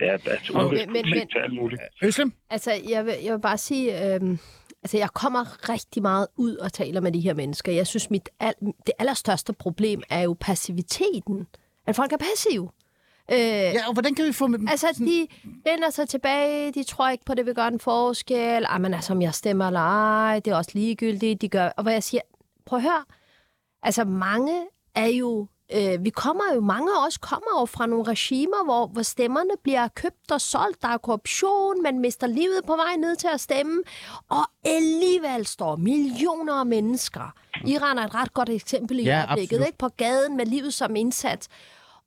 ja, 0.00 0.12
altså, 0.12 0.52
okay, 0.54 0.86
men, 0.86 1.04
men, 1.10 1.28
til 1.28 1.38
alt 1.38 1.54
muligt. 1.54 1.82
Øslem? 2.04 2.32
Altså, 2.50 2.70
jeg 2.92 3.04
vil, 3.06 3.14
jeg 3.24 3.32
vil 3.34 3.40
bare 3.40 3.58
sige, 3.58 3.86
øh, 3.92 4.20
altså, 4.82 4.96
jeg 4.98 5.10
kommer 5.22 5.42
rigtig 5.72 6.02
meget 6.02 6.26
ud 6.36 6.56
og 6.56 6.72
taler 6.72 7.00
med 7.00 7.12
de 7.12 7.20
her 7.20 7.34
mennesker. 7.34 7.72
Jeg 7.72 7.86
synes, 7.86 8.10
mit 8.10 8.28
al, 8.40 8.54
det 8.86 8.94
allerstørste 8.98 9.52
problem 9.64 10.02
er 10.10 10.22
jo 10.22 10.36
passiviteten. 10.40 11.46
At 11.86 11.96
folk 11.96 12.12
er 12.12 12.16
passive. 12.16 12.68
Øh, 13.32 13.38
Ja, 13.38 13.86
og 13.86 13.92
hvordan 13.92 14.14
kan 14.14 14.24
vi 14.24 14.32
få 14.32 14.46
med 14.46 14.58
dem? 14.58 14.68
Altså, 14.68 14.86
de 14.98 15.26
lænder 15.66 15.90
sig 15.90 16.08
tilbage, 16.08 16.72
de 16.72 16.82
tror 16.82 17.08
ikke 17.08 17.24
på, 17.24 17.34
det 17.34 17.46
vil 17.46 17.54
gøre 17.54 17.68
en 17.68 17.80
forskel. 17.80 18.64
Ej, 18.64 18.78
men 18.78 18.94
altså, 18.94 19.12
om 19.12 19.22
jeg 19.22 19.34
stemmer 19.34 19.66
eller 19.66 19.80
ej, 19.80 20.40
det 20.44 20.50
er 20.50 20.56
også 20.56 20.70
ligegyldigt, 20.74 21.40
de 21.42 21.48
gør. 21.48 21.68
Og 21.76 21.82
hvad 21.82 21.92
jeg 21.92 22.02
siger, 22.02 22.20
prøv 22.66 22.76
at 22.76 22.82
høre, 22.82 23.04
altså 23.82 24.04
mange 24.04 24.62
er 24.94 25.06
jo, 25.06 25.46
øh, 25.74 26.04
vi 26.04 26.10
kommer 26.10 26.44
jo, 26.54 26.60
mange 26.60 26.90
af 26.92 27.06
os 27.06 27.18
kommer 27.18 27.60
jo 27.60 27.66
fra 27.66 27.86
nogle 27.86 28.04
regimer, 28.04 28.64
hvor, 28.64 28.86
hvor 28.86 29.02
stemmerne 29.02 29.50
bliver 29.62 29.88
købt 29.88 30.30
og 30.30 30.40
solgt, 30.40 30.82
der 30.82 30.88
er 30.88 30.98
korruption, 30.98 31.82
man 31.82 31.98
mister 31.98 32.26
livet 32.26 32.60
på 32.66 32.76
vej 32.76 32.96
ned 32.98 33.16
til 33.16 33.28
at 33.34 33.40
stemme, 33.40 33.82
og 34.30 34.42
alligevel 34.64 35.46
står 35.46 35.76
millioner 35.76 36.54
af 36.54 36.66
mennesker. 36.66 37.32
Iran 37.66 37.98
er 37.98 38.02
et 38.06 38.14
ret 38.14 38.34
godt 38.34 38.48
eksempel 38.48 38.98
i 38.98 39.02
Ja, 39.02 39.16
øjeblikket, 39.26 39.54
absolut. 39.56 39.66
ikke? 39.66 39.78
På 39.78 39.88
gaden 39.88 40.36
med 40.36 40.46
livet 40.46 40.74
som 40.74 40.96
indsats. 40.96 41.48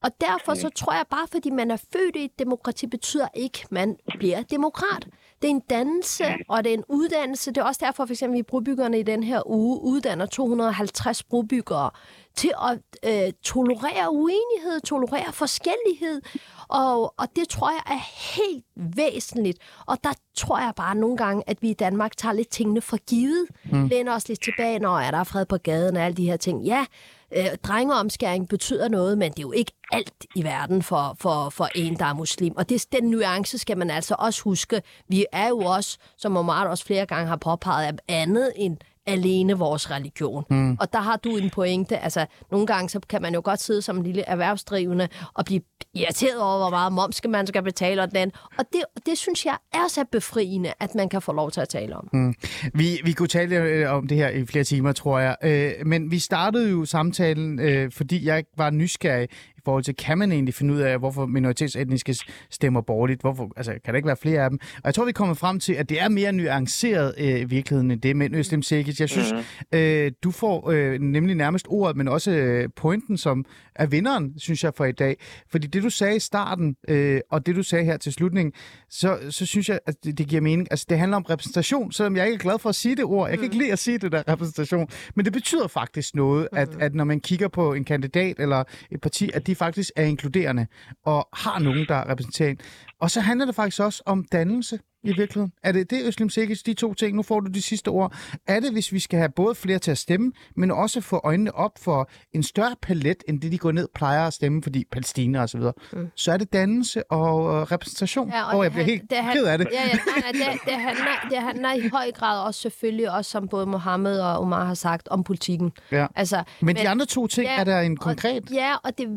Og 0.04 0.12
derfor 0.22 0.54
så 0.54 0.70
tror 0.70 0.94
jeg 0.94 1.06
bare, 1.10 1.28
fordi 1.32 1.50
man 1.50 1.72
er 1.72 1.78
født 1.94 2.16
i 2.16 2.26
et 2.26 2.40
demokrati, 2.40 2.88
betyder 2.88 3.28
ikke, 3.34 3.60
at 3.64 3.72
man 3.72 3.96
bliver 4.18 4.42
demokrat. 4.44 5.08
Det 5.42 5.48
er 5.48 5.52
en 5.52 5.64
dannelse, 5.70 6.24
og 6.50 6.64
det 6.64 6.70
er 6.70 6.74
en 6.74 6.84
uddannelse. 6.90 7.52
Det 7.52 7.62
er 7.62 7.66
også 7.66 7.82
derfor, 7.86 8.06
for 8.06 8.14
eksempel, 8.14 8.40
at 8.40 8.46
brobyggerne 8.46 9.00
i 9.00 9.04
den 9.04 9.24
her 9.24 9.50
uge 9.50 9.82
uddanner 9.82 10.26
250 10.26 11.24
brobyggere 11.24 11.90
til 12.36 12.52
at 12.72 12.80
øh, 13.06 13.34
tolerere 13.44 14.12
uenighed, 14.12 14.82
tolerere 14.86 15.34
forskellighed. 15.34 16.22
Og, 16.68 17.14
og 17.18 17.28
det 17.36 17.50
tror 17.50 17.70
jeg 17.70 17.94
er 17.96 18.02
helt 18.36 18.66
væsentligt. 18.76 19.60
Og 19.86 19.98
der 20.04 20.14
tror 20.36 20.60
jeg 20.60 20.74
bare 20.76 20.96
nogle 20.96 21.18
gange, 21.18 21.44
at 21.48 21.62
vi 21.62 21.70
i 21.70 21.74
Danmark 21.74 22.18
tager 22.18 22.34
lidt 22.34 22.50
tingene 22.50 22.82
for 22.82 22.98
givet. 22.98 23.48
Mm. 23.72 23.88
Læner 23.88 24.16
os 24.16 24.28
lidt 24.28 24.44
tilbage, 24.44 24.80
når 24.80 24.98
er 25.00 25.12
der 25.12 25.18
er 25.18 25.24
fred 25.24 25.46
på 25.46 25.58
gaden 25.58 25.98
og 25.98 26.04
alle 26.04 26.18
de 26.18 26.26
her 26.26 26.38
ting. 26.38 26.64
Ja, 26.64 26.86
øh, 27.34 27.58
drengeomskæring 27.64 28.50
betyder 28.50 28.88
noget, 28.88 29.18
men 29.18 29.32
det 29.32 29.40
er 29.40 29.42
jo 29.42 29.52
ikke 29.52 29.72
alt 29.92 30.26
i 30.36 30.44
verden 30.44 30.84
for, 30.84 31.16
for, 31.20 31.50
for 31.50 31.70
en, 31.76 31.96
der 31.96 32.06
er 32.06 32.14
muslim. 32.14 32.54
Og 32.58 32.70
det, 32.70 32.86
den 32.92 33.04
nuance 33.04 33.58
skal 33.58 33.78
man 33.78 33.90
altså 33.90 34.16
også 34.20 34.42
huske. 34.44 34.82
Vi 35.08 35.26
er 35.32 35.48
jo 35.48 35.60
også, 35.60 35.98
som 36.18 36.38
Omar 36.38 36.68
også 36.68 36.86
flere 36.86 37.06
gange 37.06 37.28
har 37.28 37.36
påpeget, 37.36 38.02
andet 38.08 38.54
end 38.56 38.78
alene 39.08 39.54
vores 39.54 39.92
religion. 39.92 40.44
Mm. 40.50 40.78
Og 40.80 40.94
der 40.94 41.00
har 41.00 41.16
du 41.16 41.38
en 41.38 41.50
pointe. 41.50 41.98
Altså, 41.98 42.26
nogle 42.52 42.68
gange 42.68 42.90
så 42.90 43.00
kan 43.10 43.22
man 43.22 43.34
jo 43.34 43.42
godt 43.44 43.62
sidde 43.62 43.82
som 43.82 43.98
en 43.98 44.04
lille 44.04 44.22
erhvervsdrivende 44.22 45.08
og 45.34 45.46
blive 45.46 45.62
irriteret 45.94 46.42
over, 46.42 46.58
hvor 46.58 46.70
meget 46.70 46.94
moms 46.94 47.22
man 47.30 47.48
skal 47.48 47.64
betale 47.64 48.02
og 48.02 48.16
den. 48.16 48.32
Og 48.58 48.66
det, 48.74 48.84
det 49.06 49.18
synes 49.18 49.46
jeg 49.46 49.58
er 49.74 49.88
så 49.90 50.06
befriende, 50.12 50.74
at 50.80 50.96
man 50.96 51.10
kan 51.10 51.22
få 51.22 51.34
lov 51.34 51.52
til 51.52 51.62
at 51.62 51.70
tale 51.70 51.96
om. 51.96 52.10
Mm. 52.14 52.34
Vi, 52.74 53.02
vi 53.04 53.12
kunne 53.12 53.28
tale 53.28 53.56
øh, 53.56 53.94
om 53.94 54.08
det 54.08 54.18
her 54.18 54.30
i 54.30 54.46
flere 54.46 54.64
timer, 54.64 54.92
tror 54.92 55.20
jeg. 55.20 55.36
Øh, 55.44 55.72
men 55.86 56.12
vi 56.12 56.20
startede 56.20 56.70
jo 56.70 56.86
samtalen, 56.86 57.60
øh, 57.60 57.92
fordi 57.92 58.26
jeg 58.26 58.44
var 58.58 58.70
nysgerrig 58.70 59.28
i 59.58 59.62
forhold 59.66 59.84
til, 59.84 59.96
kan 59.96 60.18
man 60.18 60.32
egentlig 60.32 60.54
finde 60.54 60.74
ud 60.74 60.80
af, 60.80 61.00
hvorfor 61.00 61.26
minoritetsetniske 61.26 62.16
stemmer 62.50 62.82
borgerligt? 62.82 63.22
Hvorfor, 63.22 63.52
altså, 63.56 63.72
kan 63.72 63.94
der 63.94 63.96
ikke 63.96 64.08
være 64.08 64.18
flere 64.18 64.44
af 64.44 64.50
dem? 64.50 64.60
Og 64.76 64.82
jeg 64.86 64.94
tror, 64.94 65.06
vi 65.06 65.12
kommer 65.12 65.34
frem 65.34 65.60
til, 65.60 65.74
at 65.74 65.90
det 65.90 66.02
er 66.02 66.10
mere 66.10 66.32
nuanceret 66.32 67.14
øh, 67.18 67.40
i 67.40 67.44
virkeligheden 67.44 67.92
end 67.92 68.02
det. 68.02 68.16
Men 68.16 68.36
Øslem 68.36 68.62
Sekic, 68.62 69.00
jeg 69.00 69.10
synes, 69.10 69.32
mm-hmm. 69.32 69.80
øh, 69.80 70.12
du 70.24 70.32
får 70.32 70.70
øh, 70.70 71.00
nemlig 71.00 71.36
nærmest 71.36 71.66
ordet, 71.70 71.98
men 71.98 72.08
også 72.08 72.32
øh, 72.32 72.70
pointen, 72.76 73.18
som 73.18 73.46
er 73.76 73.86
vinderen, 73.86 74.34
synes 74.38 74.64
jeg, 74.64 74.74
for 74.76 74.86
i 74.86 74.92
dag. 74.92 75.18
Fordi 75.52 75.68
det, 75.68 75.84
du 75.84 75.90
sagde 75.90 76.16
i 76.16 76.20
starten, 76.20 76.76
øh, 76.88 77.22
og 77.32 77.46
det, 77.46 77.56
du 77.56 77.64
sagde 77.64 77.86
her 77.86 77.98
til 77.98 78.14
slutningen, 78.14 78.54
så, 78.90 79.18
så 79.30 79.46
synes 79.46 79.70
jeg, 79.70 79.80
at 79.86 79.96
det, 80.04 80.18
det 80.18 80.28
giver 80.28 80.42
mening. 80.42 80.68
Altså, 80.72 80.86
det 80.90 81.00
handler 81.00 81.18
om 81.18 81.24
repræsentation, 81.24 81.92
selvom 81.92 82.16
jeg 82.16 82.26
ikke 82.26 82.36
er 82.36 82.40
glad 82.40 82.60
for 82.60 82.70
at 82.70 82.76
sige 82.76 82.96
det 82.96 83.04
ord. 83.06 83.30
Jeg 83.30 83.38
kan 83.38 83.44
ikke 83.44 83.58
lide 83.58 83.72
at 83.72 83.80
sige 83.80 83.98
det 83.98 84.12
der 84.12 84.24
repræsentation. 84.28 84.88
Men 85.16 85.26
det 85.26 85.34
betyder 85.34 85.68
faktisk 85.68 86.16
noget, 86.16 86.48
at, 86.52 86.70
at 86.80 86.96
når 86.96 87.04
man 87.04 87.20
kigger 87.20 87.48
på 87.48 87.74
en 87.74 87.84
kandidat 87.84 88.40
eller 88.40 88.64
et 88.92 89.02
parti, 89.02 89.30
at 89.34 89.48
de 89.48 89.56
faktisk 89.58 89.92
er 89.96 90.04
inkluderende 90.04 90.68
og 91.06 91.30
har 91.34 91.60
nogen, 91.60 91.86
der 91.88 91.96
er 91.96 92.04
en. 92.04 92.62
Og 93.00 93.12
så 93.12 93.22
handler 93.22 93.46
det 93.46 93.56
faktisk 93.56 93.82
også 93.82 94.04
om 94.06 94.26
dannelse 94.32 94.80
i 95.04 95.08
virkeligheden. 95.08 95.52
Er 95.64 95.72
det 95.72 95.90
det, 95.90 96.06
Øslem 96.06 96.30
Sikkes, 96.30 96.64
de 96.64 96.74
to 96.74 96.94
ting? 96.94 97.16
Nu 97.16 97.24
får 97.24 97.40
du 97.40 97.52
de 97.52 97.62
sidste 97.62 97.88
ord. 97.88 98.16
Er 98.48 98.60
det, 98.60 98.72
hvis 98.72 98.92
vi 98.92 99.00
skal 99.00 99.20
have 99.20 99.30
både 99.30 99.56
flere 99.56 99.80
til 99.80 99.92
at 99.92 99.98
stemme, 99.98 100.32
men 100.56 100.72
også 100.72 101.02
få 101.02 101.22
øjnene 101.24 101.56
op 101.56 101.72
for 101.80 102.10
en 102.34 102.44
større 102.44 102.76
palet, 102.82 103.24
end 103.28 103.42
det, 103.42 103.52
de 103.52 103.58
går 103.58 103.72
ned 103.72 103.88
plejer 103.96 104.28
at 104.28 104.34
stemme, 104.34 104.64
fordi 104.64 104.86
Palæstina 104.92 105.42
og 105.42 105.50
så 105.50 105.58
videre, 105.58 105.74
mm. 105.94 106.08
så 106.16 106.32
er 106.32 106.38
det 106.38 106.54
dannelse 106.54 107.12
og 107.12 107.56
øh, 107.56 107.62
repræsentation. 107.62 108.30
Ja, 108.30 108.44
og, 108.44 108.58
og 108.58 108.64
jeg 108.64 108.72
bliver 108.72 108.86
helt 108.86 109.10
det 109.10 109.18
ked 109.34 109.46
af 109.46 109.58
det. 109.58 109.68
Ja, 109.72 109.84
ja, 109.88 109.94
nej, 109.94 110.32
nej, 110.32 110.52
det, 110.52 110.62
det, 110.66 110.74
handler, 110.74 111.30
det 111.30 111.38
handler 111.38 111.74
i 111.74 111.90
høj 111.90 112.12
grad 112.12 112.46
også 112.46 112.62
selvfølgelig, 112.62 113.12
også 113.12 113.32
som 113.32 113.48
både 113.48 113.66
Mohammed 113.66 114.20
og 114.20 114.40
Omar 114.40 114.66
har 114.66 114.74
sagt, 114.74 115.08
om 115.08 115.24
politikken. 115.24 115.72
Ja. 115.92 116.08
Altså, 116.16 116.44
Men 116.62 116.76
de 116.76 116.90
andre 116.90 117.06
to 117.06 117.28
ting, 117.28 117.50
er 117.50 117.64
der 117.64 117.80
en 117.82 117.98
konkret... 117.98 118.44
Og, 118.44 118.56
ja, 118.56 118.76
og 118.84 118.98
det, 118.98 119.08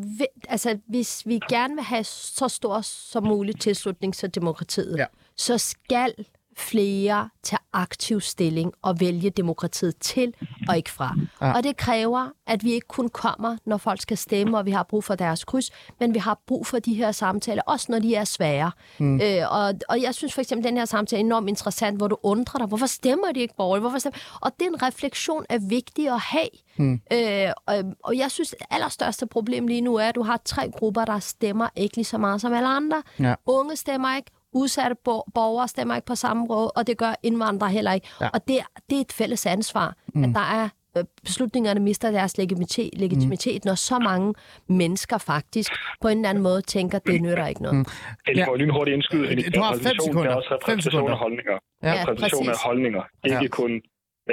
altså, 0.49 0.79
hvis 0.89 1.27
vi 1.27 1.41
gerne 1.49 1.75
vil 1.75 1.85
have 1.85 2.05
så 2.05 2.49
stor 2.49 2.81
som 2.81 3.25
muligt 3.25 3.61
tilslutning 3.61 4.15
til 4.15 4.35
demokratiet, 4.35 4.97
Ja. 4.99 5.05
Så 5.37 5.59
skal 5.59 6.15
flere 6.61 7.29
tage 7.43 7.61
aktiv 7.73 8.21
stilling 8.21 8.73
og 8.83 9.01
vælge 9.01 9.31
demokratiet 9.31 9.97
til 10.01 10.35
og 10.69 10.77
ikke 10.77 10.91
fra. 10.91 11.15
Ja. 11.41 11.53
Og 11.53 11.63
det 11.63 11.77
kræver, 11.77 12.29
at 12.47 12.65
vi 12.65 12.73
ikke 12.73 12.87
kun 12.89 13.09
kommer, 13.09 13.57
når 13.65 13.77
folk 13.77 14.01
skal 14.01 14.17
stemme, 14.17 14.59
og 14.59 14.67
vi 14.67 14.71
har 14.71 14.83
brug 14.83 15.05
for 15.05 15.15
deres 15.15 15.45
kryds, 15.45 15.71
men 16.01 16.15
vi 16.15 16.19
har 16.19 16.41
brug 16.47 16.67
for 16.67 16.79
de 16.79 16.95
her 16.95 17.13
samtaler, 17.13 17.63
også 17.67 17.87
når 17.93 17.99
de 17.99 18.15
er 18.15 18.25
svære. 18.25 18.73
Mm. 18.99 19.21
Øh, 19.21 19.43
og, 19.51 19.75
og 19.89 20.03
jeg 20.03 20.15
synes 20.15 20.35
for 20.35 20.41
eksempel, 20.41 20.67
at 20.67 20.71
den 20.71 20.79
her 20.79 20.85
samtale 20.85 21.21
er 21.21 21.25
enormt 21.25 21.49
interessant, 21.49 21.97
hvor 21.97 22.09
du 22.09 22.17
undrer 22.23 22.59
dig, 22.59 22.67
hvorfor 22.67 22.87
stemmer 22.87 23.33
de 23.33 23.41
ikke 23.41 23.55
borgerligt? 23.57 23.83
Hvorfor 23.83 23.99
stemmer? 23.99 24.19
Og 24.41 24.53
den 24.61 24.83
refleksion 24.83 25.45
er 25.49 25.59
vigtig 25.69 26.09
at 26.09 26.21
have. 26.21 26.49
Mm. 26.77 27.01
Øh, 27.13 27.53
og, 27.67 27.85
og 28.05 28.17
jeg 28.17 28.31
synes, 28.31 28.49
det 28.51 28.67
allerstørste 28.71 29.27
problem 29.27 29.67
lige 29.67 29.81
nu 29.81 29.95
er, 29.95 30.05
at 30.09 30.15
du 30.15 30.23
har 30.23 30.41
tre 30.45 30.71
grupper, 30.71 31.05
der 31.05 31.19
stemmer 31.19 31.69
ikke 31.77 31.97
lige 31.97 32.05
så 32.05 32.19
meget 32.19 32.41
som 32.41 32.53
alle 32.53 32.69
andre. 32.69 33.03
Ja. 33.19 33.35
Unge 33.47 33.77
stemmer 33.77 34.17
ikke, 34.17 34.31
udsatte 34.53 34.97
bo- 35.05 35.25
borgere 35.35 35.69
stemmer 35.69 35.95
ikke 35.95 36.07
på 36.07 36.15
samme 36.15 36.47
måde, 36.47 36.71
og 36.71 36.87
det 36.87 36.99
gør 36.99 37.15
indvandrere 37.23 37.71
heller 37.71 37.93
ikke. 37.93 38.09
Ja. 38.21 38.29
Og 38.29 38.49
det, 38.49 38.59
det 38.91 38.97
er 38.97 39.01
et 39.01 39.13
fælles 39.13 39.47
ansvar, 39.47 39.95
mm. 40.15 40.25
at 40.25 40.31
der 40.35 40.41
er 40.41 40.69
øh, 40.97 41.05
beslutningerne 41.25 41.81
mister 41.81 42.11
deres 42.11 42.39
legitimitet, 42.39 42.91
legitimitet 42.97 43.65
mm. 43.65 43.69
når 43.69 43.75
så 43.75 43.99
mange 43.99 44.35
mennesker 44.67 45.19
faktisk 45.19 45.73
på 46.01 46.09
en 46.09 46.19
eller 46.19 46.29
anden 46.31 46.43
måde 46.43 46.63
tænker, 46.63 46.99
det 46.99 47.23
nytter 47.23 47.47
ikke 47.47 47.63
noget. 47.63 47.79
Mm. 47.79 47.85
Jeg 48.27 48.37
Ja. 48.37 48.47
får 48.47 48.57
lynhurtigt 48.57 48.95
indskyde. 48.95 49.29
Øh, 49.29 49.55
du 49.55 49.61
har 49.61 49.73
fem 49.73 49.79
repræsentation, 49.79 50.07
sekunder. 50.07 50.31
Er 50.31 50.35
Fem 50.35 50.51
repræsentation 50.51 50.81
sekunder. 50.83 51.13
af 51.13 51.19
holdninger. 51.19 51.53
Ja. 51.83 51.89
Ja, 51.93 52.03
Repræsentation 52.03 52.49
af 52.49 52.57
holdninger. 52.65 53.03
Ikke 53.25 53.37
Ja. 53.43 53.49
kun 53.49 53.71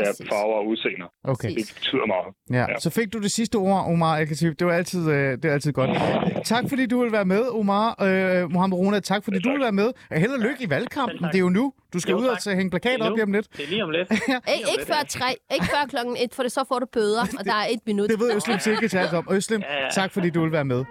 Præcis. 0.05 0.27
farver 0.29 0.53
og 0.61 0.67
udseender. 0.67 1.07
Okay. 1.23 1.49
Det 1.55 1.73
betyder 1.75 2.05
meget. 2.07 2.27
Ja. 2.51 2.71
Ja. 2.73 2.79
Så 2.79 2.89
fik 2.89 3.13
du 3.13 3.19
det 3.19 3.31
sidste 3.31 3.55
ord, 3.55 3.85
Omar 3.91 4.15
al 4.15 4.27
Det 4.29 4.65
var 4.67 4.73
altid, 4.73 5.09
øh, 5.11 5.31
det 5.31 5.45
er 5.45 5.53
altid 5.53 5.73
godt. 5.73 5.89
Tak 6.45 6.63
fordi 6.69 6.85
du 6.85 7.01
vil 7.03 7.11
være 7.11 7.25
med, 7.25 7.41
Omar. 7.59 8.03
Øh, 8.03 8.51
Mohammed 8.51 8.77
Rona, 8.77 8.99
tak 8.99 9.23
fordi 9.23 9.39
du 9.39 9.49
vil 9.51 9.59
være 9.61 9.71
med. 9.71 9.89
Held 10.11 10.31
og 10.31 10.39
lykke 10.39 10.63
i 10.63 10.69
valgkampen. 10.69 11.19
tak. 11.19 11.31
Det 11.31 11.37
er 11.37 11.41
jo 11.41 11.49
nu. 11.49 11.73
Du 11.93 11.99
skal 11.99 12.11
Jo, 12.11 12.17
ud 12.17 12.25
og 12.25 12.33
tak. 12.33 12.41
så 12.41 12.55
hænge 12.55 12.69
plakater 12.69 12.97
Det 12.97 13.05
er 13.05 13.09
op 13.09 13.15
lige 13.15 13.23
om 13.23 13.31
lidt. 13.31 13.47
Det 13.57 13.63
er 13.65 13.69
lige 13.69 13.83
om 13.83 13.89
lidt. 13.89 14.11
Ikke, 14.55 14.69
ikke 14.73 14.85
før 14.87 15.01
tre, 15.09 15.35
ikke 15.53 15.65
før 15.65 15.85
klokken 15.89 16.15
et, 16.23 16.33
for 16.35 16.43
det 16.43 16.51
så 16.51 16.65
får 16.67 16.79
du 16.79 16.85
bøder, 16.93 17.21
og 17.39 17.45
der 17.45 17.53
er 17.53 17.65
et 17.71 17.79
minut. 17.85 18.09
Det 18.09 18.19
ved 18.19 18.35
Øslem 18.35 18.59
sikkert 18.59 18.93
alt 18.93 19.13
om. 19.13 19.27
Øslem, 19.31 19.61
Ja, 19.61 19.83
ja. 19.83 19.89
tak 19.89 20.11
fordi 20.13 20.29
du 20.29 20.41
vil 20.43 20.51
være 20.51 20.65
med. 20.65 20.85